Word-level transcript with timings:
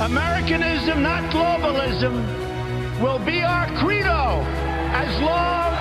Americanism, 0.00 1.02
not 1.02 1.22
globalism, 1.32 2.20
will 3.00 3.18
be 3.18 3.42
our 3.42 3.66
credo 3.78 4.44
as 4.92 5.22
long 5.22 5.72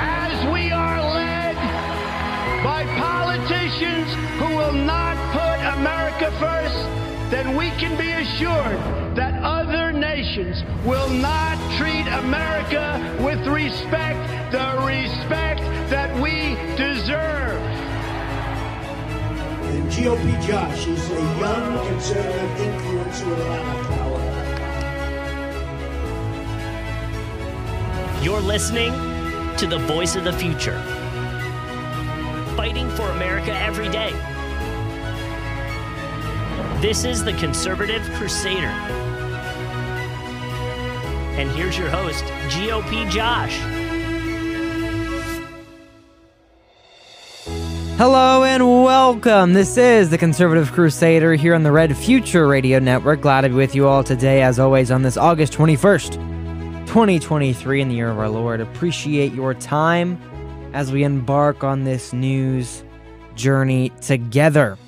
as 0.00 0.46
we 0.50 0.72
are 0.72 0.98
led 1.12 1.54
by 2.64 2.86
politicians 2.96 4.08
who 4.38 4.56
will 4.56 4.72
not 4.72 5.14
put 5.30 5.60
America 5.78 6.30
first, 6.38 6.74
then 7.30 7.54
we 7.54 7.68
can 7.72 7.98
be 7.98 8.10
assured 8.12 9.14
that 9.14 9.38
other 9.42 9.92
nations 9.92 10.64
will 10.86 11.10
not 11.10 11.58
treat 11.76 12.06
America 12.24 12.96
with 13.22 13.46
respect, 13.46 14.18
the 14.52 14.82
respect 14.86 15.60
that 15.90 16.10
we 16.18 16.56
deserve. 16.76 17.49
GOP 20.00 20.46
Josh 20.46 20.86
is 20.86 21.10
a 21.10 21.20
young 21.38 21.86
conservative 21.86 22.58
influence 22.58 23.20
with 23.22 23.38
a 23.38 23.44
lot 23.44 23.76
of 23.76 23.86
power. 23.86 24.20
You're 28.22 28.40
listening 28.40 28.92
to 29.58 29.66
the 29.66 29.76
voice 29.80 30.16
of 30.16 30.24
the 30.24 30.32
future, 30.32 30.80
fighting 32.56 32.88
for 32.88 33.10
America 33.10 33.54
every 33.54 33.90
day. 33.90 34.12
This 36.80 37.04
is 37.04 37.22
the 37.22 37.34
Conservative 37.34 38.02
Crusader. 38.14 38.72
And 41.36 41.50
here's 41.50 41.76
your 41.76 41.90
host, 41.90 42.24
GOP 42.48 43.06
Josh. 43.10 43.79
Hello 48.00 48.44
and 48.44 48.66
welcome. 48.82 49.52
This 49.52 49.76
is 49.76 50.08
the 50.08 50.16
Conservative 50.16 50.72
Crusader 50.72 51.34
here 51.34 51.54
on 51.54 51.64
the 51.64 51.70
Red 51.70 51.94
Future 51.94 52.48
Radio 52.48 52.78
Network. 52.78 53.20
Glad 53.20 53.42
to 53.42 53.50
be 53.50 53.56
with 53.56 53.74
you 53.74 53.86
all 53.86 54.02
today, 54.02 54.40
as 54.40 54.58
always, 54.58 54.90
on 54.90 55.02
this 55.02 55.18
August 55.18 55.52
21st, 55.52 56.14
2023, 56.86 57.82
in 57.82 57.88
the 57.90 57.94
year 57.94 58.08
of 58.08 58.18
our 58.18 58.30
Lord. 58.30 58.62
Appreciate 58.62 59.34
your 59.34 59.52
time 59.52 60.18
as 60.72 60.90
we 60.90 61.04
embark 61.04 61.62
on 61.62 61.84
this 61.84 62.14
news 62.14 62.84
journey 63.34 63.90
together. 64.00 64.78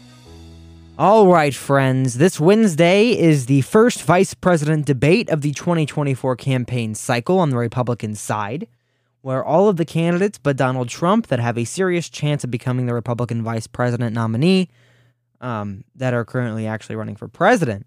All 0.99 1.27
right, 1.27 1.55
friends, 1.55 2.15
this 2.15 2.41
Wednesday 2.41 3.11
is 3.11 3.45
the 3.45 3.61
first 3.61 4.05
vice 4.05 4.33
president 4.33 4.87
debate 4.87 5.29
of 5.29 5.43
the 5.43 5.53
2024 5.53 6.35
campaign 6.37 6.95
cycle 6.95 7.41
on 7.41 7.51
the 7.51 7.59
Republican 7.59 8.15
side 8.15 8.69
where 9.23 9.45
all 9.45 9.69
of 9.69 9.77
the 9.77 9.85
candidates 9.85 10.39
but 10.39 10.57
Donald 10.57 10.89
Trump 10.89 11.29
that 11.29 11.39
have 11.39 11.57
a 11.57 11.65
serious 11.65 12.09
chance 12.09 12.45
of 12.45 12.51
becoming 12.51 12.87
the 12.87 12.95
Republican 12.95 13.43
vice 13.43 13.67
president 13.67 14.15
nominee 14.15 14.69
um, 15.41 15.85
that 15.95 16.13
are 16.13 16.25
currently 16.25 16.67
actually 16.67 16.97
running 16.97 17.17
for 17.17 17.29
president 17.29 17.87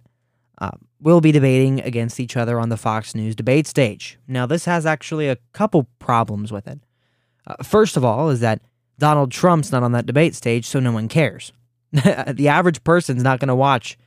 uh, 0.59 0.71
will 0.99 1.21
be 1.21 1.31
debating 1.31 1.81
against 1.81 2.19
each 2.19 2.37
other 2.37 2.59
on 2.59 2.69
the 2.69 2.77
Fox 2.77 3.13
News 3.13 3.35
debate 3.35 3.67
stage. 3.67 4.17
Now, 4.27 4.45
this 4.45 4.65
has 4.65 4.85
actually 4.85 5.27
a 5.27 5.37
couple 5.53 5.87
problems 5.99 6.51
with 6.51 6.67
it. 6.67 6.79
Uh, 7.45 7.61
first 7.63 7.97
of 7.97 8.05
all, 8.05 8.29
is 8.29 8.39
that 8.39 8.61
Donald 8.97 9.31
Trump's 9.31 9.71
not 9.71 9.83
on 9.83 9.91
that 9.91 10.05
debate 10.05 10.35
stage, 10.35 10.65
so 10.65 10.79
no 10.79 10.91
one 10.91 11.07
cares. 11.07 11.51
the 11.91 12.47
average 12.47 12.83
person's 12.83 13.23
not 13.23 13.39
going 13.39 13.49
to 13.49 13.55
watch 13.55 13.97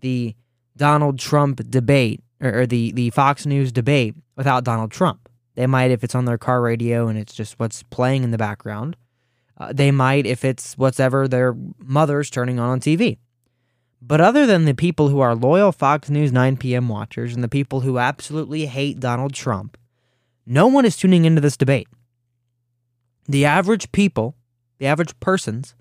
the 0.00 0.34
Donald 0.76 1.18
Trump 1.18 1.60
debate 1.70 2.22
or, 2.40 2.60
or 2.60 2.66
the, 2.66 2.92
the 2.92 3.10
Fox 3.10 3.46
News 3.46 3.70
debate 3.72 4.14
without 4.36 4.64
Donald 4.64 4.90
Trump. 4.90 5.28
They 5.54 5.66
might 5.66 5.90
if 5.90 6.02
it's 6.02 6.14
on 6.14 6.24
their 6.24 6.38
car 6.38 6.60
radio 6.60 7.08
and 7.08 7.18
it's 7.18 7.34
just 7.34 7.58
what's 7.58 7.82
playing 7.82 8.24
in 8.24 8.30
the 8.30 8.38
background. 8.38 8.96
Uh, 9.58 9.72
they 9.72 9.90
might 9.90 10.26
if 10.26 10.44
it's 10.44 10.76
whatever 10.78 11.28
their 11.28 11.54
mother's 11.78 12.30
turning 12.30 12.58
on 12.58 12.70
on 12.70 12.80
TV. 12.80 13.18
But 14.00 14.20
other 14.20 14.46
than 14.46 14.64
the 14.64 14.74
people 14.74 15.08
who 15.08 15.20
are 15.20 15.34
loyal 15.34 15.70
Fox 15.70 16.10
News 16.10 16.32
9 16.32 16.56
p.m. 16.56 16.88
watchers 16.88 17.34
and 17.34 17.44
the 17.44 17.48
people 17.48 17.80
who 17.80 17.98
absolutely 17.98 18.66
hate 18.66 18.98
Donald 18.98 19.32
Trump, 19.34 19.78
no 20.44 20.66
one 20.66 20.84
is 20.84 20.96
tuning 20.96 21.24
into 21.24 21.40
this 21.40 21.56
debate. 21.56 21.86
The 23.28 23.44
average 23.44 23.92
people, 23.92 24.34
the 24.78 24.86
average 24.86 25.18
persons, 25.20 25.76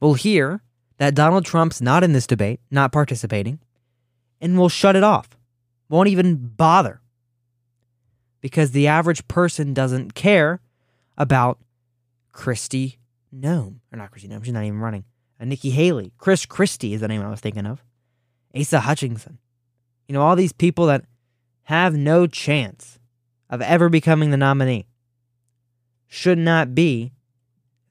will 0.00 0.14
hear 0.14 0.62
that 0.96 1.14
Donald 1.14 1.44
Trump's 1.44 1.80
not 1.80 2.02
in 2.02 2.12
this 2.12 2.26
debate, 2.26 2.60
not 2.70 2.90
participating, 2.90 3.60
and 4.40 4.58
will 4.58 4.68
shut 4.68 4.96
it 4.96 5.04
off. 5.04 5.28
Won't 5.88 6.08
even 6.08 6.34
bother 6.36 7.00
because 8.40 8.70
the 8.70 8.86
average 8.86 9.26
person 9.28 9.74
doesn't 9.74 10.14
care 10.14 10.60
about 11.16 11.58
Kristi 12.32 12.98
Noem. 13.34 13.76
Or 13.92 13.98
not 13.98 14.10
Kristi 14.10 14.28
Noem, 14.28 14.44
she's 14.44 14.52
not 14.52 14.64
even 14.64 14.78
running. 14.78 15.04
Uh, 15.40 15.44
Nikki 15.44 15.70
Haley. 15.70 16.12
Chris 16.18 16.46
Christie 16.46 16.94
is 16.94 17.00
the 17.00 17.08
name 17.08 17.22
I 17.22 17.30
was 17.30 17.40
thinking 17.40 17.66
of. 17.66 17.82
Asa 18.58 18.80
Hutchinson. 18.80 19.38
You 20.06 20.14
know, 20.14 20.22
all 20.22 20.36
these 20.36 20.52
people 20.52 20.86
that 20.86 21.04
have 21.64 21.94
no 21.94 22.26
chance 22.26 22.98
of 23.50 23.60
ever 23.60 23.88
becoming 23.88 24.30
the 24.30 24.36
nominee 24.36 24.86
should 26.06 26.38
not 26.38 26.74
be 26.74 27.12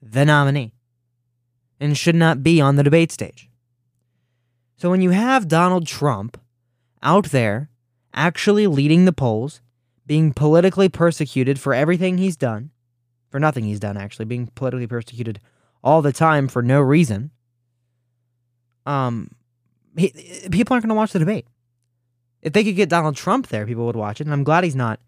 the 0.02 0.24
nominee 0.24 0.72
and 1.80 1.96
should 1.96 2.16
not 2.16 2.42
be 2.42 2.60
on 2.60 2.76
the 2.76 2.82
debate 2.82 3.12
stage. 3.12 3.48
So 4.76 4.90
when 4.90 5.00
you 5.00 5.10
have 5.10 5.48
Donald 5.48 5.86
Trump 5.86 6.40
out 7.02 7.26
there 7.26 7.70
actually 8.12 8.66
leading 8.66 9.04
the 9.04 9.12
polls, 9.12 9.60
being 10.08 10.32
politically 10.32 10.88
persecuted 10.88 11.60
for 11.60 11.74
everything 11.74 12.16
he's 12.16 12.36
done, 12.36 12.70
for 13.30 13.38
nothing 13.38 13.64
he's 13.64 13.78
done, 13.78 13.98
actually, 13.98 14.24
being 14.24 14.46
politically 14.54 14.86
persecuted 14.86 15.38
all 15.84 16.00
the 16.02 16.12
time 16.12 16.48
for 16.48 16.62
no 16.62 16.80
reason, 16.80 17.30
um, 18.86 19.30
he, 19.96 20.08
people 20.50 20.72
aren't 20.74 20.82
going 20.82 20.88
to 20.88 20.94
watch 20.94 21.12
the 21.12 21.18
debate. 21.18 21.46
If 22.40 22.54
they 22.54 22.64
could 22.64 22.74
get 22.74 22.88
Donald 22.88 23.16
Trump 23.16 23.48
there, 23.48 23.66
people 23.66 23.84
would 23.84 23.96
watch 23.96 24.20
it, 24.20 24.26
and 24.26 24.32
I'm 24.32 24.44
glad 24.44 24.64
he's 24.64 24.74
not 24.74 24.98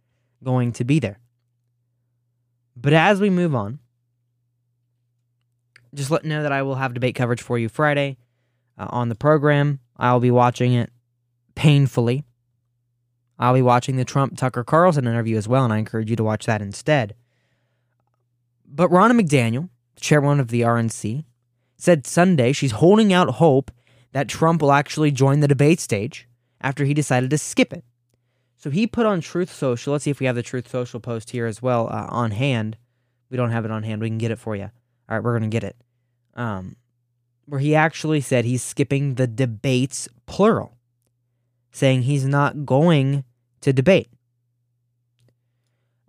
going 0.44 0.72
to 0.72 0.84
be 0.84 0.98
there. 0.98 1.18
But 2.76 2.92
as 2.92 3.20
we 3.20 3.30
move 3.30 3.54
on, 3.54 3.78
just 5.94 6.10
let 6.10 6.24
know 6.24 6.42
that 6.42 6.52
I 6.52 6.62
will 6.62 6.74
have 6.74 6.92
debate 6.92 7.14
coverage 7.14 7.42
for 7.42 7.58
you 7.58 7.70
Friday 7.70 8.18
uh, 8.76 8.86
on 8.91 9.08
the 9.08 9.14
program. 9.14 9.80
I'll 9.96 10.20
be 10.20 10.30
watching 10.30 10.74
it 10.74 10.91
painfully. 11.54 12.24
I'll 13.41 13.54
be 13.54 13.63
watching 13.63 13.97
the 13.97 14.04
Trump 14.04 14.37
Tucker 14.37 14.63
Carlson 14.63 15.07
interview 15.07 15.39
as 15.39 15.48
well, 15.48 15.65
and 15.65 15.72
I 15.72 15.78
encourage 15.78 16.10
you 16.10 16.16
to 16.16 16.22
watch 16.22 16.45
that 16.45 16.60
instead. 16.60 17.15
But 18.69 18.91
Ronna 18.91 19.19
McDaniel, 19.19 19.71
chairwoman 19.98 20.41
of 20.41 20.48
the 20.48 20.60
RNC, 20.60 21.25
said 21.78 22.07
Sunday 22.07 22.53
she's 22.53 22.72
holding 22.72 23.15
out 23.15 23.31
hope 23.31 23.71
that 24.13 24.28
Trump 24.28 24.60
will 24.60 24.72
actually 24.72 25.10
join 25.10 25.41
the 25.41 25.48
debate 25.48 25.81
stage 25.81 26.28
after 26.60 26.84
he 26.84 26.92
decided 26.92 27.31
to 27.31 27.39
skip 27.39 27.72
it. 27.72 27.83
So 28.59 28.69
he 28.69 28.87
put 28.87 29.07
on 29.07 29.22
Truth 29.22 29.51
Social. 29.51 29.92
Let's 29.92 30.04
see 30.04 30.10
if 30.10 30.21
we 30.21 30.27
have 30.27 30.37
the 30.37 30.42
Truth 30.42 30.69
Social 30.69 31.01
post 31.01 31.31
here 31.31 31.47
as 31.47 31.63
well 31.63 31.89
uh, 31.91 32.09
on 32.10 32.33
hand. 32.33 32.77
We 33.31 33.39
don't 33.39 33.53
have 33.53 33.65
it 33.65 33.71
on 33.71 33.84
hand. 33.84 34.03
We 34.03 34.10
can 34.10 34.19
get 34.19 34.33
it 34.33 34.39
for 34.39 34.54
you. 34.54 34.65
All 34.65 34.71
right, 35.09 35.25
we're 35.25 35.39
going 35.39 35.51
to 35.51 35.54
get 35.54 35.65
it. 35.65 35.77
Um, 36.34 36.77
where 37.47 37.60
he 37.60 37.75
actually 37.75 38.21
said 38.21 38.45
he's 38.45 38.63
skipping 38.63 39.15
the 39.15 39.27
debates, 39.27 40.09
plural, 40.27 40.77
saying 41.72 42.03
he's 42.03 42.27
not 42.27 42.66
going 42.66 43.25
to 43.62 43.72
debate. 43.72 44.09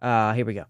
Uh, 0.01 0.33
here 0.33 0.45
we 0.45 0.53
go. 0.53 0.65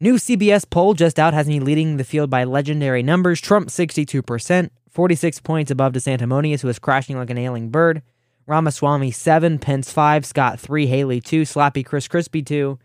New 0.00 0.14
CBS 0.14 0.68
poll 0.68 0.94
just 0.94 1.18
out 1.18 1.34
has 1.34 1.48
me 1.48 1.58
leading 1.58 1.96
the 1.96 2.04
field 2.04 2.30
by 2.30 2.44
legendary 2.44 3.02
numbers. 3.02 3.40
Trump 3.40 3.68
62%, 3.68 4.70
46 4.90 5.40
points 5.40 5.70
above 5.70 5.92
DeSanctimonious, 5.92 6.60
who 6.60 6.68
is 6.68 6.78
crashing 6.78 7.16
like 7.16 7.30
an 7.30 7.38
ailing 7.38 7.70
bird. 7.70 8.02
Ramaswamy 8.46 9.10
7, 9.10 9.58
Pence 9.58 9.92
5, 9.92 10.24
Scott 10.24 10.60
3, 10.60 10.86
Haley 10.86 11.20
2, 11.20 11.42
Slappy 11.42 11.84
Chris 11.84 12.08
Christie 12.08 12.42
2, 12.42 12.78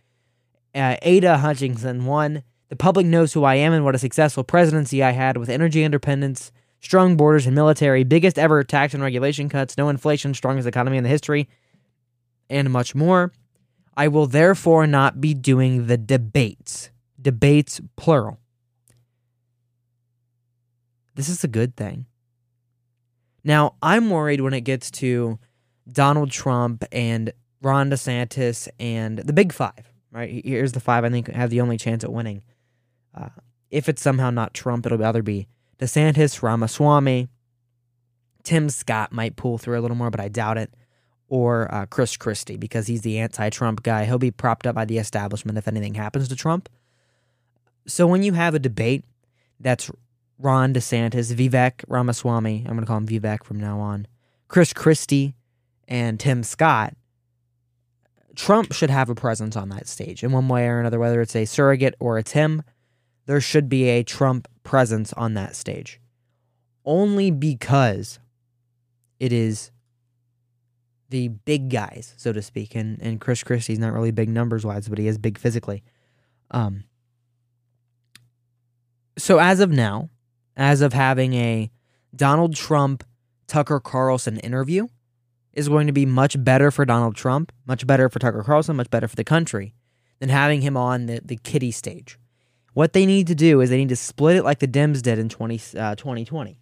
uh, 0.76 0.96
Asa 1.06 1.38
Hutchinson 1.38 2.06
1. 2.06 2.44
The 2.70 2.76
public 2.76 3.06
knows 3.06 3.34
who 3.34 3.44
I 3.44 3.56
am 3.56 3.72
and 3.72 3.86
what 3.86 3.96
a 3.96 4.00
successful 4.00 4.44
presidency 4.44 5.04
I 5.04 5.12
had 5.12 5.38
with 5.38 5.50
energy 5.50 5.84
independence, 5.84 6.52
strong 6.82 7.16
borders 7.16 7.46
and 7.46 7.56
military, 7.56 8.04
biggest 8.04 8.40
ever 8.40 8.64
tax 8.64 8.94
and 8.94 9.04
regulation 9.04 9.48
cuts, 9.48 9.78
no 9.78 9.88
inflation, 9.88 10.34
strongest 10.34 10.68
economy 10.68 10.98
in 10.98 11.04
the 11.04 11.10
history, 11.10 11.48
and 12.50 12.70
much 12.70 12.96
more. 12.96 13.32
I 13.96 14.08
will 14.08 14.28
therefore 14.28 14.88
not 14.88 15.22
be 15.22 15.34
doing 15.34 15.88
the 15.88 15.98
debates. 15.98 16.90
Debates, 17.22 17.80
plural. 17.96 18.40
This 21.16 21.30
is 21.30 21.44
a 21.44 21.48
good 21.48 21.76
thing. 21.76 22.08
Now, 23.44 23.76
I'm 23.82 24.10
worried 24.10 24.42
when 24.42 24.54
it 24.54 24.62
gets 24.62 24.90
to 24.92 25.38
Donald 25.92 26.32
Trump 26.32 26.84
and 26.92 27.34
Ron 27.62 27.90
DeSantis 27.90 28.68
and 28.80 29.20
the 29.20 29.34
big 29.34 29.54
five, 29.54 29.92
right? 30.12 30.42
Here's 30.44 30.72
the 30.72 30.80
five 30.80 31.04
I 31.04 31.10
think 31.10 31.28
have 31.30 31.50
the 31.50 31.62
only 31.62 31.78
chance 31.78 32.04
at 32.04 32.12
winning. 32.12 32.44
Uh, 33.14 33.30
if 33.70 33.90
it's 33.90 34.02
somehow 34.02 34.30
not 34.30 34.54
Trump, 34.54 34.86
it'll 34.86 35.04
either 35.04 35.22
be 35.22 35.48
DeSantis, 35.80 36.42
Ramaswamy, 36.42 37.28
Tim 38.44 38.70
Scott 38.70 39.12
might 39.12 39.36
pull 39.36 39.58
through 39.58 39.80
a 39.80 39.82
little 39.82 39.98
more, 39.98 40.12
but 40.12 40.20
I 40.20 40.28
doubt 40.28 40.58
it, 40.58 40.74
or 41.28 41.74
uh, 41.74 41.86
Chris 41.86 42.18
Christie 42.18 42.58
because 42.58 42.88
he's 42.88 43.02
the 43.02 43.20
anti 43.20 43.50
Trump 43.50 43.84
guy. 43.84 44.06
He'll 44.06 44.20
be 44.20 44.32
propped 44.32 44.68
up 44.68 44.76
by 44.76 44.86
the 44.86 44.98
establishment 44.98 45.58
if 45.58 45.68
anything 45.68 45.96
happens 45.96 46.28
to 46.28 46.36
Trump. 46.36 46.70
So 47.88 48.08
when 48.08 48.24
you 48.24 48.34
have 48.34 48.56
a 48.56 48.60
debate 48.60 49.04
that's 49.60 49.92
Ron 50.40 50.74
DeSantis, 50.74 51.34
Vivek 51.34 51.84
Ramaswamy, 51.88 52.66
I'm 52.68 52.74
going 52.74 52.82
to 52.82 52.86
call 52.86 52.98
him 52.98 53.08
Vivek 53.08 53.44
from 53.44 53.60
now 53.60 53.80
on, 53.80 54.08
Chris 54.48 54.74
Christie, 54.74 55.36
and 55.88 56.20
Tim 56.20 56.44
Scott, 56.44 56.96
Trump 58.36 58.74
should 58.74 58.90
have 58.90 59.10
a 59.10 59.16
presence 59.16 59.56
on 59.56 59.70
that 59.70 59.88
stage 59.88 60.24
in 60.24 60.32
one 60.32 60.48
way 60.48 60.68
or 60.68 60.80
another, 60.80 61.00
whether 61.00 61.22
it's 61.22 61.36
a 61.36 61.46
surrogate 61.46 61.96
or 62.00 62.18
a 62.18 62.24
Tim. 62.24 62.64
There 63.26 63.42
should 63.42 63.70
be 63.70 63.86
a 63.90 64.04
Trump 64.04 64.48
presence 64.64 65.14
on 65.14 65.34
that 65.36 65.56
stage. 65.56 66.00
Only 66.84 67.32
because 67.32 68.20
it 69.20 69.32
is 69.32 69.72
the 71.14 71.28
big 71.28 71.70
guys, 71.70 72.16
so 72.18 72.34
to 72.34 72.42
speak. 72.42 72.74
And, 72.74 73.00
and 73.00 73.22
Chris 73.22 73.44
Christie's 73.44 73.78
not 73.78 73.94
really 73.94 74.10
big 74.10 74.30
numbers 74.30 74.66
wise, 74.66 74.90
but 74.90 74.98
he 74.98 75.08
is 75.08 75.20
big 75.20 75.38
physically. 75.38 75.84
Um, 76.50 76.86
so 79.16 79.38
as 79.38 79.60
of 79.60 79.70
now, 79.70 80.10
as 80.58 80.82
of 80.82 80.92
having 80.94 81.36
a 81.36 81.70
Donald 82.16 82.56
Trump 82.56 83.04
Tucker 83.46 83.80
Carlson 83.80 84.40
interview 84.40 84.88
is 85.54 85.70
going 85.70 85.86
to 85.86 85.94
be 85.94 86.08
much 86.08 86.44
better 86.44 86.72
for 86.72 86.84
Donald 86.84 87.16
Trump, 87.16 87.52
much 87.68 87.86
better 87.86 88.10
for 88.10 88.18
Tucker 88.18 88.42
Carlson, 88.42 88.76
much 88.76 88.90
better 88.90 89.08
for 89.08 89.16
the 89.16 89.24
country 89.24 89.76
than 90.18 90.30
having 90.30 90.62
him 90.62 90.76
on 90.76 91.06
the, 91.06 91.22
the 91.24 91.38
kiddie 91.38 91.72
stage. 91.72 92.18
What 92.74 92.94
they 92.94 93.06
need 93.06 93.28
to 93.28 93.36
do 93.36 93.62
is 93.62 93.70
they 93.70 93.78
need 93.78 93.90
to 93.90 93.96
split 93.96 94.38
it 94.38 94.44
like 94.44 94.58
the 94.58 94.68
Dems 94.68 95.04
did 95.04 95.20
in 95.20 95.30
20, 95.30 95.78
uh, 95.78 95.94
2020. 95.94 96.60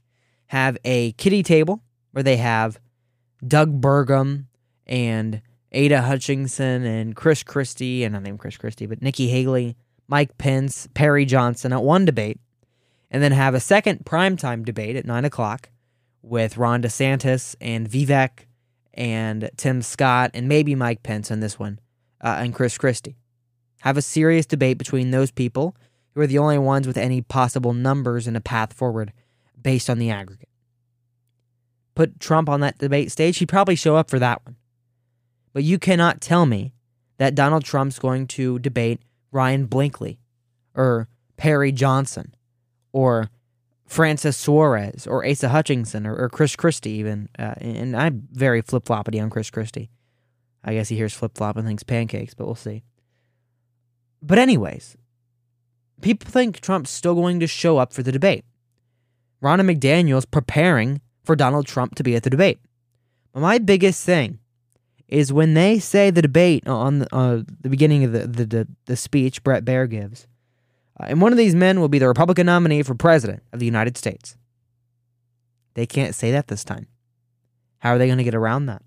Have 0.47 0.77
a 0.83 1.13
kiddie 1.13 1.41
table 1.41 1.81
where 2.11 2.23
they 2.23 2.35
have 2.35 2.81
Doug 3.45 3.81
Burgum 3.81 4.45
and 4.85 5.41
Asa 5.73 6.01
Hutchinson 6.01 6.83
and 6.83 7.15
Chris 7.15 7.43
Christie, 7.43 8.03
and 8.03 8.13
not 8.13 8.23
named 8.23 8.39
Chris 8.39 8.57
Christie, 8.57 8.85
but 8.85 9.01
Nikki 9.01 9.27
Haley, 9.29 9.75
Mike 10.07 10.37
Pence, 10.37 10.87
Perry 10.93 11.25
Johnson 11.25 11.71
at 11.71 11.83
one 11.83 12.05
debate, 12.05 12.39
and 13.09 13.23
then 13.23 13.31
have 13.31 13.53
a 13.53 13.59
second 13.59 14.05
primetime 14.05 14.65
debate 14.65 14.95
at 14.95 15.05
9 15.05 15.25
o'clock 15.25 15.69
with 16.21 16.57
Ron 16.57 16.81
DeSantis 16.81 17.55
and 17.61 17.89
Vivek 17.89 18.45
and 18.93 19.49
Tim 19.57 19.81
Scott 19.81 20.31
and 20.33 20.47
maybe 20.47 20.75
Mike 20.75 21.03
Pence 21.03 21.31
in 21.31 21.39
this 21.39 21.57
one 21.57 21.79
uh, 22.21 22.37
and 22.39 22.53
Chris 22.53 22.77
Christie. 22.77 23.17
Have 23.81 23.97
a 23.97 24.01
serious 24.01 24.45
debate 24.45 24.77
between 24.77 25.11
those 25.11 25.31
people 25.31 25.75
who 26.13 26.21
are 26.21 26.27
the 26.27 26.37
only 26.37 26.57
ones 26.57 26.85
with 26.85 26.97
any 26.97 27.21
possible 27.21 27.73
numbers 27.73 28.27
and 28.27 28.37
a 28.37 28.41
path 28.41 28.73
forward 28.73 29.13
based 29.61 29.89
on 29.89 29.97
the 29.97 30.09
aggregate. 30.09 30.49
Put 31.95 32.19
Trump 32.19 32.49
on 32.49 32.61
that 32.61 32.77
debate 32.77 33.11
stage, 33.11 33.37
he'd 33.37 33.49
probably 33.49 33.75
show 33.75 33.95
up 33.95 34.09
for 34.09 34.19
that 34.19 34.45
one. 34.45 34.55
But 35.53 35.63
you 35.63 35.77
cannot 35.77 36.21
tell 36.21 36.45
me 36.45 36.73
that 37.17 37.35
Donald 37.35 37.63
Trump's 37.63 37.99
going 37.99 38.27
to 38.27 38.59
debate 38.59 39.01
Ryan 39.31 39.67
Binkley 39.67 40.17
or 40.73 41.07
Perry 41.37 41.71
Johnson 41.71 42.33
or 42.93 43.29
Francis 43.85 44.37
Suarez 44.37 45.05
or 45.05 45.25
Asa 45.25 45.49
Hutchinson 45.49 46.07
or, 46.07 46.15
or 46.15 46.29
Chris 46.29 46.55
Christie 46.55 46.91
even. 46.91 47.27
Uh, 47.37 47.55
and 47.57 47.95
I'm 47.95 48.27
very 48.31 48.61
flip 48.61 48.85
floppity 48.85 49.21
on 49.21 49.29
Chris 49.29 49.49
Christie. 49.49 49.89
I 50.63 50.73
guess 50.73 50.89
he 50.89 50.95
hears 50.95 51.13
flip 51.13 51.35
flop 51.35 51.57
and 51.57 51.67
thinks 51.67 51.83
pancakes, 51.83 52.33
but 52.33 52.45
we'll 52.45 52.55
see. 52.55 52.83
But 54.21 54.37
anyways, 54.37 54.95
people 56.01 56.29
think 56.29 56.59
Trump's 56.59 56.91
still 56.91 57.15
going 57.15 57.39
to 57.39 57.47
show 57.47 57.77
up 57.77 57.91
for 57.91 58.03
the 58.03 58.11
debate. 58.11 58.45
Ronna 59.43 59.69
McDaniel's 59.69 60.25
preparing 60.25 61.01
for 61.31 61.35
Donald 61.37 61.65
Trump 61.65 61.95
to 61.95 62.03
be 62.03 62.13
at 62.17 62.23
the 62.23 62.29
debate. 62.29 62.59
But 63.31 63.39
my 63.39 63.57
biggest 63.57 64.05
thing 64.05 64.39
is 65.07 65.31
when 65.31 65.53
they 65.53 65.79
say 65.79 66.09
the 66.09 66.21
debate 66.21 66.67
on 66.67 66.99
the, 66.99 67.15
uh, 67.15 67.43
the 67.61 67.69
beginning 67.69 68.03
of 68.03 68.11
the, 68.11 68.27
the, 68.27 68.45
the, 68.45 68.67
the 68.85 68.97
speech 68.97 69.41
Bret 69.45 69.63
Baier 69.63 69.89
gives, 69.89 70.27
uh, 70.99 71.05
and 71.07 71.21
one 71.21 71.31
of 71.31 71.37
these 71.37 71.55
men 71.55 71.79
will 71.79 71.87
be 71.87 71.99
the 71.99 72.07
Republican 72.09 72.47
nominee 72.47 72.83
for 72.83 72.95
president 72.95 73.43
of 73.53 73.59
the 73.59 73.65
United 73.65 73.97
States. 73.97 74.35
They 75.75 75.85
can't 75.85 76.13
say 76.13 76.31
that 76.31 76.49
this 76.49 76.65
time. 76.65 76.87
How 77.79 77.91
are 77.91 77.97
they 77.97 78.07
going 78.07 78.17
to 78.17 78.25
get 78.25 78.35
around 78.35 78.65
that? 78.65 78.81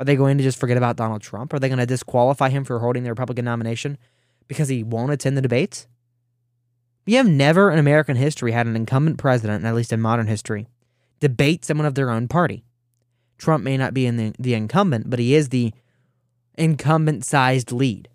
Are 0.00 0.04
they 0.04 0.16
going 0.16 0.38
to 0.38 0.42
just 0.44 0.58
forget 0.58 0.76
about 0.76 0.96
Donald 0.96 1.22
Trump? 1.22 1.54
Are 1.54 1.60
they 1.60 1.68
going 1.68 1.78
to 1.78 1.86
disqualify 1.86 2.48
him 2.48 2.64
for 2.64 2.80
holding 2.80 3.04
the 3.04 3.10
Republican 3.10 3.44
nomination 3.44 3.96
because 4.48 4.68
he 4.68 4.82
won't 4.82 5.12
attend 5.12 5.36
the 5.36 5.42
debates? 5.42 5.86
We 7.06 7.12
have 7.12 7.28
never 7.28 7.70
in 7.70 7.78
American 7.78 8.16
history 8.16 8.50
had 8.50 8.66
an 8.66 8.74
incumbent 8.74 9.18
president, 9.18 9.64
at 9.64 9.74
least 9.76 9.92
in 9.92 10.00
modern 10.00 10.26
history, 10.26 10.66
debate 11.20 11.64
someone 11.64 11.86
of 11.86 11.94
their 11.94 12.10
own 12.10 12.28
party. 12.28 12.64
Trump 13.38 13.64
may 13.64 13.76
not 13.76 13.94
be 13.94 14.06
in 14.06 14.16
the, 14.16 14.34
the 14.38 14.54
incumbent, 14.54 15.08
but 15.08 15.18
he 15.18 15.34
is 15.34 15.48
the 15.48 15.72
incumbent 16.58 17.24
sized 17.24 17.72
lead. 17.72 18.08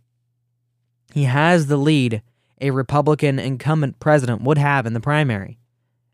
He 1.13 1.23
has 1.23 1.67
the 1.67 1.77
lead 1.77 2.21
a 2.61 2.71
Republican 2.71 3.39
incumbent 3.39 3.99
president 3.99 4.41
would 4.41 4.57
have 4.57 4.85
in 4.85 4.93
the 4.93 4.99
primary 4.99 5.59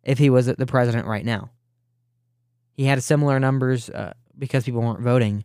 if 0.04 0.18
he 0.18 0.30
was 0.30 0.48
the 0.48 0.66
president 0.66 1.08
right 1.08 1.26
now. 1.26 1.52
He 2.74 2.86
had 2.86 3.04
similar 3.04 3.40
numbers 3.40 3.90
uh, 3.90 4.14
because 4.38 4.64
people 4.64 4.82
weren't 4.82 5.02
voting 5.02 5.44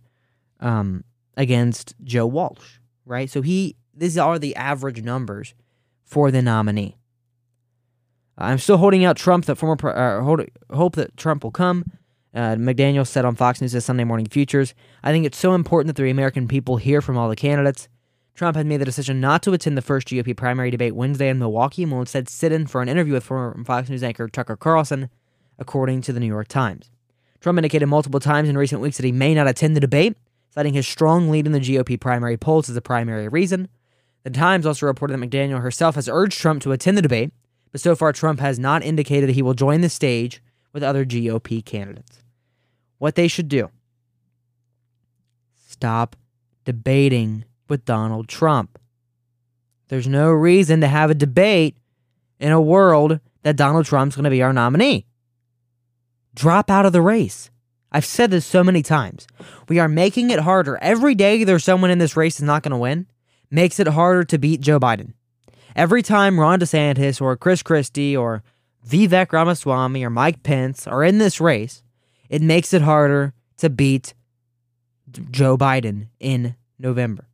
um, 0.60 1.04
against 1.36 1.94
Joe 2.02 2.26
Walsh, 2.26 2.78
right? 3.04 3.28
So 3.28 3.42
he 3.42 3.76
these 3.94 4.18
are 4.18 4.38
the 4.38 4.56
average 4.56 5.02
numbers 5.02 5.54
for 6.04 6.30
the 6.30 6.42
nominee. 6.42 6.96
I'm 8.38 8.58
still 8.58 8.76
holding 8.76 9.04
out 9.04 9.16
Trump 9.16 9.46
that 9.46 9.56
former 9.56 9.76
uh, 9.88 10.22
hold, 10.22 10.42
hope 10.70 10.94
that 10.96 11.16
Trump 11.16 11.42
will 11.42 11.50
come. 11.50 11.84
Uh, 12.34 12.54
McDaniel 12.56 13.06
said 13.06 13.24
on 13.24 13.34
Fox 13.34 13.62
News' 13.62 13.82
Sunday 13.84 14.04
Morning 14.04 14.26
Futures, 14.26 14.74
"I 15.02 15.10
think 15.10 15.24
it's 15.24 15.38
so 15.38 15.54
important 15.54 15.94
that 15.94 16.02
the 16.02 16.10
American 16.10 16.46
people 16.46 16.76
hear 16.76 17.00
from 17.00 17.16
all 17.16 17.28
the 17.28 17.36
candidates. 17.36 17.88
Trump 18.34 18.54
had 18.54 18.66
made 18.66 18.76
the 18.76 18.84
decision 18.84 19.18
not 19.18 19.42
to 19.42 19.52
attend 19.54 19.78
the 19.78 19.82
first 19.82 20.08
GOP 20.08 20.36
primary 20.36 20.70
debate 20.70 20.94
Wednesday 20.94 21.30
in 21.30 21.38
Milwaukee 21.38 21.84
and 21.84 21.92
will 21.92 22.00
instead 22.00 22.28
sit 22.28 22.52
in 22.52 22.66
for 22.66 22.82
an 22.82 22.88
interview 22.88 23.14
with 23.14 23.24
former 23.24 23.64
Fox 23.64 23.88
News 23.88 24.02
anchor 24.02 24.28
Tucker 24.28 24.56
Carlson, 24.56 25.08
according 25.58 26.02
to 26.02 26.12
the 26.12 26.20
New 26.20 26.26
York 26.26 26.48
Times. 26.48 26.90
Trump 27.40 27.58
indicated 27.58 27.86
multiple 27.86 28.20
times 28.20 28.50
in 28.50 28.58
recent 28.58 28.82
weeks 28.82 28.98
that 28.98 29.06
he 29.06 29.12
may 29.12 29.34
not 29.34 29.48
attend 29.48 29.74
the 29.74 29.80
debate, 29.80 30.18
citing 30.50 30.74
his 30.74 30.86
strong 30.86 31.30
lead 31.30 31.46
in 31.46 31.52
the 31.52 31.60
GOP 31.60 31.98
primary 31.98 32.36
polls 32.36 32.68
as 32.68 32.74
the 32.74 32.82
primary 32.82 33.28
reason. 33.28 33.68
The 34.24 34.30
Times 34.30 34.66
also 34.66 34.86
reported 34.86 35.18
that 35.18 35.30
McDaniel 35.30 35.62
herself 35.62 35.94
has 35.94 36.08
urged 36.08 36.38
Trump 36.38 36.60
to 36.62 36.72
attend 36.72 36.98
the 36.98 37.02
debate, 37.02 37.32
but 37.72 37.80
so 37.80 37.94
far 37.94 38.12
Trump 38.12 38.40
has 38.40 38.58
not 38.58 38.82
indicated 38.82 39.28
that 39.28 39.34
he 39.34 39.42
will 39.42 39.54
join 39.54 39.80
the 39.80 39.88
stage 39.88 40.42
with 40.72 40.82
other 40.82 41.04
GOP 41.04 41.64
candidates. 41.64 42.22
What 42.98 43.14
they 43.14 43.28
should 43.28 43.48
do 43.48 43.70
stop 45.68 46.16
debating 46.64 47.44
with 47.68 47.84
Donald 47.84 48.28
Trump. 48.28 48.78
There's 49.88 50.08
no 50.08 50.30
reason 50.30 50.80
to 50.80 50.88
have 50.88 51.10
a 51.10 51.14
debate 51.14 51.76
in 52.40 52.52
a 52.52 52.60
world 52.60 53.20
that 53.42 53.56
Donald 53.56 53.86
Trump's 53.86 54.16
going 54.16 54.24
to 54.24 54.30
be 54.30 54.42
our 54.42 54.52
nominee. 54.52 55.06
Drop 56.34 56.70
out 56.70 56.86
of 56.86 56.92
the 56.92 57.02
race. 57.02 57.50
I've 57.92 58.04
said 58.04 58.30
this 58.30 58.44
so 58.44 58.64
many 58.64 58.82
times. 58.82 59.26
We 59.68 59.78
are 59.78 59.88
making 59.88 60.30
it 60.30 60.40
harder. 60.40 60.78
Every 60.82 61.14
day 61.14 61.44
there's 61.44 61.64
someone 61.64 61.90
in 61.90 61.98
this 61.98 62.16
race 62.16 62.38
that's 62.38 62.46
not 62.46 62.62
going 62.62 62.72
to 62.72 62.78
win, 62.78 63.06
makes 63.50 63.78
it 63.78 63.86
harder 63.86 64.24
to 64.24 64.38
beat 64.38 64.60
Joe 64.60 64.80
Biden. 64.80 65.12
Every 65.76 66.02
time 66.02 66.40
Ron 66.40 66.58
DeSantis 66.58 67.20
or 67.20 67.36
Chris 67.36 67.62
Christie 67.62 68.16
or 68.16 68.42
Vivek 68.88 69.30
Ramaswamy 69.30 70.02
or 70.02 70.10
Mike 70.10 70.42
Pence 70.42 70.86
are 70.86 71.04
in 71.04 71.18
this 71.18 71.38
race, 71.38 71.82
it 72.30 72.40
makes 72.40 72.72
it 72.72 72.80
harder 72.80 73.34
to 73.58 73.68
beat 73.68 74.14
Joe 75.30 75.58
Biden 75.58 76.08
in 76.18 76.56
November. 76.78 77.28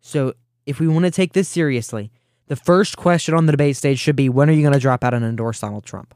So 0.00 0.32
if 0.64 0.80
we 0.80 0.88
want 0.88 1.04
to 1.04 1.10
take 1.10 1.34
this 1.34 1.48
seriously, 1.48 2.10
The 2.48 2.56
first 2.56 2.96
question 2.96 3.34
on 3.34 3.46
the 3.46 3.52
debate 3.52 3.76
stage 3.76 3.98
should 3.98 4.16
be 4.16 4.28
when 4.28 4.50
are 4.50 4.52
you 4.52 4.62
going 4.62 4.74
to 4.74 4.78
drop 4.80 5.02
out 5.02 5.14
and 5.14 5.24
endorse 5.24 5.60
Donald 5.60 5.84
Trump? 5.84 6.14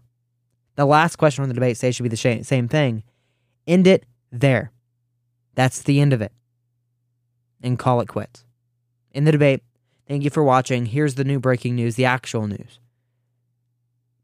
The 0.76 0.84
last 0.84 1.16
question 1.16 1.42
on 1.42 1.48
the 1.48 1.54
debate 1.54 1.76
stage 1.76 1.96
should 1.96 2.02
be 2.02 2.08
the 2.08 2.42
same 2.44 2.68
thing. 2.68 3.02
End 3.66 3.86
it 3.86 4.04
there. 4.30 4.70
That's 5.54 5.82
the 5.82 6.00
end 6.00 6.12
of 6.12 6.22
it. 6.22 6.32
And 7.62 7.78
call 7.78 8.00
it 8.00 8.08
quits. 8.08 8.44
In 9.12 9.24
the 9.24 9.32
debate, 9.32 9.62
thank 10.08 10.24
you 10.24 10.30
for 10.30 10.42
watching. 10.42 10.86
Here's 10.86 11.14
the 11.14 11.24
new 11.24 11.38
breaking 11.38 11.76
news, 11.76 11.94
the 11.94 12.06
actual 12.06 12.46
news. 12.46 12.80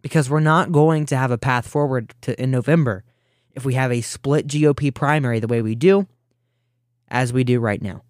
Because 0.03 0.29
we're 0.29 0.41
not 0.41 0.73
going 0.73 1.07
to 1.07 1.17
have 1.17 1.31
a 1.31 1.39
path 1.39 1.67
forward 1.69 2.15
to 2.23 2.41
in 2.41 2.51
November 2.51 3.05
if 3.53 3.65
we 3.65 3.75
have 3.75 3.93
a 3.93 4.01
split 4.01 4.47
GOP 4.47 4.93
primary 4.93 5.41
the 5.41 5.47
way 5.47 5.63
we 5.63 5.75
do, 5.75 6.07
as 7.09 7.33
we 7.33 7.45
do 7.45 7.61
right 7.61 7.81
now. 7.81 8.03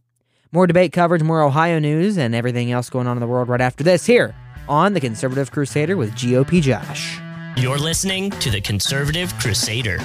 More 0.50 0.66
debate 0.66 0.93
coverage, 0.93 1.23
more 1.23 1.43
Ohio 1.43 1.78
news, 1.78 2.16
and 2.16 2.35
everything 2.35 2.73
else 2.73 2.88
going 2.88 3.07
on 3.07 3.16
in 3.16 3.21
the 3.21 3.26
world 3.26 3.49
right 3.49 3.61
after 3.61 3.85
this 3.85 4.07
here 4.07 4.35
on 4.69 4.95
The 4.95 5.00
Conservative 5.00 5.50
Crusader 5.50 5.97
with 5.97 6.12
GOP 6.12 6.62
Josh. 6.62 7.19
You're 7.57 7.78
listening 7.78 8.31
to 8.31 8.50
The 8.50 8.61
Conservative 8.61 9.33
Crusader. 9.38 9.99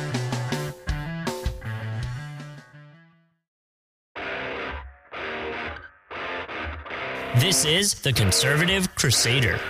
This 7.40 7.64
is 7.64 7.94
The 7.94 8.12
Conservative 8.12 8.94
Crusader. 8.96 9.62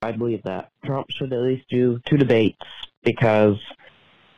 I 0.00 0.12
believe 0.12 0.42
that 0.44 0.70
Trump 0.86 1.08
should 1.10 1.34
at 1.34 1.40
least 1.40 1.68
do 1.68 2.00
two 2.08 2.16
debates 2.16 2.64
because 3.04 3.58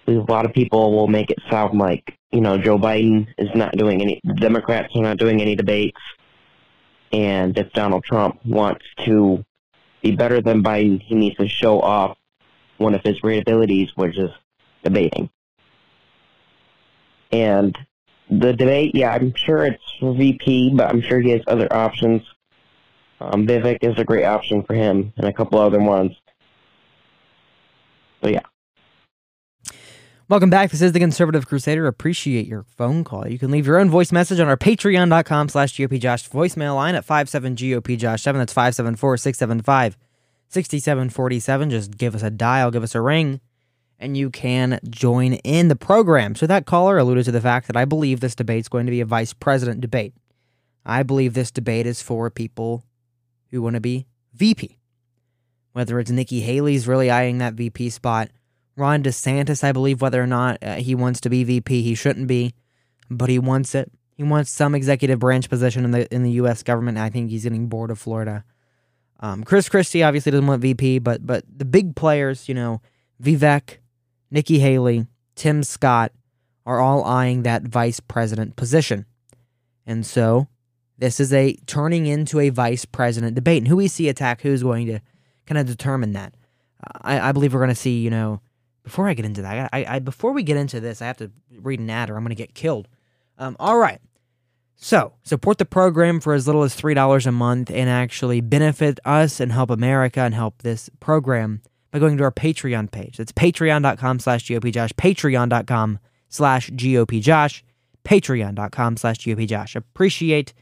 a 0.08 0.14
lot 0.14 0.46
of 0.46 0.52
people 0.52 0.92
will 0.92 1.06
make 1.06 1.30
it 1.30 1.38
sound 1.48 1.78
like 1.78 2.18
you 2.32 2.40
know 2.40 2.58
Joe 2.58 2.76
Biden 2.76 3.28
is 3.38 3.50
not 3.54 3.76
doing 3.76 4.02
any. 4.02 4.20
Democrats 4.40 4.96
are 4.96 5.02
not 5.02 5.18
doing 5.18 5.40
any 5.40 5.54
debates, 5.54 6.00
and 7.12 7.56
if 7.56 7.72
Donald 7.72 8.02
Trump 8.02 8.44
wants 8.44 8.84
to 9.04 9.44
be 10.02 10.10
better 10.10 10.42
than 10.42 10.64
Biden, 10.64 11.00
he 11.00 11.14
needs 11.14 11.36
to 11.36 11.46
show 11.46 11.80
off 11.80 12.18
one 12.78 12.96
of 12.96 13.02
his 13.04 13.20
great 13.20 13.42
abilities, 13.42 13.90
which 13.94 14.18
is 14.18 14.30
debating. 14.84 15.30
And 17.32 17.76
the 18.30 18.52
debate, 18.52 18.92
yeah, 18.94 19.10
I'm 19.10 19.34
sure 19.34 19.66
it's 19.66 19.82
for 19.98 20.14
VP, 20.14 20.74
but 20.76 20.88
I'm 20.88 21.02
sure 21.02 21.20
he 21.20 21.30
has 21.30 21.42
other 21.46 21.66
options. 21.72 22.22
Um, 23.20 23.46
Vivek 23.46 23.78
is 23.82 23.98
a 23.98 24.04
great 24.04 24.24
option 24.24 24.62
for 24.62 24.74
him, 24.74 25.12
and 25.16 25.26
a 25.26 25.32
couple 25.32 25.58
other 25.58 25.80
ones. 25.80 26.12
So 28.22 28.28
yeah. 28.28 28.40
Welcome 30.26 30.48
back. 30.48 30.70
This 30.70 30.80
is 30.80 30.92
the 30.92 31.00
Conservative 31.00 31.46
Crusader. 31.46 31.86
Appreciate 31.86 32.46
your 32.46 32.62
phone 32.62 33.04
call. 33.04 33.28
You 33.28 33.38
can 33.38 33.50
leave 33.50 33.66
your 33.66 33.78
own 33.78 33.90
voice 33.90 34.10
message 34.10 34.40
on 34.40 34.48
our 34.48 34.56
patreon.com 34.56 35.50
slash 35.50 35.76
GOPJosh 35.76 36.30
voicemail 36.30 36.74
line 36.76 36.94
at 36.94 37.06
57GOPJosh7. 37.06 38.32
That's 38.32 38.54
574-675-6747. 40.50 41.70
Just 41.70 41.98
give 41.98 42.14
us 42.14 42.22
a 42.22 42.30
dial, 42.30 42.70
give 42.70 42.82
us 42.82 42.94
a 42.94 43.02
ring, 43.02 43.42
and 43.98 44.16
you 44.16 44.30
can 44.30 44.80
join 44.88 45.34
in 45.34 45.68
the 45.68 45.76
program. 45.76 46.34
So 46.34 46.46
that 46.46 46.66
caller 46.66 46.98
alluded 46.98 47.24
to 47.26 47.32
the 47.32 47.40
fact 47.40 47.66
that 47.66 47.76
I 47.76 47.84
believe 47.84 48.20
this 48.20 48.34
debate 48.34 48.60
is 48.60 48.68
going 48.68 48.86
to 48.86 48.92
be 48.92 49.00
a 49.00 49.06
vice 49.06 49.32
president 49.32 49.80
debate. 49.80 50.14
I 50.84 51.02
believe 51.02 51.34
this 51.34 51.50
debate 51.50 51.86
is 51.86 52.02
for 52.02 52.28
people 52.30 52.84
who 53.50 53.62
want 53.62 53.74
to 53.74 53.80
be 53.80 54.06
VP. 54.34 54.78
Whether 55.72 55.98
it's 55.98 56.10
Nikki 56.10 56.40
Haley's 56.40 56.86
really 56.86 57.10
eyeing 57.10 57.38
that 57.38 57.54
VP 57.54 57.90
spot– 57.90 58.30
Ron 58.76 59.02
DeSantis, 59.02 59.62
I 59.62 59.72
believe, 59.72 60.00
whether 60.00 60.22
or 60.22 60.26
not 60.26 60.58
uh, 60.62 60.74
he 60.76 60.94
wants 60.94 61.20
to 61.20 61.30
be 61.30 61.44
VP, 61.44 61.82
he 61.82 61.94
shouldn't 61.94 62.26
be, 62.26 62.54
but 63.08 63.28
he 63.28 63.38
wants 63.38 63.74
it. 63.74 63.90
He 64.16 64.22
wants 64.22 64.50
some 64.50 64.74
executive 64.74 65.18
branch 65.18 65.48
position 65.48 65.84
in 65.84 65.90
the 65.90 66.12
in 66.12 66.22
the 66.22 66.32
U.S. 66.32 66.62
government. 66.62 66.98
I 66.98 67.10
think 67.10 67.30
he's 67.30 67.44
getting 67.44 67.68
bored 67.68 67.90
of 67.90 67.98
Florida. 67.98 68.44
Um, 69.20 69.44
Chris 69.44 69.68
Christie 69.68 70.02
obviously 70.02 70.32
doesn't 70.32 70.46
want 70.46 70.62
VP, 70.62 71.00
but 71.00 71.24
but 71.26 71.44
the 71.48 71.64
big 71.64 71.96
players, 71.96 72.48
you 72.48 72.54
know, 72.54 72.80
Vivek, 73.22 73.78
Nikki 74.34 74.58
Haley, 74.58 75.06
Tim 75.36 75.62
Scott, 75.62 76.12
are 76.66 76.80
all 76.80 77.04
eyeing 77.04 77.44
that 77.44 77.62
vice 77.62 78.00
president 78.00 78.56
position, 78.56 79.06
and 79.86 80.04
so 80.04 80.48
this 80.98 81.20
is 81.20 81.32
a 81.32 81.54
turning 81.66 82.06
into 82.06 82.40
a 82.40 82.48
vice 82.48 82.84
president 82.84 83.36
debate. 83.36 83.58
And 83.58 83.68
who 83.68 83.76
we 83.76 83.86
see 83.86 84.08
attack, 84.08 84.40
who's 84.40 84.64
going 84.64 84.86
to 84.88 84.98
kind 85.46 85.58
of 85.58 85.66
determine 85.66 86.14
that. 86.14 86.34
I, 87.02 87.28
I 87.28 87.32
believe 87.32 87.54
we're 87.54 87.60
going 87.60 87.68
to 87.68 87.74
see, 87.76 88.00
you 88.00 88.10
know, 88.10 88.40
before 88.82 89.08
I 89.08 89.14
get 89.14 89.24
into 89.24 89.42
that, 89.42 89.70
I, 89.72 89.84
I 89.88 89.98
before 90.00 90.32
we 90.32 90.42
get 90.42 90.56
into 90.56 90.80
this, 90.80 91.00
I 91.00 91.06
have 91.06 91.16
to 91.18 91.30
read 91.60 91.78
an 91.78 91.88
ad 91.88 92.10
or 92.10 92.16
I'm 92.16 92.24
going 92.24 92.30
to 92.30 92.34
get 92.34 92.54
killed. 92.54 92.88
Um, 93.38 93.56
all 93.60 93.78
right. 93.78 94.00
So, 94.76 95.14
support 95.22 95.58
the 95.58 95.64
program 95.64 96.18
for 96.18 96.34
as 96.34 96.46
little 96.46 96.64
as 96.64 96.76
$3 96.76 97.26
a 97.26 97.32
month 97.32 97.70
and 97.70 97.88
actually 97.88 98.40
benefit 98.40 98.98
us 99.04 99.38
and 99.38 99.52
help 99.52 99.70
America 99.70 100.20
and 100.20 100.34
help 100.34 100.62
this 100.62 100.90
program 100.98 101.62
by 101.94 102.00
going 102.00 102.16
to 102.16 102.24
our 102.24 102.32
Patreon 102.32 102.90
page. 102.90 103.18
That's 103.18 103.30
patreon.com 103.30 104.18
slash 104.18 104.46
GOPJosh, 104.46 104.94
patreon.com 104.94 106.00
slash 106.28 106.70
GOPJosh, 106.70 107.62
patreon.com 108.04 108.96
slash 108.96 109.18
GOPJosh. 109.18 109.76
Appreciate 109.76 110.52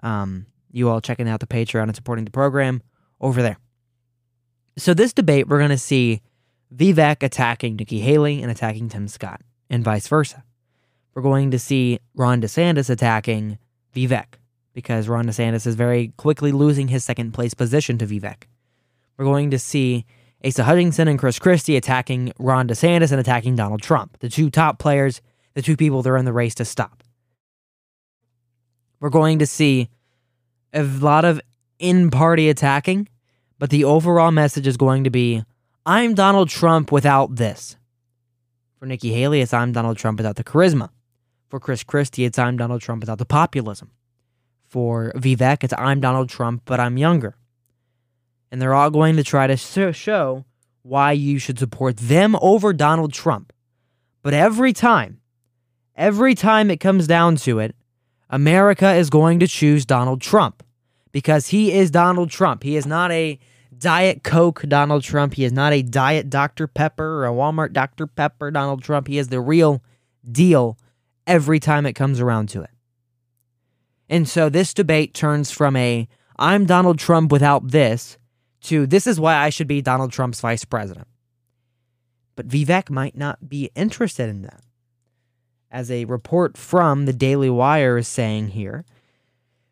um, 0.00 0.44
you 0.70 0.90
all 0.90 1.00
checking 1.00 1.30
out 1.30 1.40
the 1.40 1.46
Patreon 1.46 1.84
and 1.84 1.96
supporting 1.96 2.26
the 2.26 2.30
program 2.30 2.82
over 3.22 3.40
there. 3.40 3.56
So, 4.76 4.92
this 4.92 5.14
debate, 5.14 5.48
we're 5.48 5.56
going 5.58 5.70
to 5.70 5.78
see 5.78 6.20
Vivek 6.76 7.22
attacking 7.22 7.76
Nikki 7.76 8.00
Haley 8.00 8.42
and 8.42 8.50
attacking 8.50 8.90
Tim 8.90 9.08
Scott, 9.08 9.40
and 9.70 9.82
vice 9.82 10.08
versa. 10.08 10.44
We're 11.14 11.22
going 11.22 11.52
to 11.52 11.58
see 11.58 12.00
Ron 12.14 12.42
DeSantis 12.42 12.90
attacking 12.90 13.56
Vivek 13.96 14.34
because 14.74 15.08
Ron 15.08 15.24
DeSantis 15.24 15.66
is 15.66 15.74
very 15.74 16.12
quickly 16.18 16.52
losing 16.52 16.88
his 16.88 17.02
second 17.02 17.32
place 17.32 17.54
position 17.54 17.96
to 17.96 18.06
Vivek. 18.06 18.42
We're 19.16 19.24
going 19.24 19.50
to 19.50 19.58
see 19.58 20.04
Asa 20.44 20.64
Hutchinson 20.64 21.08
and 21.08 21.18
Chris 21.18 21.38
Christie 21.38 21.76
attacking 21.76 22.32
Ron 22.38 22.68
DeSantis 22.68 23.10
and 23.10 23.20
attacking 23.20 23.56
Donald 23.56 23.80
Trump, 23.80 24.18
the 24.18 24.28
two 24.28 24.50
top 24.50 24.78
players, 24.78 25.22
the 25.54 25.62
two 25.62 25.76
people 25.76 26.02
that 26.02 26.10
are 26.10 26.16
in 26.16 26.26
the 26.26 26.32
race 26.32 26.54
to 26.56 26.64
stop. 26.64 27.02
We're 29.00 29.10
going 29.10 29.38
to 29.38 29.46
see 29.46 29.88
a 30.72 30.82
lot 30.82 31.24
of 31.24 31.40
in 31.78 32.10
party 32.10 32.48
attacking, 32.48 33.08
but 33.58 33.70
the 33.70 33.84
overall 33.84 34.30
message 34.30 34.66
is 34.66 34.76
going 34.76 35.04
to 35.04 35.10
be 35.10 35.42
I'm 35.86 36.14
Donald 36.14 36.48
Trump 36.48 36.92
without 36.92 37.36
this. 37.36 37.76
For 38.78 38.86
Nikki 38.86 39.12
Haley, 39.12 39.40
it's 39.40 39.54
I'm 39.54 39.72
Donald 39.72 39.96
Trump 39.96 40.18
without 40.18 40.36
the 40.36 40.44
charisma. 40.44 40.90
For 41.48 41.60
Chris 41.60 41.84
Christie, 41.84 42.24
it's 42.24 42.38
I'm 42.38 42.56
Donald 42.56 42.82
Trump 42.82 43.00
without 43.02 43.18
the 43.18 43.24
populism. 43.24 43.90
For 44.66 45.12
Vivek, 45.14 45.62
it's 45.62 45.74
I'm 45.78 46.00
Donald 46.00 46.28
Trump, 46.28 46.62
but 46.64 46.80
I'm 46.80 46.98
younger. 46.98 47.36
And 48.54 48.62
they're 48.62 48.72
all 48.72 48.90
going 48.90 49.16
to 49.16 49.24
try 49.24 49.48
to 49.48 49.56
show 49.56 50.44
why 50.82 51.10
you 51.10 51.40
should 51.40 51.58
support 51.58 51.96
them 51.96 52.36
over 52.40 52.72
Donald 52.72 53.12
Trump. 53.12 53.52
But 54.22 54.32
every 54.32 54.72
time, 54.72 55.18
every 55.96 56.36
time 56.36 56.70
it 56.70 56.76
comes 56.76 57.08
down 57.08 57.34
to 57.38 57.58
it, 57.58 57.74
America 58.30 58.92
is 58.92 59.10
going 59.10 59.40
to 59.40 59.48
choose 59.48 59.84
Donald 59.84 60.20
Trump 60.20 60.62
because 61.10 61.48
he 61.48 61.72
is 61.72 61.90
Donald 61.90 62.30
Trump. 62.30 62.62
He 62.62 62.76
is 62.76 62.86
not 62.86 63.10
a 63.10 63.40
Diet 63.76 64.22
Coke 64.22 64.62
Donald 64.68 65.02
Trump. 65.02 65.34
He 65.34 65.44
is 65.44 65.52
not 65.52 65.72
a 65.72 65.82
Diet 65.82 66.30
Dr. 66.30 66.68
Pepper 66.68 67.24
or 67.24 67.26
a 67.26 67.32
Walmart 67.32 67.72
Dr. 67.72 68.06
Pepper 68.06 68.52
Donald 68.52 68.84
Trump. 68.84 69.08
He 69.08 69.18
is 69.18 69.30
the 69.30 69.40
real 69.40 69.82
deal 70.30 70.78
every 71.26 71.58
time 71.58 71.86
it 71.86 71.94
comes 71.94 72.20
around 72.20 72.50
to 72.50 72.62
it. 72.62 72.70
And 74.08 74.28
so 74.28 74.48
this 74.48 74.72
debate 74.72 75.12
turns 75.12 75.50
from 75.50 75.74
a 75.74 76.06
I'm 76.38 76.66
Donald 76.66 77.00
Trump 77.00 77.32
without 77.32 77.72
this 77.72 78.16
to 78.64 78.86
this 78.86 79.06
is 79.06 79.20
why 79.20 79.36
I 79.36 79.50
should 79.50 79.66
be 79.66 79.82
Donald 79.82 80.12
Trump's 80.12 80.40
vice 80.40 80.64
president. 80.64 81.06
But 82.36 82.48
Vivek 82.48 82.90
might 82.90 83.16
not 83.16 83.48
be 83.48 83.70
interested 83.74 84.28
in 84.28 84.42
that. 84.42 84.60
As 85.70 85.90
a 85.90 86.04
report 86.04 86.56
from 86.56 87.06
the 87.06 87.12
Daily 87.12 87.50
Wire 87.50 87.98
is 87.98 88.08
saying 88.08 88.48
here, 88.48 88.84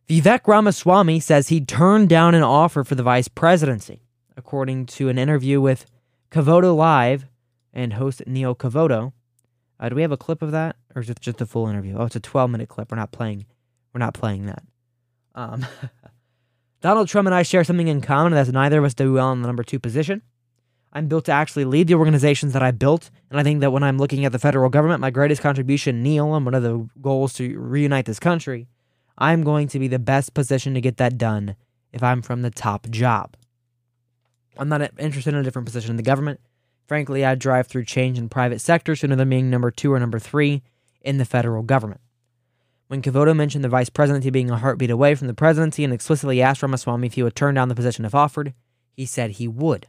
Vivek 0.09 0.47
Ramaswamy 0.47 1.21
says 1.21 1.49
he 1.49 1.61
turned 1.61 2.09
down 2.09 2.35
an 2.35 2.43
offer 2.43 2.85
for 2.85 2.95
the 2.95 3.03
vice 3.03 3.29
presidency, 3.29 4.03
according 4.37 4.87
to 4.87 5.09
an 5.09 5.19
interview 5.19 5.61
with 5.61 5.87
Cavuto 6.31 6.75
Live 6.75 7.27
and 7.73 7.95
host 7.95 8.23
Neil 8.27 8.55
Cavuto. 8.55 9.13
Uh, 9.79 9.89
do 9.89 9.97
we 9.97 10.03
have 10.03 10.13
a 10.13 10.17
clip 10.17 10.43
of 10.43 10.53
that, 10.53 10.77
or 10.95 11.03
is 11.03 11.11
it 11.11 11.21
just 11.21 11.41
a 11.41 11.47
full 11.47 11.67
interview? 11.67 11.97
Oh, 11.97 12.05
it's 12.05 12.17
a 12.17 12.21
12 12.21 12.51
minute 12.51 12.69
clip. 12.69 12.91
We're 12.91 12.97
not 12.97 13.13
playing. 13.13 13.47
We're 13.93 14.01
not 14.01 14.15
playing 14.15 14.47
that. 14.47 14.63
Um, 15.35 15.67
Donald 16.83 17.07
Trump 17.07 17.27
and 17.27 17.35
I 17.35 17.45
share 17.45 17.62
something 17.62 17.87
in 17.87 18.01
common, 18.01 18.33
that's 18.33 18.51
neither 18.51 18.81
of 18.81 18.85
us 18.85 18.93
do 18.93 19.12
well 19.12 19.31
in 19.31 19.41
the 19.41 19.47
number 19.47 19.62
two 19.62 19.79
position. 19.79 20.21
I'm 20.93 21.07
built 21.07 21.27
to 21.27 21.33
actually 21.33 21.65
lead 21.65 21.87
the 21.87 21.95
organizations 21.95 22.53
that 22.55 22.62
I 22.62 22.73
built, 22.73 23.09
and 23.31 23.39
I 23.39 23.45
think 23.45 23.61
that 23.61 23.71
when 23.71 23.85
I'm 23.85 23.99
looking 23.99 24.25
at 24.25 24.33
the 24.33 24.41
federal 24.41 24.69
government, 24.69 25.01
my 25.01 25.11
greatest 25.11 25.41
contribution, 25.41 26.03
Neil, 26.03 26.35
and 26.35 26.45
one 26.45 26.55
of 26.55 26.65
the 26.65 26.89
goals 27.01 27.35
to 27.35 27.57
reunite 27.57 28.07
this 28.07 28.19
country, 28.19 28.67
I'm 29.17 29.45
going 29.45 29.69
to 29.69 29.79
be 29.79 29.87
the 29.87 30.01
best 30.01 30.35
position 30.35 30.75
to 30.75 30.81
get 30.81 30.97
that 30.97 31.17
done 31.17 31.55
if 31.93 32.03
I'm 32.03 32.21
from 32.21 32.43
the 32.43 32.51
top 32.51 32.91
job. 32.91 33.37
I'm 34.59 34.69
not 34.69 34.91
interested 34.99 35.35
in 35.35 35.41
a 35.41 35.45
different 35.45 35.67
position 35.67 35.91
in 35.93 35.97
the 35.97 36.03
government. 36.03 36.41
Frankly, 36.89 37.25
I'd 37.25 37.39
drive 37.39 37.69
through 37.69 37.85
change 37.85 38.19
in 38.19 38.29
private 38.29 38.61
sector 38.61 38.97
sooner 38.97 39.15
than 39.15 39.31
being 39.31 39.49
number 39.49 39.71
two 39.71 39.93
or 39.93 40.01
number 40.01 40.19
three 40.19 40.62
in 41.01 41.19
the 41.19 41.25
federal 41.25 41.62
government. 41.62 42.01
When 42.93 43.01
Cavuto 43.01 43.35
mentioned 43.35 43.65
the 43.65 43.71
vice 43.71 43.89
presidency 43.89 44.29
being 44.29 44.51
a 44.51 44.59
heartbeat 44.59 44.91
away 44.91 45.15
from 45.15 45.27
the 45.27 45.33
presidency 45.33 45.83
and 45.83 45.95
explicitly 45.95 46.43
asked 46.43 46.63
Ramaswamy 46.63 47.07
if 47.07 47.15
he 47.15 47.23
would 47.23 47.35
turn 47.35 47.55
down 47.55 47.71
the 47.71 47.75
position 47.75 48.05
if 48.05 48.15
offered, 48.15 48.53
he 48.93 49.07
said 49.07 49.31
he 49.31 49.49
would. 49.49 49.87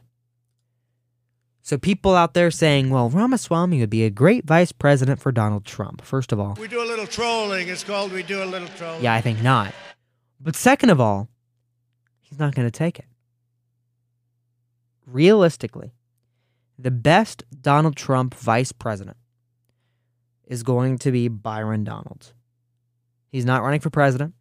So 1.60 1.76
people 1.76 2.16
out 2.16 2.32
there 2.32 2.50
saying, 2.50 2.88
well, 2.88 3.10
Ramaswamy 3.10 3.78
would 3.80 3.90
be 3.90 4.04
a 4.04 4.10
great 4.10 4.46
vice 4.46 4.72
president 4.72 5.20
for 5.20 5.32
Donald 5.32 5.66
Trump. 5.66 6.02
First 6.02 6.32
of 6.32 6.40
all, 6.40 6.56
We 6.58 6.66
do 6.66 6.82
a 6.82 6.88
little 6.88 7.06
trolling. 7.06 7.68
It's 7.68 7.84
called 7.84 8.10
We 8.10 8.22
Do 8.22 8.42
a 8.42 8.46
Little 8.46 8.68
Trolling. 8.68 9.02
yeah, 9.02 9.12
I 9.12 9.20
think 9.20 9.42
not. 9.42 9.74
But 10.40 10.56
second 10.56 10.88
of 10.88 10.98
all, 10.98 11.28
he's 12.22 12.38
not 12.38 12.54
going 12.54 12.66
to 12.66 12.72
take 12.72 12.98
it. 12.98 13.06
Realistically, 15.06 15.92
the 16.78 16.90
best 16.90 17.44
Donald 17.60 17.96
Trump 17.96 18.34
vice 18.34 18.72
president 18.72 19.18
is 20.46 20.62
going 20.62 20.96
to 21.00 21.12
be 21.12 21.28
Byron 21.28 21.84
Donalds. 21.84 22.32
He's 23.34 23.44
not 23.44 23.64
running 23.64 23.80
for 23.80 23.90
president. 23.90 24.32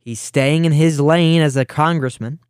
He's 0.00 0.18
staying 0.18 0.64
in 0.64 0.72
his 0.72 0.98
lane 0.98 1.42
as 1.42 1.56
a 1.56 1.64
congressman. 1.64 2.40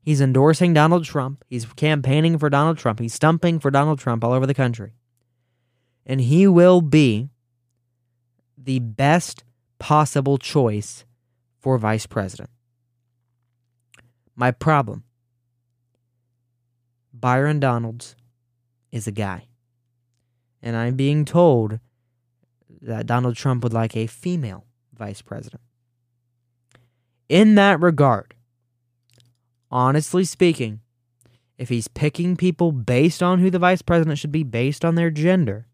He's 0.00 0.22
endorsing 0.22 0.72
Donald 0.72 1.04
Trump. 1.04 1.44
He's 1.50 1.66
campaigning 1.66 2.38
for 2.38 2.48
Donald 2.48 2.78
Trump. 2.78 2.98
He's 2.98 3.12
stumping 3.12 3.58
for 3.58 3.70
Donald 3.70 3.98
Trump 3.98 4.24
all 4.24 4.32
over 4.32 4.46
the 4.46 4.54
country. 4.54 4.92
And 6.06 6.18
he 6.18 6.46
will 6.46 6.80
be 6.80 7.28
the 8.56 8.78
best 8.78 9.44
possible 9.78 10.38
choice 10.38 11.04
for 11.58 11.76
vice 11.76 12.06
president. 12.06 12.48
My 14.34 14.50
problem 14.50 15.04
Byron 17.12 17.60
Donalds 17.60 18.16
is 18.90 19.06
a 19.06 19.12
guy. 19.12 19.48
And 20.62 20.74
I'm 20.74 20.96
being 20.96 21.26
told 21.26 21.80
that 22.80 23.04
Donald 23.04 23.36
Trump 23.36 23.62
would 23.62 23.74
like 23.74 23.94
a 23.94 24.06
female 24.06 24.64
vice 24.98 25.22
president. 25.22 25.62
In 27.28 27.54
that 27.54 27.80
regard, 27.80 28.34
honestly 29.70 30.24
speaking, 30.24 30.80
if 31.56 31.68
he's 31.68 31.88
picking 31.88 32.36
people 32.36 32.72
based 32.72 33.22
on 33.22 33.38
who 33.38 33.50
the 33.50 33.58
vice 33.58 33.82
president 33.82 34.18
should 34.18 34.32
be, 34.32 34.44
based 34.44 34.84
on 34.84 34.94
their 34.94 35.10
gender, 35.10 35.66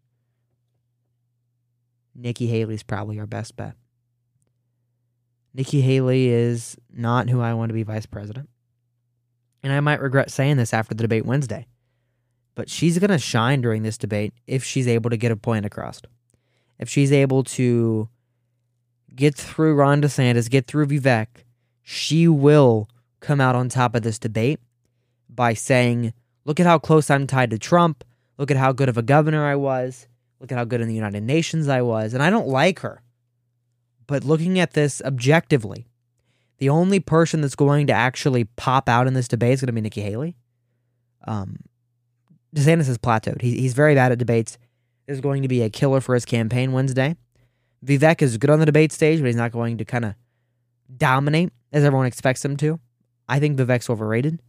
Nikki 2.15 2.47
Haley's 2.47 2.83
probably 2.83 3.19
our 3.19 3.27
best 3.27 3.55
bet. 3.55 3.75
Nikki 5.53 5.81
Haley 5.81 6.27
is 6.27 6.77
not 6.93 7.29
who 7.29 7.39
I 7.39 7.53
want 7.53 7.69
to 7.69 7.73
be 7.73 7.83
vice 7.83 8.05
president. 8.05 8.49
And 9.63 9.71
I 9.71 9.79
might 9.79 10.01
regret 10.01 10.29
saying 10.29 10.57
this 10.57 10.73
after 10.73 10.93
the 10.93 11.03
debate 11.03 11.25
Wednesday. 11.25 11.67
But 12.55 12.69
she's 12.69 12.99
going 12.99 13.09
to 13.09 13.17
shine 13.17 13.61
during 13.61 13.83
this 13.83 13.97
debate 13.97 14.33
if 14.47 14.63
she's 14.63 14.87
able 14.87 15.09
to 15.09 15.17
get 15.17 15.31
a 15.31 15.37
point 15.37 15.65
across. 15.65 16.01
If 16.79 16.89
she's 16.89 17.11
able 17.11 17.43
to 17.43 18.09
get 19.15 19.35
through 19.35 19.75
Ron 19.75 20.01
DeSantis, 20.01 20.49
get 20.49 20.67
through 20.67 20.87
Vivek, 20.87 21.27
she 21.81 22.27
will 22.27 22.89
come 23.19 23.39
out 23.39 23.55
on 23.55 23.69
top 23.69 23.95
of 23.95 24.03
this 24.03 24.19
debate 24.19 24.59
by 25.29 25.53
saying, 25.53 26.13
Look 26.45 26.59
at 26.59 26.67
how 26.67 26.77
close 26.77 27.09
I'm 27.09 27.25
tied 27.25 27.49
to 27.51 27.57
Trump. 27.57 28.03
Look 28.37 28.51
at 28.51 28.57
how 28.57 28.71
good 28.71 28.89
of 28.89 28.97
a 28.97 29.01
governor 29.01 29.45
I 29.45 29.55
was. 29.55 30.07
Look 30.39 30.51
at 30.51 30.57
how 30.57 30.65
good 30.65 30.81
in 30.81 30.87
the 30.87 30.93
United 30.93 31.23
Nations 31.23 31.67
I 31.67 31.81
was. 31.81 32.13
And 32.13 32.21
I 32.21 32.29
don't 32.29 32.47
like 32.47 32.79
her. 32.79 33.01
But 34.05 34.23
looking 34.23 34.59
at 34.59 34.73
this 34.73 35.01
objectively, 35.03 35.87
the 36.59 36.69
only 36.69 36.99
person 36.99 37.41
that's 37.41 37.55
going 37.55 37.87
to 37.87 37.93
actually 37.93 38.43
pop 38.43 38.87
out 38.87 39.07
in 39.07 39.15
this 39.15 39.27
debate 39.27 39.53
is 39.53 39.61
going 39.61 39.67
to 39.67 39.73
be 39.73 39.81
Nikki 39.81 40.01
Haley. 40.01 40.35
Um, 41.25 41.57
DeSantis 42.55 42.85
has 42.85 42.99
plateaued. 42.99 43.41
He, 43.41 43.59
he's 43.59 43.73
very 43.73 43.95
bad 43.95 44.11
at 44.11 44.19
debates. 44.19 44.57
Is 45.07 45.21
going 45.21 45.43
to 45.43 45.47
be 45.47 45.61
a 45.61 45.69
killer 45.69 46.01
for 46.01 46.15
his 46.15 46.25
campaign 46.25 46.71
Wednesday. 46.71 47.15
Vivek 47.85 48.21
is 48.21 48.37
good 48.37 48.49
on 48.49 48.59
the 48.59 48.65
debate 48.65 48.91
stage, 48.91 49.19
but 49.19 49.27
he's 49.27 49.35
not 49.35 49.51
going 49.51 49.77
to 49.77 49.85
kind 49.85 50.05
of 50.05 50.15
dominate 50.97 51.51
as 51.71 51.83
everyone 51.83 52.07
expects 52.07 52.43
him 52.43 52.57
to. 52.57 52.79
I 53.27 53.39
think 53.39 53.57
Vivek's 53.57 53.89
overrated. 53.89 54.41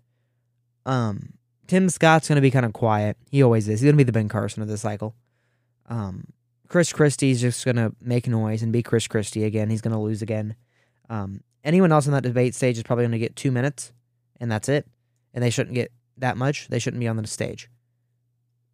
Um, 0.85 1.35
Tim 1.67 1.89
Scott's 1.89 2.29
going 2.29 2.37
to 2.37 2.43
be 2.43 2.51
kind 2.51 2.65
of 2.65 2.73
quiet. 2.73 3.17
He 3.31 3.43
always 3.43 3.69
is. 3.69 3.81
He's 3.81 3.87
going 3.87 3.95
to 3.95 4.05
be 4.05 4.05
the 4.05 4.13
Ben 4.13 4.29
Carson 4.29 4.63
of 4.63 4.69
the 4.69 4.79
cycle. 4.79 5.15
Um, 5.89 6.25
Chris 6.69 6.93
Christie's 6.93 7.41
just 7.41 7.65
going 7.65 7.77
to 7.77 7.95
make 8.01 8.27
noise 8.27 8.63
and 8.63 8.73
be 8.73 8.83
Chris 8.83 9.07
Christie 9.07 9.45
again. 9.45 9.71
He's 9.71 9.81
going 9.81 9.95
to 9.95 10.01
lose 10.01 10.23
again. 10.23 10.57
Um, 11.09 11.43
anyone 11.65 11.93
else 11.93 12.07
on 12.07 12.13
that 12.13 12.23
debate 12.23 12.55
stage 12.55 12.77
is 12.77 12.83
probably 12.83 13.05
going 13.05 13.13
to 13.13 13.19
get 13.19 13.37
two 13.37 13.53
minutes, 13.53 13.93
and 14.41 14.51
that's 14.51 14.69
it. 14.69 14.87
And 15.35 15.43
they 15.43 15.51
shouldn't 15.51 15.75
get 15.75 15.93
that 16.19 16.37
much. 16.37 16.69
They 16.69 16.79
shouldn't 16.79 17.01
be 17.01 17.09
on 17.09 17.17
the 17.17 17.27
stage. 17.27 17.69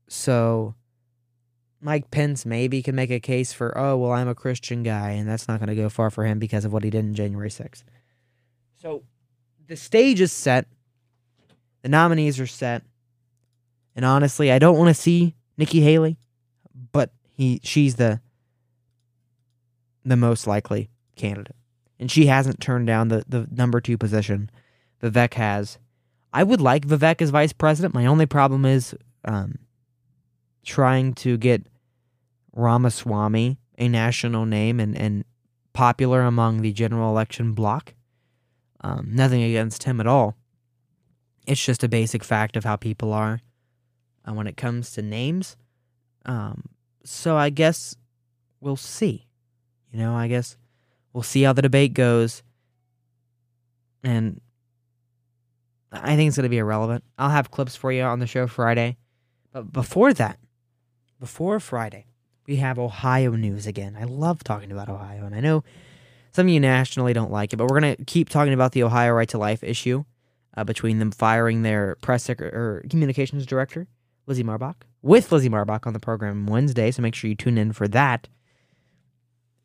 So 0.08 0.74
Mike 1.82 2.12
Pence 2.12 2.46
maybe 2.46 2.80
can 2.80 2.94
make 2.94 3.10
a 3.10 3.18
case 3.18 3.52
for, 3.52 3.76
oh, 3.76 3.96
well, 3.96 4.12
I'm 4.12 4.28
a 4.28 4.36
Christian 4.36 4.84
guy, 4.84 5.10
and 5.10 5.28
that's 5.28 5.48
not 5.48 5.58
going 5.58 5.68
to 5.68 5.74
go 5.74 5.88
far 5.88 6.10
for 6.10 6.24
him 6.24 6.38
because 6.38 6.64
of 6.64 6.72
what 6.72 6.84
he 6.84 6.90
did 6.90 7.04
in 7.04 7.14
January 7.14 7.50
6th. 7.50 7.82
So 8.80 9.02
the 9.66 9.76
stage 9.76 10.20
is 10.20 10.32
set, 10.32 10.66
the 11.82 11.88
nominees 11.88 12.38
are 12.38 12.46
set, 12.46 12.82
and 13.96 14.04
honestly, 14.04 14.52
I 14.52 14.60
don't 14.60 14.78
want 14.78 14.88
to 14.88 15.00
see 15.00 15.34
Nikki 15.58 15.80
Haley, 15.80 16.18
but 16.92 17.10
he 17.36 17.60
she's 17.62 17.96
the 17.96 18.20
the 20.04 20.16
most 20.16 20.46
likely 20.46 20.88
candidate. 21.16 21.56
And 21.98 22.10
she 22.10 22.26
hasn't 22.26 22.60
turned 22.60 22.86
down 22.86 23.08
the, 23.08 23.24
the 23.28 23.46
number 23.50 23.80
two 23.80 23.96
position. 23.96 24.50
Vivek 25.02 25.34
has. 25.34 25.78
I 26.32 26.42
would 26.42 26.60
like 26.60 26.86
Vivek 26.86 27.20
as 27.22 27.30
vice 27.30 27.52
president. 27.52 27.94
My 27.94 28.06
only 28.06 28.26
problem 28.26 28.64
is 28.64 28.94
um, 29.24 29.58
trying 30.64 31.14
to 31.14 31.36
get 31.36 31.66
Ramaswamy 32.52 33.58
a 33.78 33.88
national 33.88 34.46
name 34.46 34.78
and, 34.78 34.96
and 34.96 35.24
popular 35.72 36.22
among 36.22 36.62
the 36.62 36.72
general 36.72 37.10
election 37.10 37.52
bloc. 37.52 37.94
Um, 38.80 39.08
nothing 39.10 39.42
against 39.42 39.84
him 39.84 40.00
at 40.00 40.06
all. 40.06 40.36
It's 41.46 41.64
just 41.64 41.82
a 41.82 41.88
basic 41.88 42.22
fact 42.22 42.56
of 42.56 42.64
how 42.64 42.76
people 42.76 43.12
are 43.12 43.40
uh, 44.24 44.32
when 44.32 44.46
it 44.46 44.56
comes 44.56 44.92
to 44.92 45.02
names. 45.02 45.56
Um, 46.24 46.68
so 47.04 47.36
I 47.36 47.50
guess 47.50 47.96
we'll 48.60 48.76
see. 48.76 49.26
You 49.92 49.98
know, 49.98 50.14
I 50.14 50.28
guess 50.28 50.56
we'll 51.12 51.22
see 51.22 51.42
how 51.42 51.52
the 51.52 51.62
debate 51.62 51.94
goes. 51.94 52.42
And 54.04 54.40
I 55.90 56.16
think 56.16 56.28
it's 56.28 56.36
going 56.36 56.44
to 56.44 56.48
be 56.48 56.58
irrelevant. 56.58 57.04
I'll 57.18 57.30
have 57.30 57.50
clips 57.50 57.76
for 57.76 57.92
you 57.92 58.02
on 58.02 58.18
the 58.18 58.26
show 58.26 58.46
Friday. 58.46 58.96
But 59.52 59.72
before 59.72 60.14
that, 60.14 60.38
before 61.20 61.60
Friday, 61.60 62.06
we 62.46 62.56
have 62.56 62.78
Ohio 62.78 63.32
news 63.32 63.66
again. 63.66 63.96
I 63.98 64.04
love 64.04 64.42
talking 64.42 64.72
about 64.72 64.88
Ohio, 64.88 65.24
and 65.24 65.34
I 65.34 65.40
know 65.40 65.64
some 66.32 66.46
of 66.46 66.52
you 66.52 66.60
nationally 66.60 67.12
don't 67.12 67.30
like 67.30 67.52
it, 67.52 67.56
but 67.56 67.68
we're 67.68 67.80
going 67.80 67.96
to 67.96 68.04
keep 68.04 68.28
talking 68.28 68.52
about 68.52 68.72
the 68.72 68.82
Ohio 68.82 69.12
right 69.12 69.28
to 69.28 69.38
life 69.38 69.62
issue 69.62 70.04
uh, 70.56 70.64
between 70.64 70.98
them 70.98 71.10
firing 71.10 71.62
their 71.62 71.96
press 72.00 72.24
sec- 72.24 72.40
or 72.40 72.84
communications 72.90 73.46
director, 73.46 73.86
Lizzie 74.26 74.44
Marbach, 74.44 74.76
with 75.02 75.30
Lizzie 75.30 75.50
Marbach 75.50 75.86
on 75.86 75.92
the 75.92 76.00
program 76.00 76.46
Wednesday. 76.46 76.90
So 76.90 77.02
make 77.02 77.14
sure 77.14 77.28
you 77.28 77.36
tune 77.36 77.58
in 77.58 77.72
for 77.72 77.86
that. 77.88 78.28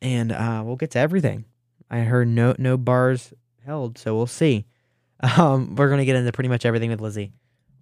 And 0.00 0.30
uh, 0.30 0.62
we'll 0.64 0.76
get 0.76 0.92
to 0.92 0.98
everything. 0.98 1.44
I 1.90 2.00
heard 2.00 2.28
no 2.28 2.54
no 2.58 2.76
bars 2.76 3.32
held, 3.64 3.98
so 3.98 4.14
we'll 4.14 4.26
see. 4.26 4.66
Um, 5.36 5.74
we're 5.74 5.88
going 5.88 5.98
to 5.98 6.04
get 6.04 6.14
into 6.14 6.30
pretty 6.30 6.48
much 6.48 6.64
everything 6.64 6.90
with 6.90 7.00
Lizzie 7.00 7.32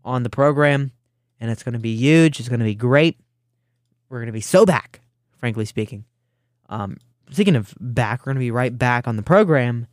on 0.04 0.22
the 0.22 0.30
program, 0.30 0.92
and 1.38 1.50
it's 1.50 1.62
going 1.62 1.74
to 1.74 1.78
be 1.78 1.94
huge. 1.94 2.40
It's 2.40 2.48
going 2.48 2.60
to 2.60 2.64
be 2.64 2.74
great. 2.74 3.18
We're 4.08 4.18
going 4.18 4.26
to 4.26 4.32
be 4.32 4.40
so 4.40 4.64
back, 4.64 5.00
frankly 5.38 5.64
speaking. 5.64 6.04
Um, 6.68 6.98
speaking 7.30 7.56
of 7.56 7.74
back, 7.80 8.20
we're 8.20 8.32
going 8.32 8.36
to 8.36 8.40
be 8.40 8.50
right 8.50 8.76
back 8.76 9.08
on 9.08 9.16
the 9.16 9.22
program. 9.22 9.86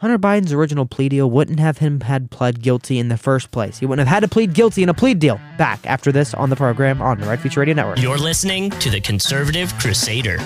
Hunter 0.00 0.18
Biden's 0.18 0.52
original 0.52 0.84
plea 0.84 1.08
deal 1.08 1.30
wouldn't 1.30 1.58
have 1.58 1.78
him 1.78 2.00
had 2.00 2.30
pled 2.30 2.60
guilty 2.60 2.98
in 2.98 3.08
the 3.08 3.16
first 3.16 3.50
place. 3.50 3.78
He 3.78 3.86
wouldn't 3.86 4.06
have 4.06 4.14
had 4.14 4.20
to 4.20 4.28
plead 4.28 4.52
guilty 4.52 4.82
in 4.82 4.90
a 4.90 4.94
plea 4.94 5.14
deal. 5.14 5.40
Back 5.56 5.80
after 5.86 6.12
this 6.12 6.34
on 6.34 6.50
the 6.50 6.56
program 6.56 7.00
on 7.00 7.18
the 7.18 7.26
Right 7.26 7.40
Future 7.40 7.60
Radio 7.60 7.74
Network. 7.74 8.02
You're 8.02 8.18
listening 8.18 8.68
to 8.70 8.90
the 8.90 9.00
Conservative 9.00 9.72
Crusader. 9.78 10.38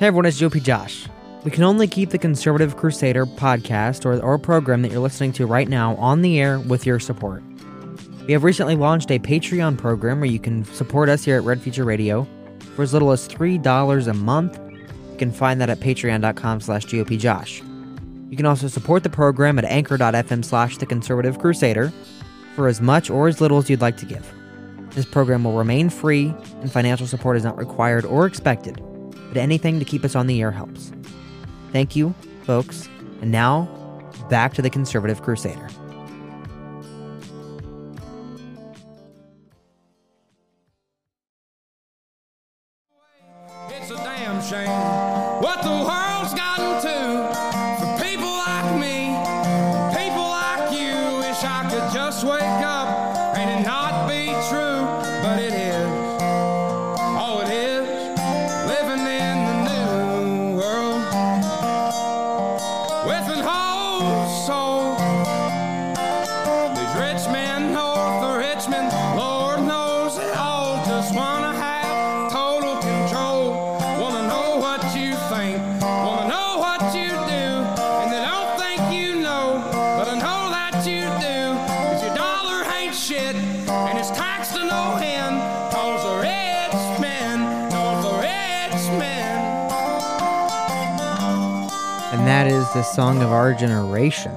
Hey 0.00 0.08
everyone, 0.08 0.26
it's 0.26 0.40
GOP 0.40 0.60
Josh. 0.60 1.06
We 1.44 1.50
can 1.50 1.62
only 1.62 1.86
keep 1.86 2.08
the 2.08 2.18
Conservative 2.18 2.76
Crusader 2.76 3.26
podcast 3.26 4.06
or, 4.06 4.18
or 4.22 4.38
program 4.38 4.80
that 4.80 4.90
you're 4.90 5.00
listening 5.00 5.32
to 5.34 5.46
right 5.46 5.68
now 5.68 5.94
on 5.96 6.22
the 6.22 6.40
air 6.40 6.58
with 6.58 6.86
your 6.86 6.98
support. 6.98 7.42
We 8.26 8.32
have 8.32 8.44
recently 8.44 8.76
launched 8.76 9.10
a 9.10 9.18
Patreon 9.18 9.76
program 9.76 10.20
where 10.20 10.30
you 10.30 10.38
can 10.38 10.64
support 10.64 11.10
us 11.10 11.22
here 11.22 11.36
at 11.36 11.42
Red 11.42 11.60
Future 11.60 11.84
Radio 11.84 12.26
for 12.74 12.82
as 12.82 12.94
little 12.94 13.10
as 13.12 13.28
$3 13.28 14.08
a 14.08 14.14
month. 14.14 14.58
You 15.12 15.18
can 15.18 15.30
find 15.30 15.60
that 15.60 15.68
at 15.68 15.80
patreon.com 15.80 16.62
slash 16.62 16.86
GOPJosh. 16.86 18.30
You 18.30 18.36
can 18.38 18.46
also 18.46 18.66
support 18.66 19.02
the 19.02 19.10
program 19.10 19.58
at 19.58 19.66
anchor.fm 19.66 20.42
slash 20.42 20.78
the 20.78 20.86
conservative 20.86 21.38
crusader 21.38 21.92
for 22.54 22.68
as 22.68 22.80
much 22.80 23.10
or 23.10 23.28
as 23.28 23.42
little 23.42 23.58
as 23.58 23.68
you'd 23.68 23.82
like 23.82 23.98
to 23.98 24.06
give. 24.06 24.26
This 24.92 25.04
program 25.04 25.44
will 25.44 25.58
remain 25.58 25.90
free 25.90 26.34
and 26.62 26.72
financial 26.72 27.06
support 27.06 27.36
is 27.36 27.44
not 27.44 27.58
required 27.58 28.06
or 28.06 28.24
expected, 28.24 28.82
but 29.28 29.36
anything 29.36 29.78
to 29.78 29.84
keep 29.84 30.04
us 30.06 30.16
on 30.16 30.26
the 30.26 30.40
air 30.40 30.50
helps. 30.50 30.90
Thank 31.74 31.96
you 31.96 32.14
folks. 32.44 32.88
And 33.20 33.32
now, 33.32 33.68
back 34.30 34.54
to 34.54 34.62
the 34.62 34.70
Conservative 34.70 35.22
Crusader. 35.22 35.68
The 92.74 92.82
song 92.82 93.22
of 93.22 93.30
our 93.30 93.54
generation. 93.54 94.32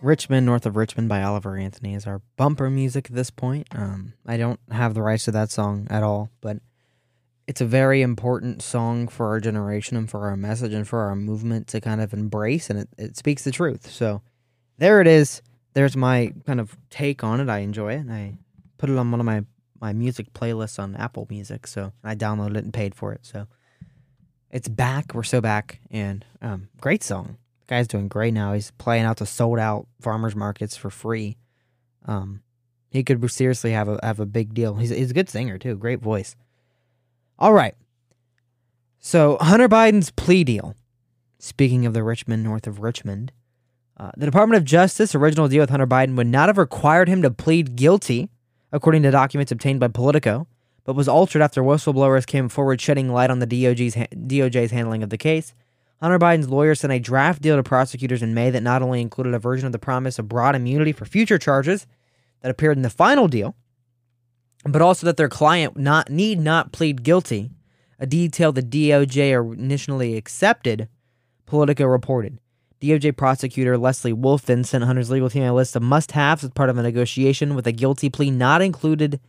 Rich 0.00 0.28
Men 0.28 0.44
North 0.44 0.66
of 0.66 0.74
Richmond 0.74 1.08
by 1.08 1.22
Oliver 1.22 1.56
Anthony 1.56 1.94
is 1.94 2.08
our 2.08 2.20
bumper 2.36 2.68
music 2.68 3.06
at 3.06 3.14
this 3.14 3.30
point. 3.30 3.68
Um, 3.70 4.14
I 4.26 4.36
don't 4.36 4.58
have 4.72 4.94
the 4.94 5.02
rights 5.02 5.26
to 5.26 5.30
that 5.30 5.52
song 5.52 5.86
at 5.90 6.02
all, 6.02 6.28
but 6.40 6.56
it's 7.46 7.60
a 7.60 7.64
very 7.66 8.02
important 8.02 8.62
song 8.62 9.06
for 9.06 9.28
our 9.28 9.38
generation 9.38 9.96
and 9.96 10.10
for 10.10 10.26
our 10.26 10.36
message 10.36 10.72
and 10.72 10.88
for 10.88 11.02
our 11.02 11.14
movement 11.14 11.68
to 11.68 11.80
kind 11.80 12.00
of 12.00 12.12
embrace, 12.12 12.68
and 12.68 12.80
it, 12.80 12.88
it 12.98 13.16
speaks 13.16 13.44
the 13.44 13.52
truth. 13.52 13.88
So 13.88 14.22
there 14.78 15.00
it 15.00 15.06
is. 15.06 15.40
There's 15.74 15.96
my 15.96 16.34
kind 16.46 16.58
of 16.58 16.76
take 16.90 17.22
on 17.22 17.38
it. 17.38 17.48
I 17.48 17.58
enjoy 17.58 17.92
it. 17.92 18.10
I 18.10 18.38
put 18.76 18.90
it 18.90 18.98
on 18.98 19.12
one 19.12 19.20
of 19.20 19.26
my, 19.26 19.44
my 19.80 19.92
music 19.92 20.32
playlists 20.32 20.80
on 20.80 20.96
Apple 20.96 21.28
Music, 21.30 21.68
so 21.68 21.92
I 22.02 22.16
downloaded 22.16 22.56
it 22.56 22.64
and 22.64 22.74
paid 22.74 22.96
for 22.96 23.12
it. 23.12 23.24
So 23.24 23.46
it's 24.52 24.68
back. 24.68 25.14
We're 25.14 25.22
so 25.22 25.40
back, 25.40 25.80
and 25.90 26.24
um, 26.42 26.68
great 26.80 27.02
song. 27.02 27.38
The 27.60 27.74
guy's 27.74 27.88
doing 27.88 28.08
great 28.08 28.34
now. 28.34 28.52
He's 28.52 28.70
playing 28.72 29.04
out 29.04 29.16
to 29.16 29.26
sold 29.26 29.58
out 29.58 29.86
farmers 30.00 30.36
markets 30.36 30.76
for 30.76 30.90
free. 30.90 31.38
Um, 32.04 32.42
he 32.90 33.02
could 33.02 33.28
seriously 33.30 33.72
have 33.72 33.88
a 33.88 33.98
have 34.02 34.20
a 34.20 34.26
big 34.26 34.52
deal. 34.52 34.74
He's 34.74 34.90
he's 34.90 35.10
a 35.10 35.14
good 35.14 35.30
singer 35.30 35.58
too. 35.58 35.76
Great 35.76 36.00
voice. 36.00 36.36
All 37.38 37.54
right. 37.54 37.74
So 38.98 39.38
Hunter 39.40 39.68
Biden's 39.68 40.10
plea 40.10 40.44
deal. 40.44 40.76
Speaking 41.38 41.86
of 41.86 41.94
the 41.94 42.04
Rich 42.04 42.28
Men 42.28 42.44
north 42.44 42.68
of 42.68 42.80
Richmond, 42.80 43.32
uh, 43.96 44.12
the 44.16 44.26
Department 44.26 44.58
of 44.58 44.64
Justice 44.64 45.14
original 45.14 45.48
deal 45.48 45.60
with 45.60 45.70
Hunter 45.70 45.88
Biden 45.88 46.14
would 46.16 46.28
not 46.28 46.48
have 46.48 46.58
required 46.58 47.08
him 47.08 47.20
to 47.22 47.30
plead 47.30 47.74
guilty, 47.74 48.28
according 48.70 49.02
to 49.02 49.10
documents 49.10 49.50
obtained 49.50 49.80
by 49.80 49.88
Politico, 49.88 50.46
but 50.84 50.96
was 50.96 51.08
altered 51.08 51.42
after 51.42 51.62
whistleblowers 51.62 52.26
came 52.26 52.48
forward 52.48 52.80
shedding 52.80 53.12
light 53.12 53.30
on 53.30 53.38
the 53.38 53.46
DOJ's, 53.46 53.94
DOJ's 53.94 54.70
handling 54.70 55.02
of 55.02 55.10
the 55.10 55.18
case. 55.18 55.54
Hunter 56.00 56.18
Biden's 56.18 56.48
lawyer 56.48 56.74
sent 56.74 56.92
a 56.92 56.98
draft 56.98 57.42
deal 57.42 57.56
to 57.56 57.62
prosecutors 57.62 58.22
in 58.22 58.34
May 58.34 58.50
that 58.50 58.62
not 58.62 58.82
only 58.82 59.00
included 59.00 59.34
a 59.34 59.38
version 59.38 59.66
of 59.66 59.72
the 59.72 59.78
promise 59.78 60.18
of 60.18 60.28
broad 60.28 60.56
immunity 60.56 60.90
for 60.90 61.04
future 61.04 61.38
charges 61.38 61.86
that 62.40 62.50
appeared 62.50 62.76
in 62.76 62.82
the 62.82 62.90
final 62.90 63.28
deal, 63.28 63.54
but 64.64 64.82
also 64.82 65.06
that 65.06 65.16
their 65.16 65.28
client 65.28 65.76
not 65.76 66.10
need 66.10 66.40
not 66.40 66.72
plead 66.72 67.04
guilty, 67.04 67.50
a 68.00 68.06
detail 68.06 68.50
the 68.50 68.62
DOJ 68.62 69.54
initially 69.54 70.16
accepted, 70.16 70.88
Politico 71.46 71.84
reported. 71.84 72.38
DOJ 72.80 73.16
prosecutor 73.16 73.78
Lesley 73.78 74.12
Wolf 74.12 74.46
then 74.46 74.64
sent 74.64 74.82
Hunter's 74.82 75.10
legal 75.10 75.30
team 75.30 75.44
a 75.44 75.52
list 75.52 75.76
of 75.76 75.82
must 75.82 76.12
haves 76.12 76.42
as 76.42 76.50
part 76.50 76.68
of 76.68 76.78
a 76.78 76.82
negotiation 76.82 77.54
with 77.54 77.66
a 77.68 77.72
guilty 77.72 78.10
plea 78.10 78.30
not 78.32 78.60
included 78.60 79.20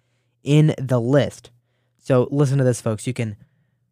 in 0.44 0.76
the 0.78 1.00
list. 1.00 1.52
So 1.98 2.28
listen 2.32 2.58
to 2.58 2.64
this, 2.64 2.82
folks. 2.82 3.08
You 3.08 3.14
can 3.14 3.38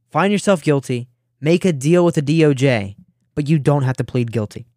find 0.10 0.32
yourself 0.32 0.62
guilty, 0.62 1.08
make 1.40 1.66
a 1.66 1.74
deal 1.74 2.04
with 2.04 2.16
the 2.16 2.22
DOJ, 2.22 2.96
but 3.36 3.48
you 3.48 3.58
don't 3.58 3.84
have 3.84 3.98
to 3.98 4.04
plead 4.04 4.32
guilty. 4.32 4.68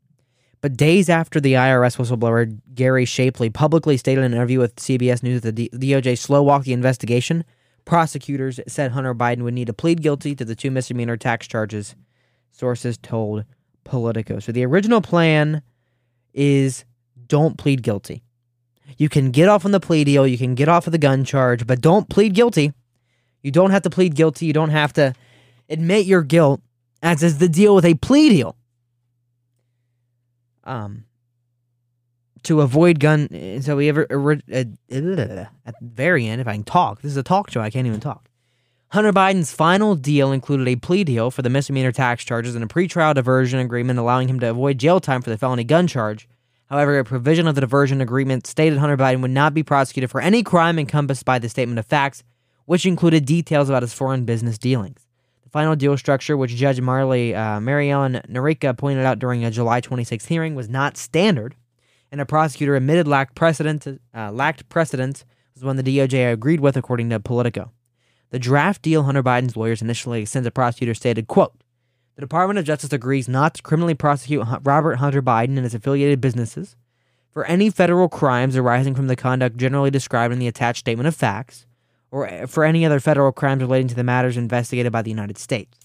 But 0.60 0.76
days 0.76 1.10
after 1.10 1.40
the 1.40 1.52
IRS 1.54 1.98
whistleblower 1.98 2.58
Gary 2.74 3.04
Shapley 3.04 3.50
publicly 3.50 3.98
stated 3.98 4.20
in 4.20 4.26
an 4.26 4.32
interview 4.32 4.60
with 4.60 4.76
CBS 4.76 5.22
News 5.22 5.42
that 5.42 5.56
the 5.56 5.68
DOJ 5.74 6.16
slow 6.16 6.42
walked 6.42 6.64
the 6.64 6.72
investigation, 6.72 7.44
prosecutors 7.84 8.60
said 8.66 8.92
Hunter 8.92 9.14
Biden 9.14 9.42
would 9.42 9.52
need 9.52 9.66
to 9.66 9.74
plead 9.74 10.00
guilty 10.00 10.34
to 10.34 10.44
the 10.44 10.54
two 10.54 10.70
misdemeanor 10.70 11.18
tax 11.18 11.46
charges, 11.46 11.94
sources 12.50 12.96
told 12.96 13.44
Politico. 13.84 14.38
So 14.38 14.52
the 14.52 14.64
original 14.64 15.02
plan 15.02 15.60
is 16.32 16.86
don't 17.26 17.58
plead 17.58 17.82
guilty. 17.82 18.22
You 18.96 19.08
can 19.08 19.30
get 19.30 19.48
off 19.48 19.64
on 19.64 19.72
the 19.72 19.80
plea 19.80 20.04
deal, 20.04 20.26
you 20.26 20.38
can 20.38 20.54
get 20.54 20.68
off 20.68 20.86
of 20.86 20.92
the 20.92 20.98
gun 20.98 21.24
charge, 21.24 21.66
but 21.66 21.80
don't 21.80 22.08
plead 22.08 22.34
guilty. 22.34 22.72
You 23.42 23.50
don't 23.50 23.70
have 23.70 23.82
to 23.82 23.90
plead 23.90 24.14
guilty, 24.14 24.46
you 24.46 24.52
don't 24.52 24.70
have 24.70 24.92
to 24.94 25.14
admit 25.68 26.06
your 26.06 26.22
guilt, 26.22 26.60
as 27.02 27.22
is 27.22 27.38
the 27.38 27.48
deal 27.48 27.74
with 27.74 27.84
a 27.84 27.94
plea 27.94 28.28
deal. 28.30 28.56
Um, 30.64 31.04
to 32.44 32.60
avoid 32.60 33.00
gun, 33.00 33.60
so 33.62 33.76
we 33.76 33.88
ever 33.88 34.06
uh, 34.10 34.34
at 34.50 34.68
the 34.88 35.48
very 35.80 36.26
end, 36.26 36.40
if 36.40 36.46
I 36.46 36.52
can 36.52 36.64
talk, 36.64 37.02
this 37.02 37.10
is 37.10 37.16
a 37.16 37.22
talk 37.22 37.50
show. 37.50 37.60
I 37.60 37.70
can't 37.70 37.86
even 37.86 38.00
talk. 38.00 38.28
Hunter 38.88 39.12
Biden's 39.12 39.52
final 39.52 39.96
deal 39.96 40.30
included 40.30 40.68
a 40.68 40.76
plea 40.76 41.02
deal 41.02 41.30
for 41.30 41.42
the 41.42 41.50
misdemeanor 41.50 41.90
tax 41.90 42.24
charges 42.24 42.54
and 42.54 42.62
a 42.62 42.68
pretrial 42.68 43.12
diversion 43.12 43.58
agreement 43.58 43.98
allowing 43.98 44.28
him 44.28 44.38
to 44.40 44.50
avoid 44.50 44.78
jail 44.78 45.00
time 45.00 45.20
for 45.20 45.30
the 45.30 45.38
felony 45.38 45.64
gun 45.64 45.86
charge. 45.88 46.28
However, 46.66 46.98
a 46.98 47.04
provision 47.04 47.46
of 47.46 47.54
the 47.54 47.60
diversion 47.60 48.00
agreement 48.00 48.46
stated 48.46 48.78
Hunter 48.78 48.96
Biden 48.96 49.20
would 49.22 49.30
not 49.30 49.54
be 49.54 49.62
prosecuted 49.62 50.10
for 50.10 50.20
any 50.20 50.42
crime 50.42 50.78
encompassed 50.78 51.24
by 51.24 51.38
the 51.38 51.48
statement 51.48 51.78
of 51.78 51.86
facts, 51.86 52.22
which 52.64 52.86
included 52.86 53.26
details 53.26 53.68
about 53.68 53.82
his 53.82 53.92
foreign 53.92 54.24
business 54.24 54.58
dealings. 54.58 55.06
The 55.42 55.50
final 55.50 55.76
deal 55.76 55.96
structure, 55.98 56.36
which 56.36 56.54
Judge 56.54 56.80
Marley 56.80 57.34
uh, 57.34 57.60
Maryellen 57.60 58.24
Noreika 58.26 58.76
pointed 58.76 59.04
out 59.04 59.18
during 59.18 59.44
a 59.44 59.50
July 59.50 59.80
26 59.80 60.24
hearing, 60.26 60.54
was 60.54 60.68
not 60.68 60.96
standard, 60.96 61.54
and 62.10 62.20
a 62.20 62.26
prosecutor 62.26 62.76
admitted 62.76 63.06
lacked 63.06 63.34
precedent. 63.34 63.86
Uh, 64.14 64.32
lacked 64.32 64.68
precedent 64.68 65.24
was 65.54 65.64
one 65.64 65.76
the 65.76 65.82
DOJ 65.82 66.32
agreed 66.32 66.60
with, 66.60 66.76
according 66.76 67.10
to 67.10 67.20
Politico. 67.20 67.72
The 68.30 68.38
draft 68.38 68.82
deal 68.82 69.04
Hunter 69.04 69.22
Biden's 69.22 69.56
lawyers 69.56 69.82
initially 69.82 70.24
sent 70.24 70.44
to 70.44 70.50
prosecutors 70.50 70.96
stated, 70.98 71.28
quote, 71.28 71.54
the 72.14 72.20
Department 72.20 72.58
of 72.58 72.64
Justice 72.64 72.92
agrees 72.92 73.28
not 73.28 73.54
to 73.54 73.62
criminally 73.62 73.94
prosecute 73.94 74.46
Robert 74.62 74.96
Hunter 74.96 75.22
Biden 75.22 75.56
and 75.56 75.64
his 75.64 75.74
affiliated 75.74 76.20
businesses 76.20 76.76
for 77.34 77.44
any 77.46 77.68
federal 77.68 78.08
crimes 78.08 78.56
arising 78.56 78.94
from 78.94 79.08
the 79.08 79.16
conduct 79.16 79.56
generally 79.56 79.90
described 79.90 80.32
in 80.32 80.38
the 80.38 80.46
attached 80.46 80.78
statement 80.78 81.08
of 81.08 81.16
facts, 81.16 81.66
or 82.12 82.28
uh, 82.28 82.46
for 82.46 82.64
any 82.64 82.86
other 82.86 83.00
federal 83.00 83.32
crimes 83.32 83.60
relating 83.60 83.88
to 83.88 83.94
the 83.96 84.04
matters 84.04 84.36
investigated 84.36 84.92
by 84.92 85.02
the 85.02 85.10
United 85.10 85.36
States. 85.36 85.80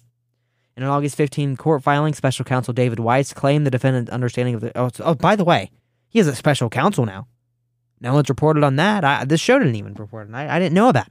In 0.77 0.83
an 0.83 0.89
August 0.89 1.15
15 1.17 1.57
court 1.57 1.81
filing, 1.81 2.13
special 2.13 2.45
counsel 2.45 2.73
David 2.73 2.99
Weiss 2.99 3.33
claimed 3.33 3.65
the 3.65 3.71
defendant's 3.71 4.11
understanding 4.11 4.53
of 4.53 4.61
the. 4.61 4.77
Oh, 4.79 4.91
oh, 4.99 5.15
by 5.15 5.35
the 5.35 5.43
way, 5.43 5.71
he 6.07 6.19
has 6.19 6.27
a 6.27 6.35
special 6.35 6.69
counsel 6.69 7.05
now. 7.05 7.27
No 7.99 8.13
one's 8.13 8.29
reported 8.29 8.63
on 8.63 8.75
that. 8.77 9.03
I, 9.03 9.25
this 9.25 9.41
show 9.41 9.57
didn't 9.57 9.75
even 9.75 9.95
report 9.95 10.27
on 10.27 10.35
it. 10.35 10.37
I, 10.37 10.55
I 10.55 10.59
didn't 10.59 10.75
know 10.75 10.89
about 10.89 11.07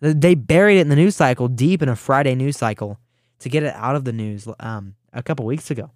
it. 0.00 0.20
They 0.20 0.36
buried 0.36 0.78
it 0.78 0.82
in 0.82 0.88
the 0.88 0.96
news 0.96 1.16
cycle, 1.16 1.48
deep 1.48 1.82
in 1.82 1.88
a 1.88 1.96
Friday 1.96 2.36
news 2.36 2.56
cycle, 2.56 3.00
to 3.40 3.48
get 3.48 3.62
it 3.62 3.74
out 3.74 3.96
of 3.96 4.04
the 4.04 4.12
news 4.12 4.48
um, 4.60 4.94
a 5.12 5.22
couple 5.22 5.44
weeks 5.44 5.70
ago. 5.70 5.90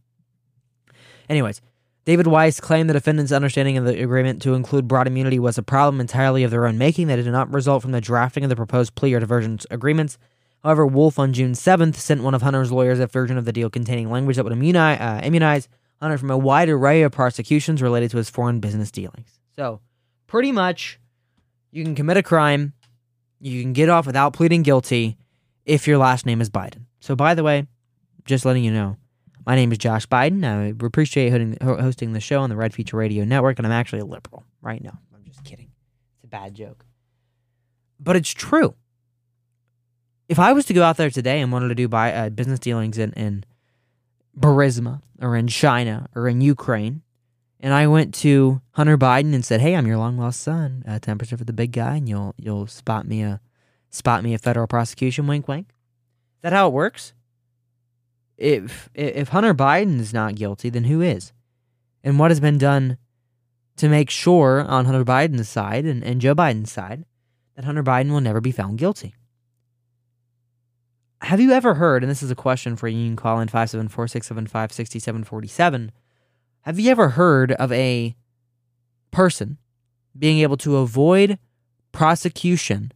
Anyways, 1.28 1.60
David 2.04 2.26
Weiss 2.26 2.60
claimed 2.60 2.88
the 2.90 2.94
defendant's 2.94 3.30
understanding 3.30 3.76
of 3.76 3.84
the 3.84 4.02
agreement 4.02 4.42
to 4.42 4.54
include 4.54 4.88
broad 4.88 5.06
immunity 5.06 5.38
was 5.38 5.56
a 5.56 5.62
problem 5.62 6.00
entirely 6.00 6.42
of 6.42 6.50
their 6.50 6.66
own 6.66 6.76
making 6.76 7.06
that 7.06 7.18
it 7.18 7.22
did 7.22 7.32
not 7.32 7.52
result 7.52 7.82
from 7.82 7.92
the 7.92 8.00
drafting 8.00 8.42
of 8.42 8.50
the 8.50 8.56
proposed 8.56 8.94
plea 8.96 9.14
or 9.14 9.20
diversion 9.20 9.58
agreements. 9.70 10.18
However, 10.64 10.84
Wolf 10.84 11.18
on 11.18 11.32
June 11.32 11.52
7th 11.52 11.94
sent 11.94 12.22
one 12.22 12.34
of 12.34 12.42
Hunter's 12.42 12.72
lawyers 12.72 12.98
a 12.98 13.06
version 13.06 13.38
of 13.38 13.44
the 13.44 13.52
deal 13.52 13.70
containing 13.70 14.10
language 14.10 14.36
that 14.36 14.44
would 14.44 14.52
immunize, 14.52 15.00
uh, 15.00 15.20
immunize 15.24 15.68
Hunter 16.00 16.18
from 16.18 16.30
a 16.30 16.38
wide 16.38 16.68
array 16.68 17.02
of 17.02 17.12
prosecutions 17.12 17.80
related 17.80 18.10
to 18.10 18.16
his 18.16 18.28
foreign 18.28 18.58
business 18.58 18.90
dealings. 18.90 19.38
So, 19.54 19.80
pretty 20.26 20.50
much, 20.50 20.98
you 21.70 21.84
can 21.84 21.94
commit 21.94 22.16
a 22.16 22.22
crime, 22.22 22.72
you 23.38 23.62
can 23.62 23.72
get 23.72 23.88
off 23.88 24.06
without 24.06 24.32
pleading 24.32 24.62
guilty 24.62 25.16
if 25.64 25.86
your 25.86 25.98
last 25.98 26.26
name 26.26 26.40
is 26.40 26.50
Biden. 26.50 26.86
So, 27.02 27.16
by 27.16 27.34
the 27.34 27.42
way, 27.42 27.66
just 28.26 28.44
letting 28.44 28.62
you 28.62 28.70
know, 28.70 28.96
my 29.44 29.56
name 29.56 29.72
is 29.72 29.78
Josh 29.78 30.06
Biden. 30.06 30.44
I 30.44 30.72
appreciate 30.86 31.30
hosting, 31.60 32.12
the 32.12 32.20
show 32.20 32.40
on 32.40 32.48
the 32.48 32.54
Red 32.54 32.72
Future 32.72 32.96
Radio 32.96 33.24
Network, 33.24 33.58
and 33.58 33.66
I'm 33.66 33.72
actually 33.72 33.98
a 33.98 34.04
liberal 34.04 34.44
right 34.60 34.80
now. 34.80 34.96
I'm 35.12 35.24
just 35.24 35.42
kidding. 35.42 35.72
It's 36.14 36.24
a 36.24 36.28
bad 36.28 36.54
joke. 36.54 36.84
But 37.98 38.14
it's 38.14 38.30
true. 38.30 38.76
If 40.28 40.38
I 40.38 40.52
was 40.52 40.64
to 40.66 40.74
go 40.74 40.84
out 40.84 40.96
there 40.96 41.10
today 41.10 41.40
and 41.40 41.50
wanted 41.50 41.68
to 41.70 41.74
do 41.74 41.88
buy, 41.88 42.12
uh, 42.12 42.28
business 42.28 42.60
dealings 42.60 42.98
in, 42.98 43.12
in 43.14 43.44
Burisma 44.38 45.02
or 45.20 45.34
in 45.34 45.48
China 45.48 46.08
or 46.14 46.28
in 46.28 46.40
Ukraine, 46.40 47.02
and 47.58 47.74
I 47.74 47.88
went 47.88 48.14
to 48.14 48.62
Hunter 48.72 48.96
Biden 48.96 49.34
and 49.34 49.44
said, 49.44 49.60
"Hey, 49.60 49.74
I'm 49.74 49.88
your 49.88 49.98
long 49.98 50.18
lost 50.18 50.40
son. 50.40 50.84
Uh, 50.86 51.00
temperature 51.00 51.36
for 51.36 51.44
the 51.44 51.52
big 51.52 51.72
guy, 51.72 51.96
and 51.96 52.08
you'll 52.08 52.36
you'll 52.38 52.68
spot 52.68 53.08
me 53.08 53.22
a 53.22 53.40
spot 53.90 54.22
me 54.22 54.34
a 54.34 54.38
federal 54.38 54.68
prosecution. 54.68 55.26
Wink, 55.26 55.48
wink. 55.48 55.74
That 56.42 56.52
how 56.52 56.68
it 56.68 56.72
works? 56.72 57.12
If 58.36 58.90
if 58.94 59.28
Hunter 59.28 59.54
Biden 59.54 60.00
is 60.00 60.12
not 60.12 60.34
guilty, 60.34 60.68
then 60.68 60.84
who 60.84 61.00
is? 61.00 61.32
And 62.02 62.18
what 62.18 62.30
has 62.30 62.40
been 62.40 62.58
done 62.58 62.98
to 63.76 63.88
make 63.88 64.10
sure 64.10 64.60
on 64.60 64.84
Hunter 64.84 65.04
Biden's 65.04 65.48
side 65.48 65.84
and, 65.84 66.02
and 66.02 66.20
Joe 66.20 66.34
Biden's 66.34 66.72
side 66.72 67.04
that 67.54 67.64
Hunter 67.64 67.82
Biden 67.82 68.10
will 68.10 68.20
never 68.20 68.40
be 68.40 68.52
found 68.52 68.78
guilty? 68.78 69.14
Have 71.22 71.40
you 71.40 71.52
ever 71.52 71.74
heard, 71.74 72.02
and 72.02 72.10
this 72.10 72.22
is 72.22 72.32
a 72.32 72.34
question 72.34 72.74
for 72.74 72.88
you, 72.88 72.98
you 72.98 73.08
can 73.10 73.16
call 73.16 73.38
in 73.38 73.46
574 73.46 74.08
675 74.08 74.72
6747. 74.72 75.92
Have 76.62 76.80
you 76.80 76.90
ever 76.90 77.10
heard 77.10 77.52
of 77.52 77.70
a 77.70 78.16
person 79.12 79.58
being 80.18 80.40
able 80.40 80.56
to 80.58 80.78
avoid 80.78 81.38
prosecution 81.92 82.90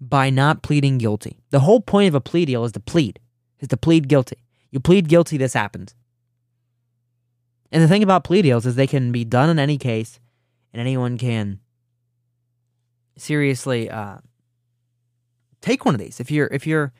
by 0.00 0.30
not 0.30 0.62
pleading 0.62 0.98
guilty? 0.98 1.38
The 1.50 1.60
whole 1.60 1.80
point 1.80 2.08
of 2.08 2.14
a 2.14 2.20
plea 2.20 2.44
deal 2.44 2.64
is 2.64 2.72
to 2.72 2.80
plead, 2.80 3.20
is 3.60 3.68
to 3.68 3.76
plead 3.76 4.08
guilty. 4.08 4.38
You 4.70 4.80
plead 4.80 5.08
guilty, 5.08 5.36
this 5.36 5.54
happens. 5.54 5.94
And 7.72 7.82
the 7.82 7.88
thing 7.88 8.02
about 8.02 8.24
plea 8.24 8.42
deals 8.42 8.66
is 8.66 8.74
they 8.74 8.86
can 8.86 9.12
be 9.12 9.24
done 9.24 9.48
in 9.48 9.58
any 9.58 9.78
case, 9.78 10.18
and 10.72 10.80
anyone 10.80 11.18
can 11.18 11.60
seriously 13.16 13.90
uh, 13.90 14.18
take 15.60 15.84
one 15.84 15.94
of 15.94 16.00
these. 16.00 16.20
If 16.20 16.30
you're 16.30 16.48
if 16.48 16.66
you're 16.66 16.92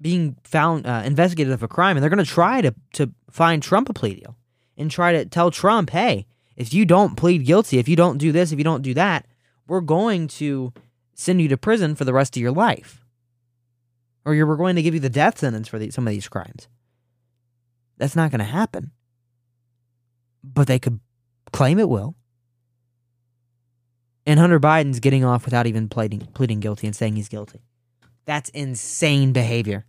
being 0.00 0.36
found 0.44 0.86
uh, 0.86 1.02
investigated 1.04 1.52
of 1.52 1.62
a 1.62 1.68
crime, 1.68 1.96
and 1.96 2.02
they're 2.02 2.10
going 2.10 2.24
to 2.24 2.30
try 2.30 2.60
to 2.60 2.74
to 2.94 3.12
find 3.30 3.62
Trump 3.62 3.88
a 3.88 3.92
plea 3.92 4.14
deal 4.14 4.36
and 4.76 4.90
try 4.90 5.12
to 5.12 5.24
tell 5.24 5.50
Trump, 5.50 5.90
hey, 5.90 6.26
if 6.56 6.74
you 6.74 6.84
don't 6.84 7.16
plead 7.16 7.46
guilty, 7.46 7.78
if 7.78 7.88
you 7.88 7.96
don't 7.96 8.18
do 8.18 8.32
this, 8.32 8.52
if 8.52 8.58
you 8.58 8.64
don't 8.64 8.82
do 8.82 8.94
that, 8.94 9.26
we're 9.66 9.80
going 9.80 10.28
to 10.28 10.72
send 11.14 11.40
you 11.40 11.48
to 11.48 11.56
prison 11.56 11.94
for 11.94 12.04
the 12.04 12.12
rest 12.12 12.36
of 12.36 12.42
your 12.42 12.52
life, 12.52 13.04
or 14.24 14.34
you're, 14.34 14.46
we're 14.46 14.56
going 14.56 14.76
to 14.76 14.82
give 14.82 14.94
you 14.94 15.00
the 15.00 15.10
death 15.10 15.38
sentence 15.38 15.68
for 15.68 15.78
some 15.90 16.06
of 16.06 16.10
these 16.12 16.28
crimes. 16.28 16.68
That's 17.98 18.16
not 18.16 18.30
going 18.30 18.40
to 18.40 18.44
happen, 18.44 18.90
but 20.42 20.66
they 20.66 20.78
could 20.78 21.00
claim 21.52 21.78
it 21.78 21.88
will. 21.88 22.16
And 24.24 24.38
Hunter 24.38 24.60
Biden's 24.60 25.00
getting 25.00 25.24
off 25.24 25.44
without 25.44 25.66
even 25.66 25.88
pleading, 25.88 26.20
pleading 26.34 26.60
guilty 26.60 26.86
and 26.86 26.94
saying 26.94 27.16
he's 27.16 27.28
guilty. 27.28 27.60
That's 28.24 28.50
insane 28.50 29.32
behavior. 29.32 29.84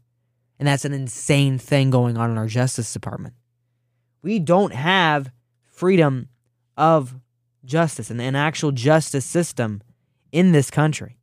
And 0.59 0.67
that's 0.67 0.85
an 0.85 0.93
insane 0.93 1.57
thing 1.57 1.89
going 1.89 2.17
on 2.17 2.31
in 2.31 2.37
our 2.37 2.47
Justice 2.47 2.91
Department. 2.93 3.35
We 4.21 4.39
don't 4.39 4.73
have 4.73 5.31
freedom 5.61 6.29
of 6.77 7.15
justice 7.65 8.09
and 8.09 8.21
an 8.21 8.35
actual 8.35 8.71
justice 8.71 9.25
system 9.25 9.81
in 10.33 10.51
this 10.51 10.69
country 10.69 11.19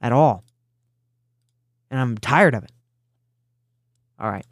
at 0.00 0.12
all. 0.12 0.44
And 1.90 2.00
I'm 2.00 2.16
tired 2.16 2.54
of 2.54 2.64
it. 2.64 2.72
All 4.18 4.30
right. 4.30 4.46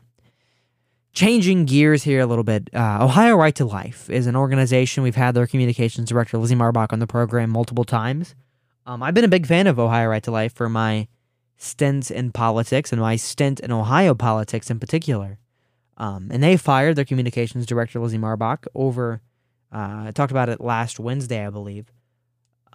Changing 1.13 1.65
gears 1.65 2.03
here 2.03 2.21
a 2.21 2.27
little 2.27 2.45
bit, 2.45 2.69
uh, 2.75 2.99
Ohio 3.01 3.37
Right 3.37 3.55
to 3.55 3.65
Life 3.65 4.11
is 4.11 4.27
an 4.27 4.37
organization. 4.37 5.03
We've 5.03 5.15
had 5.15 5.35
their 5.35 5.47
communications 5.47 6.11
director, 6.11 6.37
Lizzie 6.37 6.57
Marbach, 6.57 6.93
on 6.93 6.99
the 6.99 7.07
program 7.07 7.49
multiple 7.49 7.85
times. 7.85 8.35
Um, 8.85 9.03
I've 9.03 9.15
been 9.15 9.25
a 9.25 9.29
big 9.29 9.47
fan 9.47 9.67
of 9.67 9.79
Ohio 9.79 10.09
Right 10.09 10.23
to 10.25 10.31
Life 10.31 10.53
for 10.53 10.69
my 10.69 11.09
stint 11.57 12.11
in 12.11 12.33
politics 12.33 12.93
and 12.93 13.01
my 13.01 13.17
stint 13.17 13.61
in 13.61 13.73
Ohio 13.73 14.15
politics 14.15 14.71
in 14.71 14.79
particular. 14.79 15.39
Um, 15.97 16.29
and 16.31 16.43
they 16.43 16.59
fired 16.59 16.97
their 16.97 17.07
communications 17.07 17.65
director, 17.65 17.99
Lizzie 17.99 18.19
Marbach, 18.19 18.67
over, 18.75 19.23
uh, 19.73 20.05
I 20.09 20.11
talked 20.15 20.33
about 20.33 20.51
it 20.51 20.61
last 20.61 21.01
Wednesday, 21.01 21.47
I 21.47 21.51
believe, 21.51 21.91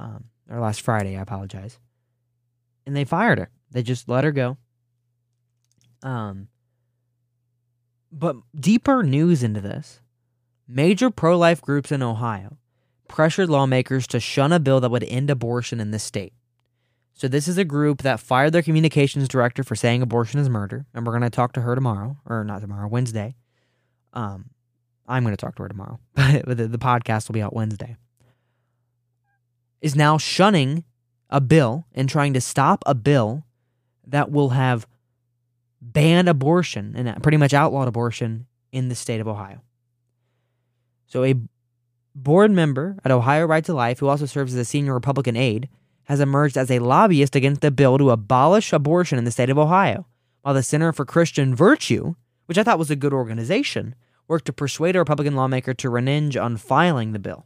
um, 0.01 0.25
or 0.49 0.59
last 0.59 0.81
Friday, 0.81 1.15
I 1.15 1.21
apologize. 1.21 1.79
And 2.85 2.95
they 2.95 3.05
fired 3.05 3.37
her. 3.37 3.49
They 3.71 3.83
just 3.83 4.09
let 4.09 4.23
her 4.23 4.31
go. 4.31 4.57
Um, 6.03 6.47
but 8.11 8.35
deeper 8.59 9.03
news 9.03 9.43
into 9.43 9.61
this 9.61 10.01
major 10.67 11.09
pro 11.11 11.37
life 11.37 11.61
groups 11.61 11.91
in 11.91 12.01
Ohio 12.01 12.57
pressured 13.07 13.49
lawmakers 13.49 14.07
to 14.07 14.19
shun 14.19 14.51
a 14.51 14.59
bill 14.59 14.79
that 14.79 14.89
would 14.89 15.03
end 15.03 15.29
abortion 15.29 15.79
in 15.79 15.91
the 15.91 15.99
state. 15.99 16.33
So, 17.13 17.27
this 17.27 17.47
is 17.47 17.57
a 17.57 17.65
group 17.65 18.01
that 18.01 18.19
fired 18.19 18.51
their 18.53 18.63
communications 18.63 19.27
director 19.27 19.63
for 19.63 19.75
saying 19.75 20.01
abortion 20.01 20.39
is 20.39 20.49
murder. 20.49 20.85
And 20.93 21.05
we're 21.05 21.11
going 21.11 21.21
to 21.21 21.29
talk 21.29 21.53
to 21.53 21.61
her 21.61 21.75
tomorrow, 21.75 22.17
or 22.25 22.43
not 22.43 22.61
tomorrow, 22.61 22.87
Wednesday. 22.87 23.35
Um, 24.13 24.49
I'm 25.07 25.23
going 25.23 25.35
to 25.35 25.37
talk 25.37 25.55
to 25.57 25.63
her 25.63 25.69
tomorrow, 25.69 25.99
but 26.15 26.57
the, 26.57 26.67
the 26.67 26.79
podcast 26.79 27.27
will 27.27 27.33
be 27.33 27.41
out 27.41 27.53
Wednesday. 27.53 27.95
Is 29.81 29.95
now 29.95 30.17
shunning 30.17 30.83
a 31.29 31.41
bill 31.41 31.85
and 31.93 32.07
trying 32.07 32.33
to 32.33 32.41
stop 32.41 32.83
a 32.85 32.93
bill 32.93 33.45
that 34.05 34.31
will 34.31 34.49
have 34.49 34.85
banned 35.81 36.29
abortion 36.29 36.93
and 36.95 37.23
pretty 37.23 37.37
much 37.37 37.53
outlawed 37.53 37.87
abortion 37.87 38.45
in 38.71 38.89
the 38.89 38.95
state 38.95 39.19
of 39.19 39.27
Ohio. 39.27 39.61
So, 41.07 41.23
a 41.23 41.35
board 42.13 42.51
member 42.51 42.97
at 43.03 43.11
Ohio 43.11 43.45
Right 43.45 43.65
to 43.65 43.73
Life, 43.73 43.99
who 43.99 44.07
also 44.07 44.25
serves 44.25 44.53
as 44.53 44.59
a 44.59 44.65
senior 44.65 44.93
Republican 44.93 45.35
aide, 45.35 45.67
has 46.05 46.19
emerged 46.19 46.57
as 46.57 46.69
a 46.69 46.79
lobbyist 46.79 47.35
against 47.35 47.61
the 47.61 47.71
bill 47.71 47.97
to 47.97 48.11
abolish 48.11 48.73
abortion 48.73 49.17
in 49.17 49.23
the 49.23 49.31
state 49.31 49.49
of 49.49 49.57
Ohio, 49.57 50.05
while 50.41 50.53
the 50.53 50.63
Center 50.63 50.91
for 50.91 51.05
Christian 51.05 51.55
Virtue, 51.55 52.15
which 52.45 52.57
I 52.57 52.63
thought 52.63 52.79
was 52.79 52.91
a 52.91 52.95
good 52.95 53.13
organization, 53.13 53.95
worked 54.27 54.45
to 54.45 54.53
persuade 54.53 54.95
a 54.95 54.99
Republican 54.99 55.35
lawmaker 55.35 55.73
to 55.73 55.89
renege 55.89 56.37
on 56.37 56.57
filing 56.57 57.11
the 57.11 57.19
bill. 57.19 57.45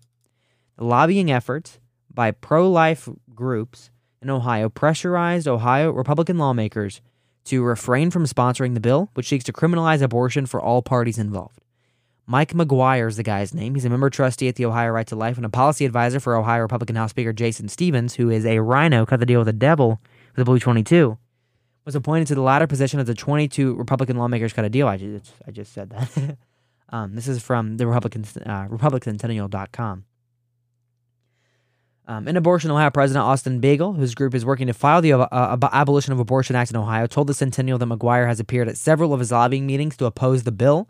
The 0.77 0.83
lobbying 0.83 1.31
efforts 1.31 1.79
by 2.15 2.31
pro 2.31 2.69
life 2.69 3.07
groups 3.33 3.91
in 4.21 4.29
Ohio 4.29 4.69
pressurized 4.69 5.47
Ohio 5.47 5.91
Republican 5.91 6.37
lawmakers 6.37 7.01
to 7.45 7.61
refrain 7.63 8.09
from 8.09 8.25
sponsoring 8.25 8.73
the 8.73 8.79
bill, 8.79 9.09
which 9.13 9.27
seeks 9.27 9.43
to 9.43 9.53
criminalize 9.53 10.01
abortion 10.01 10.45
for 10.45 10.59
all 10.59 10.81
parties 10.81 11.19
involved. 11.19 11.59
Mike 12.25 12.53
McGuire 12.53 13.07
is 13.07 13.17
the 13.17 13.23
guy's 13.23 13.53
name. 13.53 13.75
He's 13.75 13.85
a 13.85 13.89
member 13.89 14.09
trustee 14.09 14.47
at 14.47 14.55
the 14.55 14.65
Ohio 14.65 14.89
Right 14.89 15.05
to 15.07 15.15
Life 15.15 15.37
and 15.37 15.45
a 15.45 15.49
policy 15.49 15.85
advisor 15.85 16.19
for 16.19 16.35
Ohio 16.35 16.61
Republican 16.61 16.95
House 16.95 17.11
Speaker 17.11 17.33
Jason 17.33 17.69
Stephens, 17.69 18.15
who 18.15 18.31
is 18.31 18.47
a 18.47 18.59
RINO, 18.59 19.05
cut 19.05 19.19
the 19.19 19.27
deal 19.27 19.41
with 19.41 19.45
the 19.45 19.53
devil 19.53 20.01
with 20.29 20.37
the 20.37 20.45
Blue 20.45 20.57
22, 20.57 21.19
was 21.85 21.95
appointed 21.95 22.25
to 22.27 22.35
the 22.35 22.41
latter 22.41 22.65
position 22.65 22.99
as 22.99 23.05
the 23.05 23.13
22 23.13 23.75
Republican 23.75 24.17
lawmakers 24.17 24.53
cut 24.53 24.65
a 24.65 24.69
deal. 24.69 24.87
I 24.87 24.97
just, 24.97 25.33
I 25.47 25.51
just 25.51 25.71
said 25.71 25.91
that. 25.91 26.37
um, 26.89 27.13
this 27.13 27.27
is 27.27 27.43
from 27.43 27.77
the 27.77 27.85
Republican, 27.85 28.23
uh, 28.43 28.67
RepublicSentinel.com. 28.69 30.05
Um, 32.07 32.27
End 32.27 32.37
Abortion, 32.37 32.69
Ohio 32.69 32.91
President 32.91 33.23
Austin 33.23 33.59
Beigel, 33.59 33.95
whose 33.95 34.13
group 34.13 34.35
is 34.35 34.45
working 34.45 34.67
to 34.67 34.73
file 34.73 35.01
the 35.01 35.13
uh, 35.13 35.57
Abolition 35.71 36.13
of 36.13 36.19
Abortion 36.19 36.55
Act 36.55 36.69
in 36.69 36.77
Ohio, 36.77 37.07
told 37.07 37.27
the 37.27 37.33
Sentinel 37.33 37.79
that 37.79 37.85
McGuire 37.85 38.27
has 38.27 38.39
appeared 38.39 38.67
at 38.67 38.77
several 38.77 39.13
of 39.13 39.19
his 39.19 39.31
lobbying 39.31 39.65
meetings 39.65 39.97
to 39.97 40.05
oppose 40.05 40.43
the 40.43 40.51
bill 40.51 40.87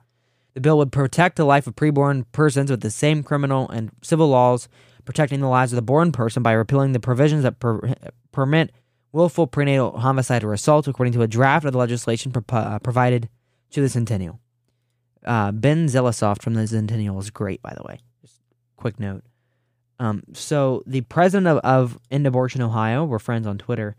the 0.55 0.61
bill 0.61 0.77
would 0.77 0.91
protect 0.91 1.35
the 1.35 1.45
life 1.45 1.67
of 1.67 1.75
preborn 1.75 2.25
persons 2.31 2.71
with 2.71 2.81
the 2.81 2.89
same 2.89 3.21
criminal 3.21 3.69
and 3.69 3.91
civil 4.01 4.29
laws 4.29 4.67
protecting 5.03 5.41
the 5.41 5.47
lives 5.47 5.71
of 5.71 5.75
the 5.75 5.81
born 5.81 6.11
person 6.11 6.41
by 6.41 6.53
repealing 6.53 6.93
the 6.93 6.99
provisions 6.99 7.43
that 7.43 7.59
per- 7.59 7.93
permit 8.31 8.71
willful 9.11 9.47
prenatal 9.47 9.99
homicide 9.99 10.43
or 10.43 10.53
assault, 10.53 10.87
according 10.87 11.13
to 11.13 11.21
a 11.21 11.27
draft 11.27 11.65
of 11.65 11.73
the 11.73 11.77
legislation 11.77 12.31
pro- 12.31 12.57
uh, 12.57 12.79
provided 12.79 13.29
to 13.69 13.81
the 13.81 13.89
Sentinel. 13.89 14.39
Uh, 15.25 15.51
ben 15.51 15.87
Zeisloft 15.87 16.41
from 16.41 16.53
the 16.53 16.65
Sentinel 16.65 17.19
is 17.19 17.29
great, 17.29 17.61
by 17.61 17.73
the 17.73 17.83
way. 17.83 17.99
Just 18.21 18.39
quick 18.77 18.99
note. 18.99 19.23
Um, 19.99 20.23
so 20.33 20.83
the 20.85 21.01
president 21.01 21.47
of, 21.47 21.57
of 21.59 21.99
End 22.11 22.27
Abortion 22.27 22.61
Ohio, 22.61 23.05
we're 23.05 23.19
friends 23.19 23.47
on 23.47 23.57
Twitter, 23.57 23.95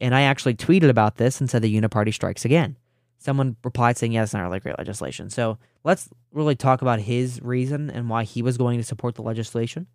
and 0.00 0.14
I 0.14 0.22
actually 0.22 0.54
tweeted 0.54 0.88
about 0.88 1.16
this 1.16 1.40
and 1.40 1.50
said 1.50 1.62
the 1.62 1.80
Uniparty 1.80 2.12
strikes 2.12 2.44
again 2.44 2.76
someone 3.24 3.56
replied 3.64 3.96
saying, 3.96 4.12
yeah, 4.12 4.22
it's 4.22 4.34
not 4.34 4.42
really 4.42 4.60
great 4.60 4.78
legislation. 4.78 5.30
So 5.30 5.58
let's 5.82 6.10
really 6.30 6.54
talk 6.54 6.82
about 6.82 7.00
his 7.00 7.40
reason 7.42 7.90
and 7.90 8.10
why 8.10 8.24
he 8.24 8.42
was 8.42 8.58
going 8.58 8.78
to 8.78 8.84
support 8.84 9.14
the 9.14 9.22
legislation. 9.22 9.86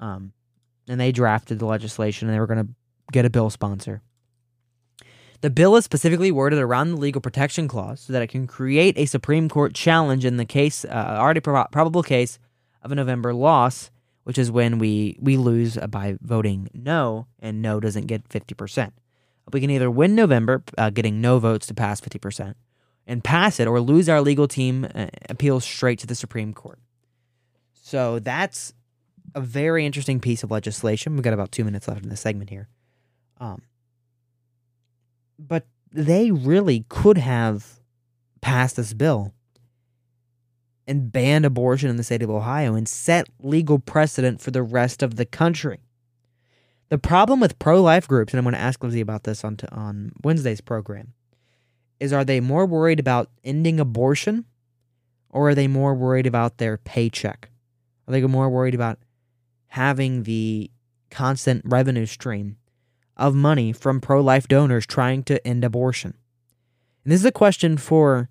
Um, 0.00 0.32
and 0.88 0.98
they 0.98 1.12
drafted 1.12 1.58
the 1.58 1.66
legislation 1.66 2.28
and 2.28 2.34
they 2.34 2.40
were 2.40 2.46
going 2.46 2.66
to 2.66 2.72
get 3.12 3.26
a 3.26 3.30
bill 3.30 3.50
sponsor. 3.50 4.00
The 5.42 5.50
bill 5.50 5.76
is 5.76 5.84
specifically 5.84 6.32
worded 6.32 6.58
around 6.58 6.92
the 6.92 6.96
legal 6.96 7.20
protection 7.20 7.68
clause 7.68 8.00
so 8.00 8.14
that 8.14 8.22
it 8.22 8.28
can 8.28 8.46
create 8.46 8.96
a 8.96 9.04
Supreme 9.04 9.50
Court 9.50 9.74
challenge 9.74 10.24
in 10.24 10.38
the 10.38 10.46
case, 10.46 10.86
uh, 10.86 11.16
already 11.20 11.40
prob- 11.40 11.70
probable 11.70 12.02
case 12.02 12.38
of 12.82 12.90
a 12.90 12.94
November 12.94 13.34
loss, 13.34 13.90
which 14.26 14.38
is 14.38 14.50
when 14.50 14.80
we, 14.80 15.16
we 15.20 15.36
lose 15.36 15.78
by 15.88 16.16
voting 16.20 16.68
no, 16.74 17.28
and 17.38 17.62
no 17.62 17.78
doesn't 17.78 18.06
get 18.06 18.28
50%. 18.28 18.90
We 19.52 19.60
can 19.60 19.70
either 19.70 19.88
win 19.88 20.16
November, 20.16 20.64
uh, 20.76 20.90
getting 20.90 21.20
no 21.20 21.38
votes 21.38 21.68
to 21.68 21.74
pass 21.74 22.00
50%, 22.00 22.54
and 23.06 23.22
pass 23.22 23.60
it, 23.60 23.68
or 23.68 23.80
lose 23.80 24.08
our 24.08 24.20
legal 24.20 24.48
team, 24.48 24.84
uh, 24.92 25.06
appeal 25.30 25.60
straight 25.60 26.00
to 26.00 26.08
the 26.08 26.16
Supreme 26.16 26.52
Court. 26.54 26.80
So 27.72 28.18
that's 28.18 28.74
a 29.36 29.40
very 29.40 29.86
interesting 29.86 30.18
piece 30.18 30.42
of 30.42 30.50
legislation. 30.50 31.14
We've 31.14 31.22
got 31.22 31.32
about 31.32 31.52
two 31.52 31.62
minutes 31.62 31.86
left 31.86 32.02
in 32.02 32.08
this 32.08 32.20
segment 32.20 32.50
here. 32.50 32.66
Um, 33.38 33.62
but 35.38 35.68
they 35.92 36.32
really 36.32 36.84
could 36.88 37.18
have 37.18 37.78
passed 38.40 38.74
this 38.74 38.92
bill 38.92 39.34
and 40.86 41.10
banned 41.10 41.44
abortion 41.44 41.90
in 41.90 41.96
the 41.96 42.04
state 42.04 42.22
of 42.22 42.30
Ohio 42.30 42.74
and 42.74 42.88
set 42.88 43.28
legal 43.40 43.78
precedent 43.78 44.40
for 44.40 44.50
the 44.50 44.62
rest 44.62 45.02
of 45.02 45.16
the 45.16 45.24
country. 45.24 45.80
The 46.88 46.98
problem 46.98 47.40
with 47.40 47.58
pro 47.58 47.82
life 47.82 48.06
groups, 48.06 48.32
and 48.32 48.38
I'm 48.38 48.44
going 48.44 48.54
to 48.54 48.60
ask 48.60 48.82
Lizzie 48.82 49.00
about 49.00 49.24
this 49.24 49.42
on, 49.42 49.56
t- 49.56 49.66
on 49.72 50.12
Wednesday's 50.22 50.60
program, 50.60 51.14
is 51.98 52.12
are 52.12 52.24
they 52.24 52.40
more 52.40 52.66
worried 52.66 53.00
about 53.00 53.30
ending 53.42 53.80
abortion 53.80 54.44
or 55.30 55.48
are 55.48 55.54
they 55.54 55.66
more 55.66 55.94
worried 55.94 56.26
about 56.26 56.58
their 56.58 56.76
paycheck? 56.76 57.50
Are 58.06 58.12
they 58.12 58.22
more 58.22 58.48
worried 58.48 58.74
about 58.74 58.98
having 59.68 60.22
the 60.22 60.70
constant 61.10 61.62
revenue 61.64 62.06
stream 62.06 62.56
of 63.16 63.34
money 63.34 63.72
from 63.72 64.00
pro 64.00 64.20
life 64.20 64.46
donors 64.46 64.86
trying 64.86 65.24
to 65.24 65.44
end 65.46 65.64
abortion? 65.64 66.14
And 67.02 67.12
this 67.12 67.20
is 67.20 67.26
a 67.26 67.32
question 67.32 67.76
for 67.76 68.28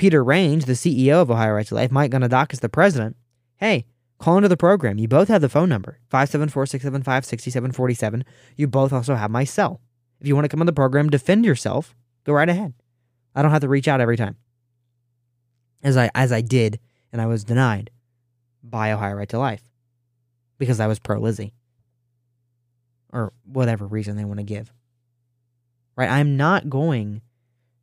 Peter 0.00 0.24
Range, 0.24 0.64
the 0.64 0.72
CEO 0.72 1.20
of 1.20 1.30
Ohio 1.30 1.52
Right 1.52 1.66
to 1.66 1.74
Life, 1.74 1.90
Mike 1.90 2.10
Gonidakis, 2.10 2.60
the 2.60 2.70
president. 2.70 3.18
Hey, 3.58 3.84
call 4.18 4.38
into 4.38 4.48
the 4.48 4.56
program. 4.56 4.98
You 4.98 5.06
both 5.06 5.28
have 5.28 5.42
the 5.42 5.48
phone 5.50 5.68
number 5.68 5.98
574 6.08 6.64
675 6.64 7.26
6747. 7.26 8.24
You 8.56 8.66
both 8.66 8.94
also 8.94 9.14
have 9.14 9.30
my 9.30 9.44
cell. 9.44 9.82
If 10.18 10.26
you 10.26 10.34
want 10.34 10.46
to 10.46 10.48
come 10.48 10.60
on 10.60 10.66
the 10.66 10.72
program, 10.72 11.10
defend 11.10 11.44
yourself, 11.44 11.94
go 12.24 12.32
right 12.32 12.48
ahead. 12.48 12.72
I 13.34 13.42
don't 13.42 13.50
have 13.50 13.60
to 13.60 13.68
reach 13.68 13.88
out 13.88 14.00
every 14.00 14.16
time. 14.16 14.36
As 15.82 15.98
I 15.98 16.08
as 16.14 16.32
I 16.32 16.40
did, 16.40 16.80
and 17.12 17.20
I 17.20 17.26
was 17.26 17.44
denied 17.44 17.90
by 18.62 18.92
Ohio 18.92 19.16
Right 19.16 19.28
to 19.28 19.38
Life 19.38 19.68
because 20.56 20.80
I 20.80 20.86
was 20.86 20.98
pro 20.98 21.20
Lizzie. 21.20 21.52
Or 23.12 23.34
whatever 23.44 23.86
reason 23.86 24.16
they 24.16 24.24
want 24.24 24.38
to 24.38 24.44
give. 24.44 24.72
Right? 25.94 26.08
I'm 26.08 26.38
not 26.38 26.70
going 26.70 27.20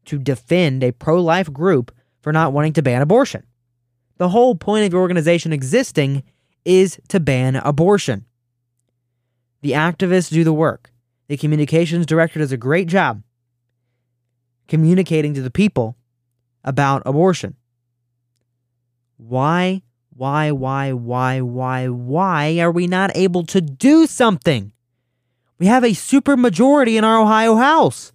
to 0.05 0.17
defend 0.17 0.83
a 0.83 0.93
pro 0.93 1.21
life 1.21 1.53
group 1.53 1.91
for 2.27 2.33
not 2.33 2.51
wanting 2.51 2.73
to 2.73 2.81
ban 2.81 3.01
abortion. 3.01 3.41
The 4.17 4.27
whole 4.27 4.53
point 4.53 4.85
of 4.85 4.91
your 4.91 4.99
organization 4.99 5.53
existing 5.53 6.23
is 6.65 6.99
to 7.07 7.21
ban 7.21 7.55
abortion. 7.55 8.25
The 9.61 9.71
activists 9.71 10.29
do 10.29 10.43
the 10.43 10.51
work. 10.51 10.91
The 11.29 11.37
communications 11.37 12.05
director 12.05 12.39
does 12.39 12.51
a 12.51 12.57
great 12.57 12.89
job 12.89 13.23
communicating 14.67 15.35
to 15.35 15.41
the 15.41 15.49
people 15.49 15.95
about 16.65 17.01
abortion. 17.05 17.55
Why, 19.15 19.83
why, 20.09 20.51
why, 20.51 20.91
why, 20.91 21.39
why, 21.39 21.87
why 21.87 22.59
are 22.59 22.71
we 22.71 22.87
not 22.87 23.15
able 23.15 23.45
to 23.45 23.61
do 23.61 24.05
something? 24.05 24.73
We 25.59 25.67
have 25.67 25.85
a 25.85 25.93
super 25.93 26.35
majority 26.35 26.97
in 26.97 27.05
our 27.05 27.21
Ohio 27.21 27.55
House. 27.55 28.11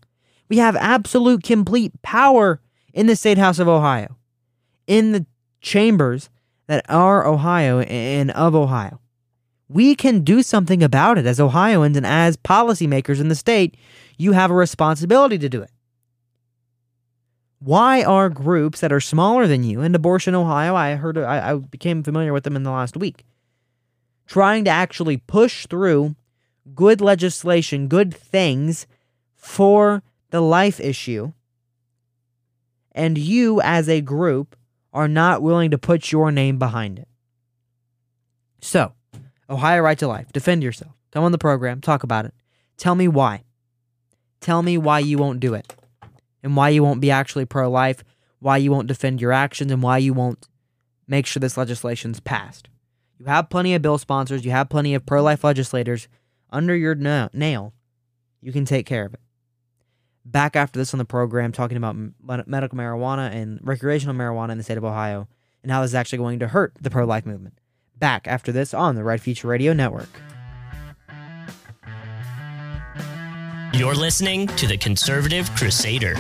We 0.50 0.58
have 0.58 0.76
absolute 0.76 1.42
complete 1.42 1.92
power 2.02 2.60
in 2.92 3.06
the 3.06 3.16
State 3.16 3.38
House 3.38 3.58
of 3.58 3.68
Ohio, 3.68 4.16
in 4.86 5.12
the 5.12 5.26
chambers 5.60 6.30
that 6.66 6.84
are 6.88 7.26
Ohio 7.26 7.80
and 7.80 8.30
of 8.32 8.54
Ohio. 8.54 9.00
We 9.68 9.94
can 9.94 10.20
do 10.20 10.42
something 10.42 10.82
about 10.82 11.18
it 11.18 11.26
as 11.26 11.40
Ohioans 11.40 11.96
and 11.96 12.06
as 12.06 12.36
policymakers 12.36 13.20
in 13.20 13.28
the 13.28 13.34
state. 13.34 13.76
You 14.18 14.32
have 14.32 14.50
a 14.50 14.54
responsibility 14.54 15.38
to 15.38 15.48
do 15.48 15.62
it. 15.62 15.70
Why 17.58 18.02
are 18.02 18.28
groups 18.28 18.80
that 18.80 18.92
are 18.92 19.00
smaller 19.00 19.46
than 19.46 19.62
you 19.62 19.80
and 19.80 19.94
Abortion 19.94 20.34
Ohio? 20.34 20.74
I 20.74 20.96
heard 20.96 21.16
I, 21.16 21.52
I 21.52 21.54
became 21.56 22.02
familiar 22.02 22.32
with 22.32 22.44
them 22.44 22.56
in 22.56 22.64
the 22.64 22.72
last 22.72 22.96
week, 22.96 23.24
trying 24.26 24.64
to 24.64 24.70
actually 24.70 25.16
push 25.16 25.66
through 25.66 26.16
good 26.74 27.00
legislation, 27.00 27.88
good 27.88 28.12
things 28.12 28.86
for 29.36 30.02
the 30.30 30.40
life 30.40 30.80
issue, 30.80 31.32
and 32.92 33.18
you 33.18 33.60
as 33.60 33.88
a 33.88 34.00
group 34.00 34.56
are 34.92 35.08
not 35.08 35.42
willing 35.42 35.70
to 35.70 35.78
put 35.78 36.12
your 36.12 36.30
name 36.30 36.58
behind 36.58 36.98
it. 36.98 37.08
So, 38.60 38.92
Ohio 39.48 39.80
Right 39.80 39.98
to 39.98 40.06
Life, 40.06 40.32
defend 40.32 40.62
yourself. 40.62 40.92
Come 41.10 41.24
on 41.24 41.32
the 41.32 41.38
program, 41.38 41.80
talk 41.80 42.02
about 42.02 42.24
it. 42.24 42.34
Tell 42.76 42.94
me 42.94 43.08
why. 43.08 43.44
Tell 44.40 44.62
me 44.62 44.78
why 44.78 44.98
you 44.98 45.18
won't 45.18 45.40
do 45.40 45.54
it 45.54 45.74
and 46.42 46.56
why 46.56 46.68
you 46.70 46.82
won't 46.82 47.00
be 47.00 47.10
actually 47.10 47.44
pro 47.44 47.70
life, 47.70 48.02
why 48.40 48.56
you 48.56 48.70
won't 48.70 48.88
defend 48.88 49.20
your 49.20 49.32
actions, 49.32 49.70
and 49.70 49.82
why 49.82 49.98
you 49.98 50.12
won't 50.12 50.48
make 51.06 51.26
sure 51.26 51.40
this 51.40 51.56
legislation's 51.56 52.20
passed. 52.20 52.68
You 53.18 53.26
have 53.26 53.50
plenty 53.50 53.74
of 53.74 53.82
bill 53.82 53.98
sponsors, 53.98 54.44
you 54.44 54.50
have 54.50 54.68
plenty 54.68 54.94
of 54.94 55.06
pro 55.06 55.22
life 55.22 55.44
legislators 55.44 56.08
under 56.50 56.74
your 56.74 56.94
na- 56.94 57.28
nail. 57.32 57.72
You 58.40 58.52
can 58.52 58.64
take 58.64 58.86
care 58.86 59.06
of 59.06 59.14
it. 59.14 59.20
Back 60.24 60.54
after 60.54 60.78
this 60.78 60.94
on 60.94 60.98
the 60.98 61.04
program, 61.04 61.52
talking 61.52 61.76
about 61.76 61.96
medical 62.46 62.78
marijuana 62.78 63.32
and 63.32 63.58
recreational 63.62 64.14
marijuana 64.14 64.50
in 64.50 64.58
the 64.58 64.64
state 64.64 64.78
of 64.78 64.84
Ohio 64.84 65.26
and 65.62 65.72
how 65.72 65.82
this 65.82 65.90
is 65.90 65.94
actually 65.94 66.18
going 66.18 66.38
to 66.38 66.48
hurt 66.48 66.74
the 66.80 66.90
pro 66.90 67.04
life 67.04 67.26
movement. 67.26 67.58
Back 67.98 68.28
after 68.28 68.52
this 68.52 68.72
on 68.72 68.94
the 68.94 69.04
Red 69.04 69.20
Future 69.20 69.48
Radio 69.48 69.72
Network. 69.72 70.08
You're 73.74 73.94
listening 73.94 74.46
to 74.48 74.66
the 74.66 74.76
Conservative 74.76 75.50
Crusader. 75.56 76.14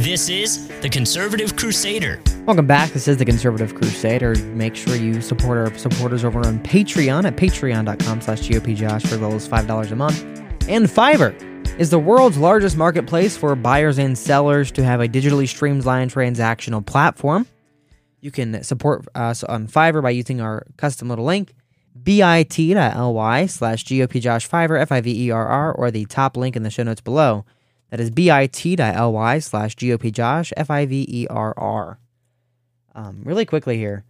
This 0.00 0.30
is 0.30 0.66
the 0.80 0.88
Conservative 0.88 1.56
Crusader. 1.56 2.22
Welcome 2.46 2.66
back. 2.66 2.88
This 2.92 3.06
is 3.06 3.18
the 3.18 3.26
Conservative 3.26 3.74
Crusader. 3.74 4.34
Make 4.54 4.74
sure 4.74 4.96
you 4.96 5.20
support 5.20 5.58
our 5.58 5.76
supporters 5.76 6.24
over 6.24 6.38
on 6.38 6.58
Patreon 6.60 7.26
at 7.26 7.36
patreon.com 7.36 8.22
slash 8.22 8.40
GOPJosh 8.40 9.06
for 9.06 9.16
as 9.16 9.20
low 9.20 9.32
as 9.32 9.46
$5 9.46 9.92
a 9.92 9.96
month. 9.96 10.22
And 10.70 10.86
Fiverr 10.86 11.78
is 11.78 11.90
the 11.90 11.98
world's 11.98 12.38
largest 12.38 12.78
marketplace 12.78 13.36
for 13.36 13.54
buyers 13.54 13.98
and 13.98 14.16
sellers 14.16 14.70
to 14.70 14.82
have 14.82 15.02
a 15.02 15.06
digitally 15.06 15.46
streamlined 15.46 16.14
transactional 16.14 16.84
platform. 16.84 17.46
You 18.22 18.30
can 18.30 18.62
support 18.62 19.06
uh, 19.14 19.18
us 19.18 19.44
on 19.44 19.66
Fiverr 19.66 20.02
by 20.02 20.10
using 20.10 20.40
our 20.40 20.66
custom 20.78 21.10
little 21.10 21.26
link, 21.26 21.52
bit.ly 22.02 23.44
slash 23.44 23.84
GOPJoshFiverr, 23.84 24.80
F-I-V-E-R-R, 24.80 25.72
or 25.74 25.90
the 25.90 26.06
top 26.06 26.38
link 26.38 26.56
in 26.56 26.62
the 26.62 26.70
show 26.70 26.84
notes 26.84 27.02
below. 27.02 27.44
That 27.90 28.00
is 28.00 28.10
bit.ly 28.10 29.38
slash 29.40 29.76
GOPJosh, 29.76 30.52
F-I-V-E-R-R. 30.56 31.98
Um, 32.94 33.22
really 33.24 33.44
quickly 33.44 33.76
here, 33.76 34.04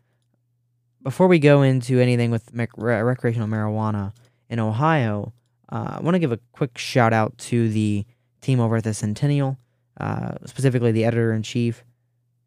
before 1.02 1.28
we 1.28 1.38
go 1.38 1.62
into 1.62 1.98
anything 1.98 2.30
with 2.30 2.50
rec- 2.52 2.76
recreational 2.76 3.48
marijuana 3.48 4.12
in 4.48 4.58
Ohio, 4.58 5.32
uh, 5.70 5.96
I 5.98 6.00
want 6.00 6.14
to 6.14 6.18
give 6.18 6.32
a 6.32 6.40
quick 6.52 6.76
shout 6.76 7.12
out 7.12 7.36
to 7.38 7.68
the 7.70 8.04
team 8.40 8.60
over 8.60 8.76
at 8.76 8.84
the 8.84 8.94
Sentinel, 8.94 9.56
uh, 9.98 10.32
specifically 10.44 10.92
the 10.92 11.04
editor 11.04 11.32
in 11.32 11.42
chief, 11.42 11.84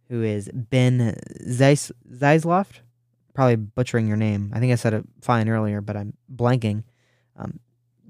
who 0.09 0.21
is 0.21 0.49
Ben 0.53 1.17
Zeis- 1.47 1.91
Zeisloft. 2.11 2.81
Probably 3.33 3.55
butchering 3.55 4.07
your 4.07 4.17
name. 4.17 4.51
I 4.53 4.59
think 4.59 4.71
I 4.71 4.75
said 4.75 4.93
it 4.93 5.03
fine 5.21 5.49
earlier, 5.49 5.81
but 5.81 5.97
I'm 5.97 6.13
blanking. 6.33 6.83
Um, 7.35 7.59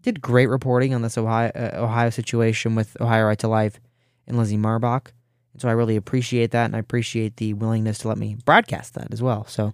did 0.03 0.21
great 0.21 0.47
reporting 0.47 0.93
on 0.93 1.01
this 1.01 1.17
Ohio 1.17 1.51
uh, 1.55 1.71
Ohio 1.75 2.11
situation 2.11 2.75
with 2.75 2.99
Ohio 3.01 3.25
Right 3.25 3.39
to 3.39 3.47
Life 3.47 3.79
and 4.27 4.37
Lizzie 4.37 4.57
Marbach. 4.57 5.07
And 5.53 5.61
so 5.61 5.69
I 5.69 5.71
really 5.71 5.95
appreciate 5.95 6.51
that, 6.51 6.65
and 6.65 6.75
I 6.75 6.79
appreciate 6.79 7.37
the 7.37 7.53
willingness 7.53 7.99
to 7.99 8.07
let 8.09 8.17
me 8.17 8.37
broadcast 8.45 8.93
that 8.93 9.11
as 9.11 9.21
well. 9.21 9.45
So 9.45 9.73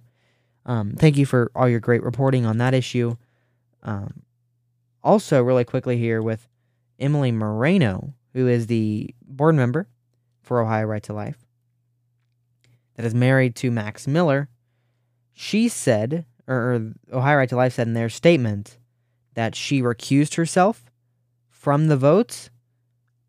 um, 0.64 0.92
thank 0.92 1.16
you 1.16 1.26
for 1.26 1.50
all 1.54 1.68
your 1.68 1.80
great 1.80 2.02
reporting 2.02 2.46
on 2.46 2.58
that 2.58 2.74
issue. 2.74 3.16
Um, 3.82 4.22
also, 5.02 5.42
really 5.42 5.64
quickly 5.64 5.96
here 5.96 6.22
with 6.22 6.48
Emily 6.98 7.32
Moreno, 7.32 8.14
who 8.34 8.46
is 8.46 8.66
the 8.66 9.14
board 9.22 9.54
member 9.54 9.88
for 10.42 10.60
Ohio 10.60 10.84
Right 10.84 11.02
to 11.04 11.12
Life, 11.12 11.38
that 12.96 13.06
is 13.06 13.14
married 13.14 13.56
to 13.56 13.70
Max 13.70 14.06
Miller. 14.06 14.48
She 15.32 15.68
said, 15.68 16.26
or 16.46 16.92
Ohio 17.10 17.36
Right 17.38 17.48
to 17.48 17.56
Life 17.56 17.72
said 17.74 17.86
in 17.86 17.94
their 17.94 18.10
statement, 18.10 18.76
that 19.34 19.54
she 19.54 19.82
recused 19.82 20.34
herself 20.34 20.90
from 21.48 21.88
the 21.88 21.96
votes. 21.96 22.50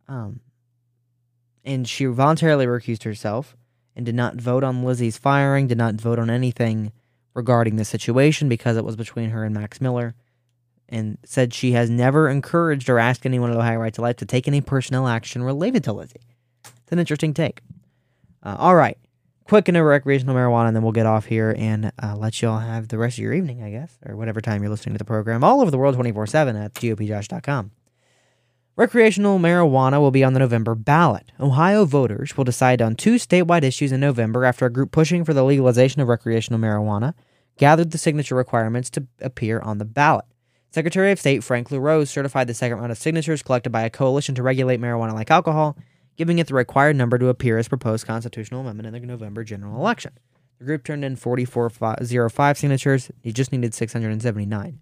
Um, 0.07 0.39
and 1.63 1.87
she 1.87 2.05
voluntarily 2.05 2.65
recused 2.65 3.03
herself 3.03 3.55
and 3.95 4.05
did 4.05 4.15
not 4.15 4.35
vote 4.35 4.63
on 4.63 4.83
Lizzie's 4.83 5.17
firing, 5.17 5.67
did 5.67 5.77
not 5.77 5.95
vote 5.95 6.19
on 6.19 6.29
anything 6.29 6.91
regarding 7.33 7.75
the 7.75 7.85
situation 7.85 8.49
because 8.49 8.77
it 8.77 8.85
was 8.85 8.95
between 8.95 9.29
her 9.29 9.43
and 9.43 9.53
Max 9.53 9.79
Miller, 9.79 10.15
and 10.89 11.17
said 11.23 11.53
she 11.53 11.71
has 11.73 11.89
never 11.89 12.29
encouraged 12.29 12.89
or 12.89 12.99
asked 12.99 13.25
anyone 13.25 13.51
at 13.51 13.57
Ohio 13.57 13.79
Right 13.79 13.93
to 13.93 14.01
Life 14.01 14.17
to 14.17 14.25
take 14.25 14.47
any 14.47 14.61
personnel 14.61 15.07
action 15.07 15.43
related 15.43 15.83
to 15.85 15.93
Lizzie. 15.93 16.21
It's 16.63 16.91
an 16.91 16.99
interesting 16.99 17.33
take. 17.33 17.61
Uh, 18.43 18.55
all 18.57 18.75
right. 18.75 18.97
Quick 19.45 19.67
into 19.67 19.83
recreational 19.83 20.35
marijuana, 20.35 20.67
and 20.67 20.75
then 20.75 20.83
we'll 20.83 20.91
get 20.91 21.05
off 21.05 21.25
here 21.25 21.53
and 21.57 21.91
uh, 22.01 22.15
let 22.15 22.41
you 22.41 22.47
all 22.47 22.59
have 22.59 22.87
the 22.87 22.97
rest 22.97 23.17
of 23.17 23.23
your 23.23 23.33
evening, 23.33 23.61
I 23.63 23.71
guess, 23.71 23.97
or 24.05 24.15
whatever 24.15 24.39
time 24.39 24.61
you're 24.61 24.69
listening 24.69 24.93
to 24.93 24.97
the 24.97 25.05
program, 25.05 25.43
all 25.43 25.61
over 25.61 25.71
the 25.71 25.77
world 25.77 25.95
24 25.95 26.27
7 26.27 26.55
at 26.55 26.73
gopjosh.com. 26.73 27.71
Recreational 28.77 29.37
marijuana 29.37 29.99
will 29.99 30.11
be 30.11 30.23
on 30.23 30.33
the 30.33 30.39
November 30.39 30.75
ballot. 30.75 31.31
Ohio 31.39 31.83
voters 31.85 32.37
will 32.37 32.45
decide 32.45 32.81
on 32.81 32.95
two 32.95 33.15
statewide 33.15 33.63
issues 33.63 33.91
in 33.91 33.99
November 33.99 34.45
after 34.45 34.65
a 34.65 34.71
group 34.71 34.91
pushing 34.91 35.25
for 35.25 35.33
the 35.33 35.43
legalization 35.43 36.01
of 36.01 36.07
recreational 36.07 36.59
marijuana 36.59 37.13
gathered 37.57 37.91
the 37.91 37.97
signature 37.97 38.35
requirements 38.35 38.89
to 38.89 39.05
appear 39.19 39.59
on 39.59 39.77
the 39.77 39.85
ballot. 39.85 40.25
Secretary 40.71 41.11
of 41.11 41.19
State 41.19 41.43
Frank 41.43 41.69
LaRose 41.69 42.09
certified 42.09 42.47
the 42.47 42.53
second 42.53 42.79
round 42.79 42.93
of 42.93 42.97
signatures 42.97 43.43
collected 43.43 43.71
by 43.71 43.81
a 43.81 43.89
coalition 43.89 44.35
to 44.35 44.41
regulate 44.41 44.79
marijuana 44.79 45.13
like 45.13 45.29
alcohol, 45.29 45.75
giving 46.21 46.37
it 46.37 46.45
the 46.45 46.53
required 46.53 46.95
number 46.95 47.17
to 47.17 47.29
appear 47.29 47.57
as 47.57 47.67
proposed 47.67 48.05
constitutional 48.05 48.61
amendment 48.61 48.85
in 48.85 48.93
the 48.93 49.07
November 49.07 49.43
general 49.43 49.75
election. 49.75 50.11
The 50.59 50.65
group 50.65 50.83
turned 50.83 51.03
in 51.03 51.15
4405 51.15 52.57
signatures. 52.59 53.09
He 53.23 53.33
just 53.33 53.51
needed 53.51 53.73
679. 53.73 54.79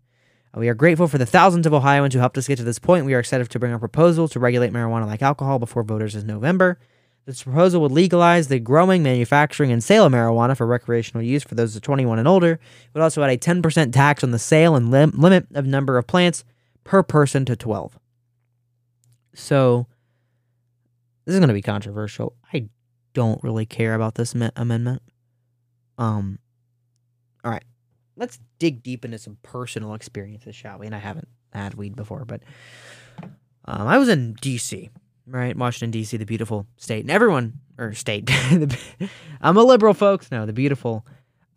Uh, 0.53 0.59
We 0.59 0.67
are 0.67 0.73
grateful 0.73 1.07
for 1.07 1.17
the 1.17 1.25
thousands 1.25 1.65
of 1.65 1.73
Ohioans 1.73 2.13
who 2.13 2.19
helped 2.19 2.37
us 2.37 2.49
get 2.49 2.57
to 2.57 2.65
this 2.65 2.77
point. 2.77 3.05
We 3.05 3.13
are 3.13 3.19
excited 3.19 3.49
to 3.49 3.57
bring 3.57 3.71
our 3.71 3.79
proposal 3.79 4.27
to 4.27 4.37
regulate 4.37 4.73
marijuana 4.73 5.05
like 5.07 5.21
alcohol 5.21 5.59
before 5.59 5.83
voters 5.83 6.13
in 6.13 6.27
November. 6.27 6.77
This 7.25 7.43
proposal 7.43 7.79
would 7.83 7.93
legalize 7.93 8.49
the 8.49 8.59
growing, 8.59 9.01
manufacturing, 9.01 9.71
and 9.71 9.81
sale 9.81 10.07
of 10.07 10.11
marijuana 10.11 10.57
for 10.57 10.67
recreational 10.67 11.23
use 11.23 11.43
for 11.43 11.55
those 11.55 11.79
21 11.79 12.19
and 12.19 12.27
older. 12.27 12.51
It 12.51 12.59
would 12.93 13.01
also 13.03 13.23
add 13.23 13.29
a 13.29 13.37
10% 13.37 13.93
tax 13.93 14.25
on 14.25 14.31
the 14.31 14.39
sale 14.39 14.75
and 14.75 14.91
lim- 14.91 15.13
limit 15.15 15.47
of 15.53 15.65
number 15.65 15.97
of 15.97 16.05
plants 16.05 16.43
per 16.83 17.01
person 17.01 17.45
to 17.45 17.55
12. 17.55 17.97
So, 19.33 19.87
this 21.25 21.33
is 21.33 21.39
going 21.39 21.49
to 21.49 21.53
be 21.53 21.61
controversial. 21.61 22.35
I 22.53 22.69
don't 23.13 23.43
really 23.43 23.65
care 23.65 23.95
about 23.95 24.15
this 24.15 24.35
am- 24.35 24.51
amendment. 24.55 25.01
Um, 25.97 26.39
all 27.43 27.51
right, 27.51 27.65
let's 28.15 28.39
dig 28.57 28.83
deep 28.83 29.05
into 29.05 29.17
some 29.17 29.37
personal 29.43 29.93
experiences, 29.93 30.55
shall 30.55 30.79
we? 30.79 30.85
And 30.85 30.95
I 30.95 30.99
haven't 30.99 31.27
had 31.53 31.75
weed 31.75 31.95
before, 31.95 32.25
but 32.25 32.41
um, 33.65 33.87
I 33.87 33.97
was 33.97 34.09
in 34.09 34.33
D.C 34.33 34.89
right? 35.29 35.55
Washington 35.55 35.91
D.C., 35.91 36.17
the 36.17 36.25
beautiful 36.25 36.65
state, 36.77 37.01
and 37.01 37.11
everyone 37.11 37.59
or 37.77 37.93
state. 37.93 38.29
I'm 39.41 39.57
a 39.57 39.63
liberal, 39.63 39.93
folks. 39.93 40.31
No, 40.31 40.45
the 40.45 40.53
beautiful, 40.53 41.05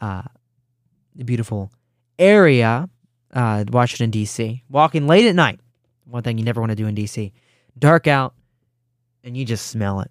uh, 0.01 0.23
the 1.15 1.25
beautiful 1.25 1.73
area, 2.19 2.89
uh, 3.33 3.65
Washington 3.69 4.11
D.C. 4.11 4.63
Walking 4.69 5.07
late 5.07 5.27
at 5.27 5.35
night, 5.35 5.61
one 6.05 6.23
thing 6.23 6.39
you 6.39 6.45
never 6.45 6.61
want 6.61 6.71
to 6.71 6.77
do 6.77 6.87
in 6.87 6.95
D.C. 6.95 7.33
Dark 7.79 8.07
out, 8.07 8.35
and 9.25 9.37
you 9.37 9.45
just 9.45 9.67
smell 9.67 10.01
it. 10.01 10.11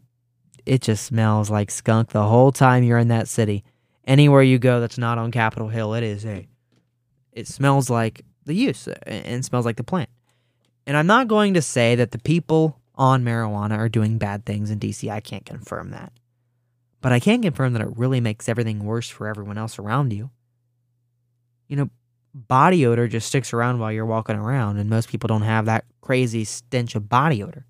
It 0.66 0.82
just 0.82 1.05
smells 1.05 1.49
like 1.49 1.72
skunk 1.72 2.09
the 2.09 2.24
whole 2.24 2.51
time 2.51 2.84
you're 2.84 2.97
in 2.97 3.07
that 3.09 3.28
city. 3.28 3.64
Anywhere 4.05 4.41
you 4.41 4.59
go 4.59 4.80
that's 4.80 4.97
not 4.97 5.18
on 5.18 5.32
Capitol 5.32 5.70
Hill, 5.70 5.93
it 5.93 6.03
is 6.03 6.26
a. 6.26 6.47
It 7.32 7.47
smells 7.47 7.89
like 7.89 8.26
the 8.45 8.53
use 8.53 8.88
uh, 8.88 8.95
and 9.05 9.43
smells 9.45 9.66
like 9.66 9.78
the 9.78 9.84
plant. 9.84 10.09
And 10.86 10.97
I'm 10.97 11.07
not 11.07 11.28
going 11.28 11.53
to 11.53 11.62
say 11.62 11.95
that 11.95 12.12
the 12.12 12.20
people 12.20 12.80
on 12.95 13.24
marijuana 13.24 13.78
are 13.78 13.89
doing 13.89 14.18
bad 14.18 14.45
things 14.45 14.70
in 14.70 14.80
DC. 14.80 15.09
I 15.09 15.20
can't 15.20 15.45
confirm 15.45 15.91
that. 15.91 16.12
But 17.01 17.12
I 17.12 17.20
can 17.20 17.41
confirm 17.41 17.74
that 17.74 17.82
it 17.82 17.97
really 17.97 18.20
makes 18.20 18.49
everything 18.49 18.84
worse 18.84 19.09
for 19.09 19.28
everyone 19.28 19.57
else 19.57 19.80
around 19.80 20.14
you. 20.14 20.30
You 21.68 21.78
know, 21.78 21.89
body 22.34 22.86
odor 22.86 23.07
just 23.07 23.28
sticks 23.28 23.53
around 23.53 23.80
while 23.80 23.91
you're 23.91 24.05
walking 24.05 24.36
around, 24.36 24.78
and 24.78 24.89
most 24.89 25.09
people 25.09 25.28
don't 25.28 25.41
have 25.41 25.66
that 25.66 25.86
crazy 26.01 26.43
stench 26.43 26.95
of 26.95 27.09
body 27.09 27.41
odor. 27.41 27.66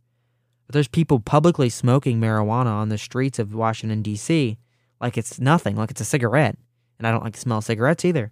But 0.72 0.76
there's 0.76 0.88
people 0.88 1.20
publicly 1.20 1.68
smoking 1.68 2.22
marijuana 2.22 2.68
on 2.68 2.88
the 2.88 2.98
streets 2.98 3.40
of 3.40 3.54
Washington, 3.54 4.02
D.C., 4.02 4.58
like 5.02 5.18
it's 5.18 5.38
nothing, 5.38 5.76
like 5.76 5.92
it's 5.92 6.00
a 6.00 6.06
cigarette. 6.06 6.58
And 6.98 7.06
I 7.06 7.12
don't 7.12 7.26
like 7.26 7.34
to 7.34 7.40
smell 7.42 7.60
cigarettes 7.60 8.06
either. 8.06 8.32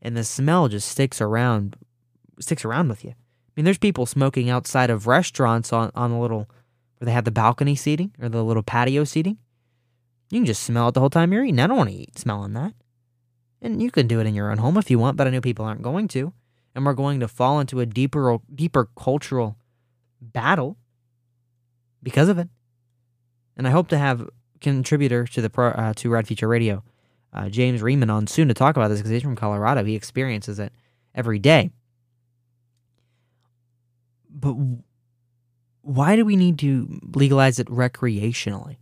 And 0.00 0.16
the 0.16 0.24
smell 0.24 0.68
just 0.68 0.88
sticks 0.88 1.20
around 1.20 1.76
sticks 2.40 2.64
around 2.64 2.88
with 2.88 3.04
you. 3.04 3.10
I 3.10 3.52
mean, 3.56 3.66
there's 3.66 3.76
people 3.76 4.06
smoking 4.06 4.48
outside 4.48 4.88
of 4.88 5.06
restaurants 5.06 5.70
on, 5.70 5.90
on 5.94 6.12
the 6.12 6.16
little, 6.16 6.48
where 6.96 7.04
they 7.04 7.12
have 7.12 7.26
the 7.26 7.30
balcony 7.30 7.76
seating 7.76 8.14
or 8.18 8.30
the 8.30 8.42
little 8.42 8.62
patio 8.62 9.04
seating. 9.04 9.36
You 10.30 10.38
can 10.38 10.46
just 10.46 10.62
smell 10.62 10.88
it 10.88 10.92
the 10.92 11.00
whole 11.00 11.10
time 11.10 11.30
you're 11.30 11.44
eating. 11.44 11.60
I 11.60 11.66
don't 11.66 11.76
want 11.76 11.90
to 11.90 11.94
eat 11.94 12.18
smelling 12.18 12.54
that. 12.54 12.72
And 13.60 13.82
you 13.82 13.90
can 13.90 14.06
do 14.06 14.18
it 14.18 14.26
in 14.26 14.34
your 14.34 14.50
own 14.50 14.56
home 14.56 14.78
if 14.78 14.90
you 14.90 14.98
want, 14.98 15.18
but 15.18 15.26
I 15.26 15.30
know 15.30 15.42
people 15.42 15.66
aren't 15.66 15.82
going 15.82 16.08
to. 16.08 16.32
And 16.74 16.86
we're 16.86 16.94
going 16.94 17.20
to 17.20 17.28
fall 17.28 17.60
into 17.60 17.80
a 17.80 17.86
deeper, 17.86 18.38
deeper 18.54 18.88
cultural 18.96 19.58
battle 20.22 20.78
because 22.04 22.28
of 22.28 22.38
it. 22.38 22.48
And 23.56 23.66
I 23.66 23.70
hope 23.70 23.88
to 23.88 23.98
have 23.98 24.28
contributor 24.60 25.26
to 25.26 25.40
the 25.40 25.50
pro, 25.50 25.70
uh, 25.70 25.94
to 25.94 26.10
Rad 26.10 26.28
Future 26.28 26.46
Radio, 26.46 26.84
uh, 27.32 27.48
James 27.48 27.82
Riemann, 27.82 28.10
on 28.10 28.28
soon 28.28 28.46
to 28.46 28.54
talk 28.54 28.76
about 28.76 28.88
this 28.88 29.00
because 29.00 29.10
he's 29.10 29.22
from 29.22 29.34
Colorado. 29.34 29.84
He 29.84 29.96
experiences 29.96 30.60
it 30.60 30.72
every 31.14 31.40
day 31.40 31.70
but 34.34 34.56
why 35.82 36.16
do 36.16 36.24
we 36.24 36.36
need 36.36 36.58
to 36.58 37.00
legalize 37.14 37.58
it 37.58 37.68
recreationally? 37.68 38.76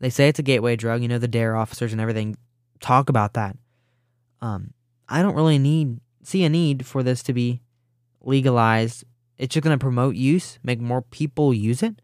They 0.00 0.10
say 0.10 0.28
it's 0.28 0.38
a 0.38 0.42
gateway 0.42 0.76
drug. 0.76 1.00
You 1.00 1.08
know, 1.08 1.18
the 1.18 1.28
DARE 1.28 1.56
officers 1.56 1.92
and 1.92 2.00
everything 2.00 2.36
talk 2.80 3.08
about 3.08 3.34
that. 3.34 3.56
Um, 4.42 4.74
I 5.08 5.22
don't 5.22 5.36
really 5.36 5.58
need 5.58 6.00
see 6.22 6.44
a 6.44 6.48
need 6.48 6.84
for 6.84 7.02
this 7.02 7.22
to 7.24 7.32
be 7.32 7.62
legalized. 8.20 9.04
It's 9.38 9.54
just 9.54 9.64
going 9.64 9.78
to 9.78 9.82
promote 9.82 10.16
use, 10.16 10.58
make 10.62 10.80
more 10.80 11.02
people 11.02 11.54
use 11.54 11.82
it. 11.82 12.00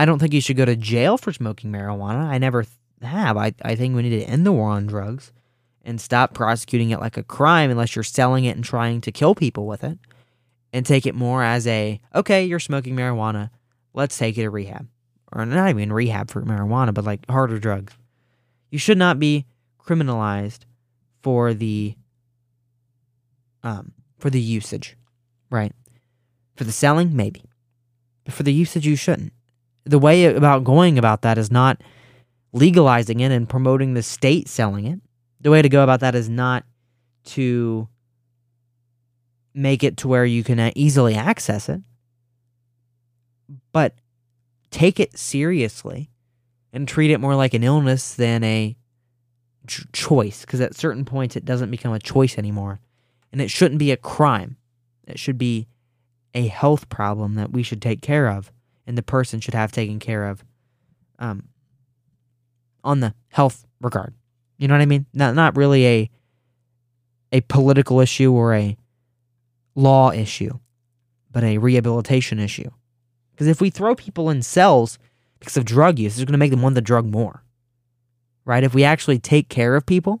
I 0.00 0.06
don't 0.06 0.18
think 0.18 0.32
you 0.32 0.40
should 0.40 0.56
go 0.56 0.64
to 0.64 0.76
jail 0.76 1.18
for 1.18 1.30
smoking 1.30 1.70
marijuana. 1.70 2.24
I 2.24 2.38
never 2.38 2.64
have. 3.02 3.36
I, 3.36 3.52
I 3.60 3.74
think 3.74 3.94
we 3.94 4.00
need 4.00 4.18
to 4.18 4.24
end 4.24 4.46
the 4.46 4.52
war 4.52 4.70
on 4.70 4.86
drugs 4.86 5.30
and 5.84 6.00
stop 6.00 6.32
prosecuting 6.32 6.88
it 6.88 7.00
like 7.00 7.18
a 7.18 7.22
crime 7.22 7.70
unless 7.70 7.94
you're 7.94 8.02
selling 8.02 8.46
it 8.46 8.56
and 8.56 8.64
trying 8.64 9.02
to 9.02 9.12
kill 9.12 9.34
people 9.34 9.66
with 9.66 9.84
it 9.84 9.98
and 10.72 10.86
take 10.86 11.04
it 11.04 11.14
more 11.14 11.44
as 11.44 11.66
a 11.66 12.00
okay, 12.14 12.42
you're 12.46 12.58
smoking 12.58 12.96
marijuana, 12.96 13.50
let's 13.92 14.16
take 14.16 14.38
you 14.38 14.44
to 14.44 14.48
rehab. 14.48 14.88
Or 15.32 15.44
not 15.44 15.68
even 15.68 15.92
rehab 15.92 16.30
for 16.30 16.40
marijuana, 16.40 16.94
but 16.94 17.04
like 17.04 17.28
harder 17.28 17.58
drugs. 17.58 17.92
You 18.70 18.78
should 18.78 18.96
not 18.96 19.18
be 19.18 19.44
criminalized 19.78 20.60
for 21.22 21.52
the 21.52 21.94
um 23.62 23.92
for 24.18 24.30
the 24.30 24.40
usage, 24.40 24.96
right? 25.50 25.74
For 26.56 26.64
the 26.64 26.72
selling, 26.72 27.14
maybe. 27.14 27.44
But 28.24 28.32
for 28.32 28.44
the 28.44 28.54
usage 28.54 28.86
you 28.86 28.96
shouldn't. 28.96 29.34
The 29.84 29.98
way 29.98 30.26
about 30.26 30.64
going 30.64 30.98
about 30.98 31.22
that 31.22 31.38
is 31.38 31.50
not 31.50 31.80
legalizing 32.52 33.20
it 33.20 33.32
and 33.32 33.48
promoting 33.48 33.94
the 33.94 34.02
state 34.02 34.48
selling 34.48 34.86
it. 34.86 35.00
The 35.40 35.50
way 35.50 35.62
to 35.62 35.68
go 35.68 35.82
about 35.82 36.00
that 36.00 36.14
is 36.14 36.28
not 36.28 36.64
to 37.24 37.88
make 39.54 39.82
it 39.82 39.96
to 39.98 40.08
where 40.08 40.24
you 40.24 40.44
can 40.44 40.58
uh, 40.58 40.70
easily 40.74 41.14
access 41.14 41.68
it, 41.68 41.80
but 43.72 43.94
take 44.70 45.00
it 45.00 45.18
seriously 45.18 46.10
and 46.72 46.86
treat 46.86 47.10
it 47.10 47.18
more 47.18 47.34
like 47.34 47.54
an 47.54 47.64
illness 47.64 48.14
than 48.14 48.44
a 48.44 48.76
ch- 49.66 49.86
choice. 49.92 50.42
Because 50.42 50.60
at 50.60 50.76
certain 50.76 51.04
points, 51.04 51.36
it 51.36 51.44
doesn't 51.44 51.70
become 51.70 51.92
a 51.92 51.98
choice 51.98 52.38
anymore. 52.38 52.80
And 53.32 53.40
it 53.40 53.50
shouldn't 53.50 53.78
be 53.78 53.90
a 53.90 53.96
crime. 53.96 54.56
It 55.06 55.18
should 55.18 55.38
be 55.38 55.66
a 56.34 56.46
health 56.46 56.88
problem 56.88 57.34
that 57.34 57.50
we 57.50 57.62
should 57.62 57.82
take 57.82 58.02
care 58.02 58.28
of, 58.28 58.52
and 58.90 58.98
the 58.98 59.02
person 59.04 59.38
should 59.38 59.54
have 59.54 59.70
taken 59.70 60.00
care 60.00 60.24
of 60.26 60.44
um, 61.20 61.44
on 62.82 62.98
the 62.98 63.14
health 63.28 63.64
regard. 63.80 64.12
You 64.58 64.66
know 64.66 64.74
what 64.74 64.80
I 64.80 64.86
mean? 64.86 65.06
Not 65.14 65.36
not 65.36 65.56
really 65.56 65.86
a 65.86 66.10
a 67.30 67.40
political 67.42 68.00
issue 68.00 68.32
or 68.32 68.52
a 68.52 68.76
law 69.76 70.10
issue, 70.10 70.58
but 71.30 71.44
a 71.44 71.58
rehabilitation 71.58 72.40
issue. 72.40 72.68
Because 73.30 73.46
if 73.46 73.60
we 73.60 73.70
throw 73.70 73.94
people 73.94 74.28
in 74.28 74.42
cells 74.42 74.98
because 75.38 75.56
of 75.56 75.64
drug 75.64 76.00
use, 76.00 76.18
it's 76.18 76.24
going 76.24 76.32
to 76.32 76.38
make 76.38 76.50
them 76.50 76.60
want 76.60 76.74
the 76.74 76.82
drug 76.82 77.06
more. 77.06 77.44
Right? 78.44 78.64
If 78.64 78.74
we 78.74 78.82
actually 78.82 79.20
take 79.20 79.48
care 79.48 79.76
of 79.76 79.86
people 79.86 80.20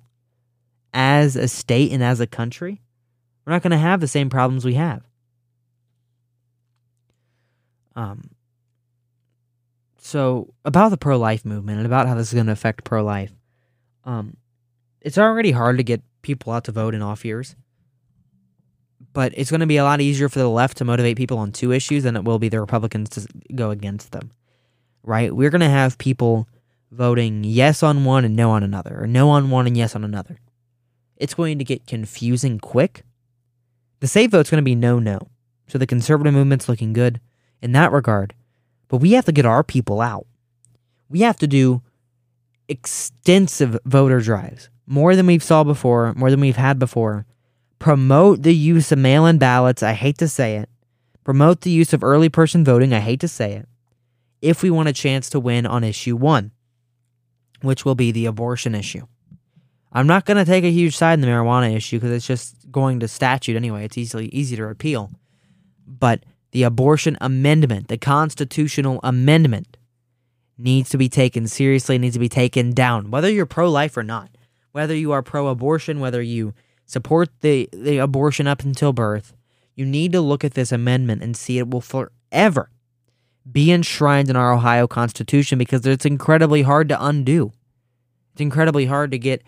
as 0.94 1.34
a 1.34 1.48
state 1.48 1.90
and 1.90 2.04
as 2.04 2.20
a 2.20 2.26
country, 2.28 2.82
we're 3.44 3.52
not 3.52 3.62
going 3.62 3.72
to 3.72 3.78
have 3.78 4.00
the 4.00 4.06
same 4.06 4.30
problems 4.30 4.64
we 4.64 4.74
have. 4.74 5.02
Um, 7.96 8.30
so 10.00 10.52
about 10.64 10.90
the 10.90 10.96
pro-life 10.96 11.44
movement 11.44 11.78
and 11.78 11.86
about 11.86 12.08
how 12.08 12.14
this 12.14 12.28
is 12.28 12.34
going 12.34 12.46
to 12.46 12.52
affect 12.52 12.84
pro-life, 12.84 13.32
um, 14.04 14.36
it's 15.00 15.18
already 15.18 15.52
hard 15.52 15.78
to 15.78 15.84
get 15.84 16.02
people 16.22 16.52
out 16.52 16.64
to 16.64 16.72
vote 16.72 16.94
in 16.94 17.02
off 17.02 17.24
years 17.24 17.56
but 19.12 19.32
it's 19.36 19.50
going 19.50 19.60
to 19.60 19.66
be 19.66 19.76
a 19.76 19.84
lot 19.84 20.00
easier 20.00 20.28
for 20.28 20.38
the 20.38 20.48
left 20.48 20.78
to 20.78 20.84
motivate 20.84 21.16
people 21.16 21.38
on 21.38 21.52
two 21.52 21.72
issues 21.72 22.04
than 22.04 22.16
it 22.16 22.24
will 22.24 22.38
be 22.38 22.48
the 22.48 22.60
Republicans 22.60 23.08
to 23.10 23.26
go 23.54 23.70
against 23.70 24.12
them. 24.12 24.30
Right? 25.02 25.34
We're 25.34 25.50
going 25.50 25.60
to 25.60 25.68
have 25.68 25.98
people 25.98 26.48
voting 26.90 27.44
yes 27.44 27.82
on 27.82 28.04
one 28.04 28.24
and 28.24 28.36
no 28.36 28.50
on 28.50 28.62
another, 28.62 29.02
or 29.02 29.06
no 29.06 29.30
on 29.30 29.50
one 29.50 29.66
and 29.66 29.76
yes 29.76 29.96
on 29.96 30.04
another. 30.04 30.38
It's 31.16 31.34
going 31.34 31.58
to 31.58 31.64
get 31.64 31.86
confusing 31.86 32.58
quick. 32.58 33.02
The 34.00 34.08
safe 34.08 34.30
vote's 34.30 34.50
going 34.50 34.62
to 34.62 34.62
be 34.62 34.74
no 34.74 34.98
no. 34.98 35.18
So 35.68 35.78
the 35.78 35.86
conservative 35.86 36.34
movement's 36.34 36.68
looking 36.68 36.92
good 36.92 37.20
in 37.60 37.72
that 37.72 37.92
regard. 37.92 38.34
But 38.90 38.98
we 38.98 39.12
have 39.12 39.24
to 39.24 39.32
get 39.32 39.46
our 39.46 39.64
people 39.64 40.02
out. 40.02 40.26
We 41.08 41.20
have 41.20 41.38
to 41.38 41.46
do 41.46 41.80
extensive 42.68 43.78
voter 43.86 44.20
drives, 44.20 44.68
more 44.86 45.16
than 45.16 45.24
we've 45.24 45.42
saw 45.42 45.64
before, 45.64 46.12
more 46.12 46.30
than 46.30 46.40
we've 46.40 46.56
had 46.56 46.78
before 46.78 47.24
promote 47.80 48.42
the 48.42 48.54
use 48.54 48.92
of 48.92 48.98
mail 48.98 49.26
in 49.26 49.38
ballots. 49.38 49.82
I 49.82 49.94
hate 49.94 50.18
to 50.18 50.28
say 50.28 50.58
it. 50.58 50.68
Promote 51.24 51.62
the 51.62 51.70
use 51.70 51.92
of 51.92 52.04
early 52.04 52.28
person 52.28 52.64
voting. 52.64 52.92
I 52.92 53.00
hate 53.00 53.20
to 53.20 53.28
say 53.28 53.54
it. 53.54 53.68
If 54.40 54.62
we 54.62 54.70
want 54.70 54.88
a 54.88 54.92
chance 54.92 55.28
to 55.30 55.40
win 55.40 55.66
on 55.66 55.82
issue 55.82 56.14
one, 56.14 56.52
which 57.62 57.84
will 57.84 57.96
be 57.96 58.12
the 58.12 58.26
abortion 58.26 58.74
issue. 58.74 59.06
I'm 59.92 60.06
not 60.06 60.24
going 60.24 60.36
to 60.36 60.44
take 60.44 60.64
a 60.64 60.70
huge 60.70 60.96
side 60.96 61.14
in 61.14 61.20
the 61.20 61.26
marijuana 61.26 61.74
issue 61.74 61.98
because 61.98 62.12
it's 62.12 62.26
just 62.26 62.70
going 62.70 63.00
to 63.00 63.08
statute 63.08 63.56
anyway. 63.56 63.84
It's 63.84 63.98
easily 63.98 64.26
easy 64.26 64.56
to 64.56 64.64
repeal. 64.64 65.10
But 65.86 66.24
the 66.52 66.62
abortion 66.62 67.16
amendment, 67.20 67.88
the 67.88 67.98
constitutional 67.98 69.00
amendment, 69.02 69.76
needs 70.58 70.90
to 70.90 70.98
be 70.98 71.08
taken 71.08 71.46
seriously, 71.46 71.98
needs 71.98 72.14
to 72.14 72.20
be 72.20 72.28
taken 72.28 72.72
down, 72.72 73.10
whether 73.10 73.30
you're 73.30 73.46
pro 73.46 73.70
life 73.70 73.96
or 73.96 74.02
not, 74.02 74.30
whether 74.72 74.94
you 74.94 75.12
are 75.12 75.22
pro 75.22 75.48
abortion, 75.48 76.00
whether 76.00 76.20
you 76.20 76.52
support 76.84 77.28
the, 77.40 77.68
the 77.72 77.98
abortion 77.98 78.46
up 78.46 78.62
until 78.62 78.92
birth. 78.92 79.32
You 79.74 79.86
need 79.86 80.12
to 80.12 80.20
look 80.20 80.44
at 80.44 80.54
this 80.54 80.72
amendment 80.72 81.22
and 81.22 81.36
see 81.36 81.58
it 81.58 81.70
will 81.70 81.80
forever 81.80 82.70
be 83.50 83.72
enshrined 83.72 84.28
in 84.28 84.36
our 84.36 84.52
Ohio 84.52 84.86
Constitution 84.86 85.58
because 85.58 85.86
it's 85.86 86.04
incredibly 86.04 86.62
hard 86.62 86.88
to 86.90 87.04
undo. 87.04 87.52
It's 88.32 88.40
incredibly 88.40 88.86
hard 88.86 89.10
to 89.12 89.18
get 89.18 89.42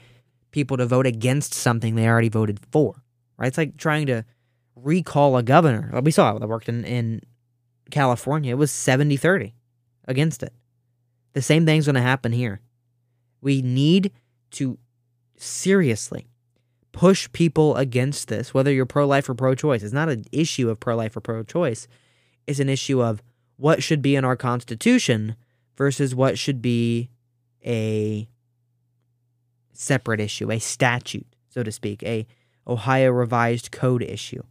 people 0.50 0.76
to 0.76 0.86
vote 0.86 1.06
against 1.06 1.54
something 1.54 1.94
they 1.94 2.08
already 2.08 2.28
voted 2.28 2.60
for. 2.70 3.02
Right? 3.36 3.48
It's 3.48 3.58
like 3.58 3.76
trying 3.76 4.06
to 4.06 4.24
recall 4.74 5.36
a 5.36 5.42
governor. 5.42 6.00
We 6.02 6.10
saw 6.10 6.38
that 6.38 6.48
worked 6.48 6.68
in, 6.68 6.84
in 6.84 7.22
California. 7.90 8.52
It 8.52 8.58
was 8.58 8.70
70 8.70 9.16
30 9.16 9.54
against 10.06 10.42
it. 10.42 10.52
The 11.32 11.42
same 11.42 11.64
thing's 11.64 11.86
going 11.86 11.94
to 11.94 12.02
happen 12.02 12.32
here. 12.32 12.60
We 13.40 13.62
need 13.62 14.12
to 14.52 14.78
seriously 15.36 16.28
push 16.92 17.30
people 17.32 17.76
against 17.76 18.28
this, 18.28 18.52
whether 18.52 18.70
you're 18.70 18.86
pro 18.86 19.06
life 19.06 19.28
or 19.28 19.34
pro 19.34 19.54
choice. 19.54 19.82
It's 19.82 19.92
not 19.92 20.08
an 20.08 20.24
issue 20.30 20.68
of 20.68 20.78
pro 20.78 20.94
life 20.94 21.16
or 21.16 21.20
pro 21.20 21.42
choice, 21.42 21.88
it's 22.46 22.60
an 22.60 22.68
issue 22.68 23.02
of 23.02 23.22
what 23.56 23.82
should 23.82 24.02
be 24.02 24.16
in 24.16 24.24
our 24.24 24.36
Constitution 24.36 25.36
versus 25.76 26.14
what 26.14 26.38
should 26.38 26.60
be 26.60 27.10
a 27.64 28.28
separate 29.72 30.20
issue, 30.20 30.50
a 30.50 30.58
statute, 30.58 31.26
so 31.48 31.62
to 31.62 31.72
speak, 31.72 32.02
a 32.02 32.26
Ohio 32.66 33.10
Revised 33.10 33.70
Code 33.70 34.02
issue. 34.02 34.42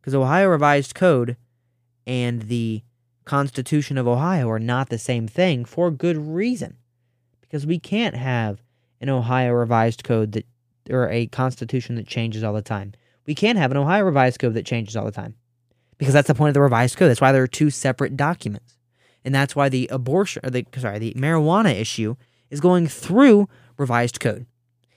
Because 0.00 0.14
Ohio 0.14 0.48
Revised 0.48 0.94
Code 0.94 1.36
and 2.06 2.42
the 2.42 2.82
Constitution 3.24 3.98
of 3.98 4.08
Ohio 4.08 4.48
are 4.50 4.58
not 4.58 4.88
the 4.88 4.98
same 4.98 5.28
thing 5.28 5.64
for 5.64 5.90
good 5.90 6.16
reason. 6.16 6.76
Because 7.40 7.66
we 7.66 7.78
can't 7.78 8.16
have 8.16 8.62
an 9.00 9.08
Ohio 9.08 9.52
Revised 9.52 10.04
Code 10.04 10.32
that 10.32 10.46
or 10.88 11.08
a 11.10 11.26
constitution 11.26 11.94
that 11.96 12.06
changes 12.06 12.42
all 12.42 12.52
the 12.52 12.62
time. 12.62 12.92
We 13.26 13.34
can't 13.34 13.58
have 13.58 13.70
an 13.70 13.76
Ohio 13.76 14.04
Revised 14.04 14.40
Code 14.40 14.54
that 14.54 14.66
changes 14.66 14.96
all 14.96 15.04
the 15.04 15.12
time. 15.12 15.34
Because 15.98 16.14
that's 16.14 16.28
the 16.28 16.34
point 16.34 16.48
of 16.48 16.54
the 16.54 16.62
revised 16.62 16.96
code. 16.96 17.10
That's 17.10 17.20
why 17.20 17.30
there 17.30 17.42
are 17.42 17.46
two 17.46 17.68
separate 17.68 18.16
documents. 18.16 18.78
And 19.22 19.34
that's 19.34 19.54
why 19.54 19.68
the 19.68 19.86
abortion 19.92 20.40
or 20.44 20.50
the 20.50 20.64
sorry, 20.78 20.98
the 20.98 21.12
marijuana 21.12 21.74
issue 21.74 22.16
is 22.48 22.58
going 22.58 22.86
through 22.86 23.50
revised 23.76 24.18
code 24.18 24.46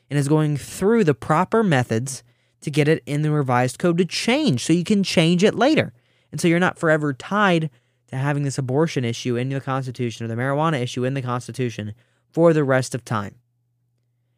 and 0.10 0.18
is 0.18 0.30
going 0.30 0.56
through 0.56 1.04
the 1.04 1.14
proper 1.14 1.62
methods 1.62 2.24
to 2.64 2.72
get 2.72 2.88
it 2.88 3.04
in 3.06 3.22
the 3.22 3.32
revised 3.32 3.80
code 3.80 3.98
to 3.98 4.06
change 4.06 4.66
so 4.66 4.74
you 4.74 4.84
can 4.84 5.04
change 5.04 5.44
it 5.44 5.56
later. 5.56 5.94
And 6.32 6.42
so 6.42 6.48
you're 6.48 6.60
not 6.60 6.80
forever 6.80 7.14
tied 7.14 7.70
to 8.08 8.16
having 8.16 8.44
this 8.44 8.58
abortion 8.58 9.06
issue 9.06 9.36
in 9.36 9.50
the 9.50 9.62
Constitution 9.62 10.26
or 10.26 10.28
the 10.28 10.36
marijuana 10.36 10.82
issue 10.82 11.04
in 11.04 11.14
the 11.14 11.22
Constitution 11.22 11.94
for 12.32 12.54
the 12.54 12.64
rest 12.64 12.96
of 12.96 13.06
time. 13.06 13.36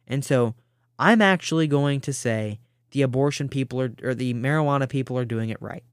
And 0.06 0.24
so 0.24 0.54
I'm 0.98 1.22
actually 1.22 1.66
going 1.66 2.00
to 2.00 2.12
say 2.12 2.60
the 2.90 3.02
abortion 3.02 3.48
people 3.48 3.80
are, 3.80 3.92
or 4.02 4.14
the 4.14 4.34
marijuana 4.34 4.88
people 4.88 5.18
are 5.18 5.24
doing 5.24 5.50
it 5.50 5.60
right. 5.60 5.84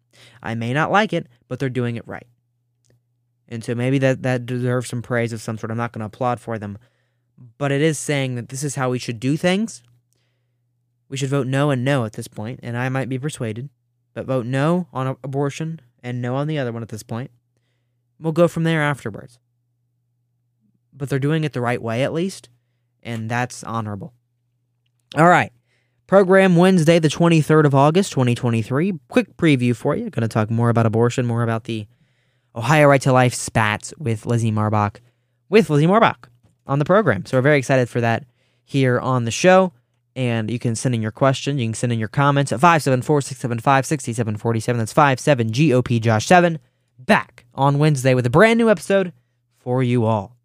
I 0.41 0.55
may 0.55 0.73
not 0.73 0.91
like 0.91 1.13
it, 1.13 1.27
but 1.47 1.59
they're 1.59 1.69
doing 1.69 1.95
it 1.95 2.07
right. 2.07 2.27
And 3.47 3.63
so 3.63 3.75
maybe 3.75 3.97
that, 3.99 4.23
that 4.23 4.45
deserves 4.45 4.89
some 4.89 5.01
praise 5.01 5.34
of 5.34 5.41
some 5.41 5.57
sort. 5.57 5.71
I'm 5.71 5.77
not 5.77 5.91
going 5.91 5.99
to 5.99 6.05
applaud 6.05 6.39
for 6.39 6.57
them, 6.57 6.77
but 7.57 7.71
it 7.71 7.81
is 7.81 7.99
saying 7.99 8.36
that 8.36 8.49
this 8.49 8.63
is 8.63 8.75
how 8.75 8.89
we 8.89 8.99
should 8.99 9.19
do 9.19 9.38
things. 9.38 9.84
We 11.09 11.17
should 11.17 11.29
vote 11.29 11.47
no 11.47 11.69
and 11.69 11.83
no 11.85 12.05
at 12.05 12.13
this 12.13 12.27
point, 12.27 12.59
and 12.63 12.77
I 12.77 12.89
might 12.89 13.09
be 13.09 13.19
persuaded, 13.19 13.69
but 14.13 14.25
vote 14.25 14.45
no 14.45 14.87
on 14.93 15.07
abortion 15.23 15.81
and 16.01 16.21
no 16.21 16.35
on 16.35 16.47
the 16.47 16.57
other 16.57 16.71
one 16.71 16.81
at 16.81 16.89
this 16.89 17.03
point. 17.03 17.31
We'll 18.19 18.33
go 18.33 18.47
from 18.47 18.63
there 18.63 18.81
afterwards. 18.81 19.39
But 20.93 21.09
they're 21.09 21.19
doing 21.19 21.43
it 21.43 21.53
the 21.53 21.61
right 21.61 21.81
way, 21.81 22.03
at 22.03 22.13
least, 22.13 22.49
and 23.01 23.29
that's 23.29 23.63
honorable. 23.63 24.13
All 25.15 25.27
right. 25.27 25.51
Program 26.07 26.55
Wednesday, 26.55 26.99
the 26.99 27.07
23rd 27.07 27.65
of 27.65 27.73
August, 27.73 28.11
2023. 28.11 28.93
Quick 29.07 29.35
preview 29.37 29.75
for 29.75 29.95
you. 29.95 30.09
Going 30.09 30.21
to 30.21 30.27
talk 30.27 30.49
more 30.49 30.69
about 30.69 30.85
abortion, 30.85 31.25
more 31.25 31.43
about 31.43 31.63
the 31.63 31.87
Ohio 32.55 32.87
Right 32.87 33.01
to 33.01 33.11
Life 33.11 33.33
spats 33.33 33.93
with 33.97 34.25
Lizzie 34.25 34.51
Marbach, 34.51 34.97
with 35.49 35.69
Lizzie 35.69 35.87
Marbach 35.87 36.27
on 36.67 36.79
the 36.79 36.85
program. 36.85 37.25
So 37.25 37.37
we're 37.37 37.41
very 37.41 37.57
excited 37.57 37.89
for 37.89 38.01
that 38.01 38.25
here 38.63 38.99
on 38.99 39.25
the 39.25 39.31
show. 39.31 39.73
And 40.16 40.51
you 40.51 40.59
can 40.59 40.76
send 40.76 40.93
in 40.93 41.01
your 41.01 41.11
question. 41.11 41.57
You 41.57 41.66
can 41.66 41.74
send 41.74 41.91
in 41.91 41.99
your 41.99 42.07
comments 42.07 42.51
at 42.51 42.59
574 42.59 43.22
675 43.22 43.86
6747. 43.86 44.80
That's 44.80 44.93
57 44.93 45.51
GOP 45.51 45.99
Josh 45.99 46.28
7. 46.28 46.59
Back 46.99 47.45
on 47.55 47.80
Wednesday 47.80 48.14
with 48.14 48.26
a 48.26 48.30
brand 48.30 48.59
new 48.59 48.70
episode 48.70 49.14
for 49.57 49.82
you 49.82 50.05
all. 50.05 50.36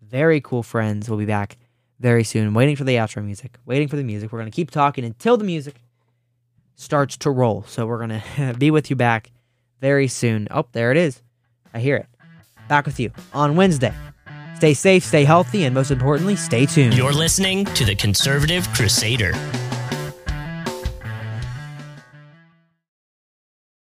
Very 0.00 0.40
cool 0.40 0.62
friends. 0.62 1.08
We'll 1.08 1.18
be 1.18 1.26
back 1.26 1.56
very 1.98 2.22
soon. 2.22 2.54
Waiting 2.54 2.76
for 2.76 2.84
the 2.84 2.96
outro 2.96 3.24
music. 3.24 3.58
Waiting 3.64 3.88
for 3.88 3.96
the 3.96 4.04
music. 4.04 4.30
We're 4.32 4.40
going 4.40 4.50
to 4.50 4.54
keep 4.54 4.70
talking 4.70 5.04
until 5.04 5.36
the 5.36 5.44
music 5.44 5.82
starts 6.76 7.16
to 7.18 7.30
roll. 7.30 7.64
So 7.66 7.86
we're 7.86 8.06
going 8.06 8.20
to 8.36 8.54
be 8.58 8.70
with 8.70 8.90
you 8.90 8.96
back 8.96 9.30
very 9.80 10.08
soon. 10.08 10.48
Oh, 10.50 10.66
there 10.72 10.90
it 10.90 10.96
is. 10.96 11.22
I 11.74 11.80
hear 11.80 11.96
it. 11.96 12.06
Back 12.68 12.86
with 12.86 13.00
you 13.00 13.10
on 13.32 13.56
Wednesday. 13.56 13.92
Stay 14.62 14.74
safe, 14.74 15.02
stay 15.02 15.24
healthy, 15.24 15.64
and 15.64 15.74
most 15.74 15.90
importantly, 15.90 16.36
stay 16.36 16.66
tuned. 16.66 16.96
You're 16.96 17.12
listening 17.12 17.64
to 17.74 17.84
the 17.84 17.96
Conservative 17.96 18.72
Crusader. 18.72 19.32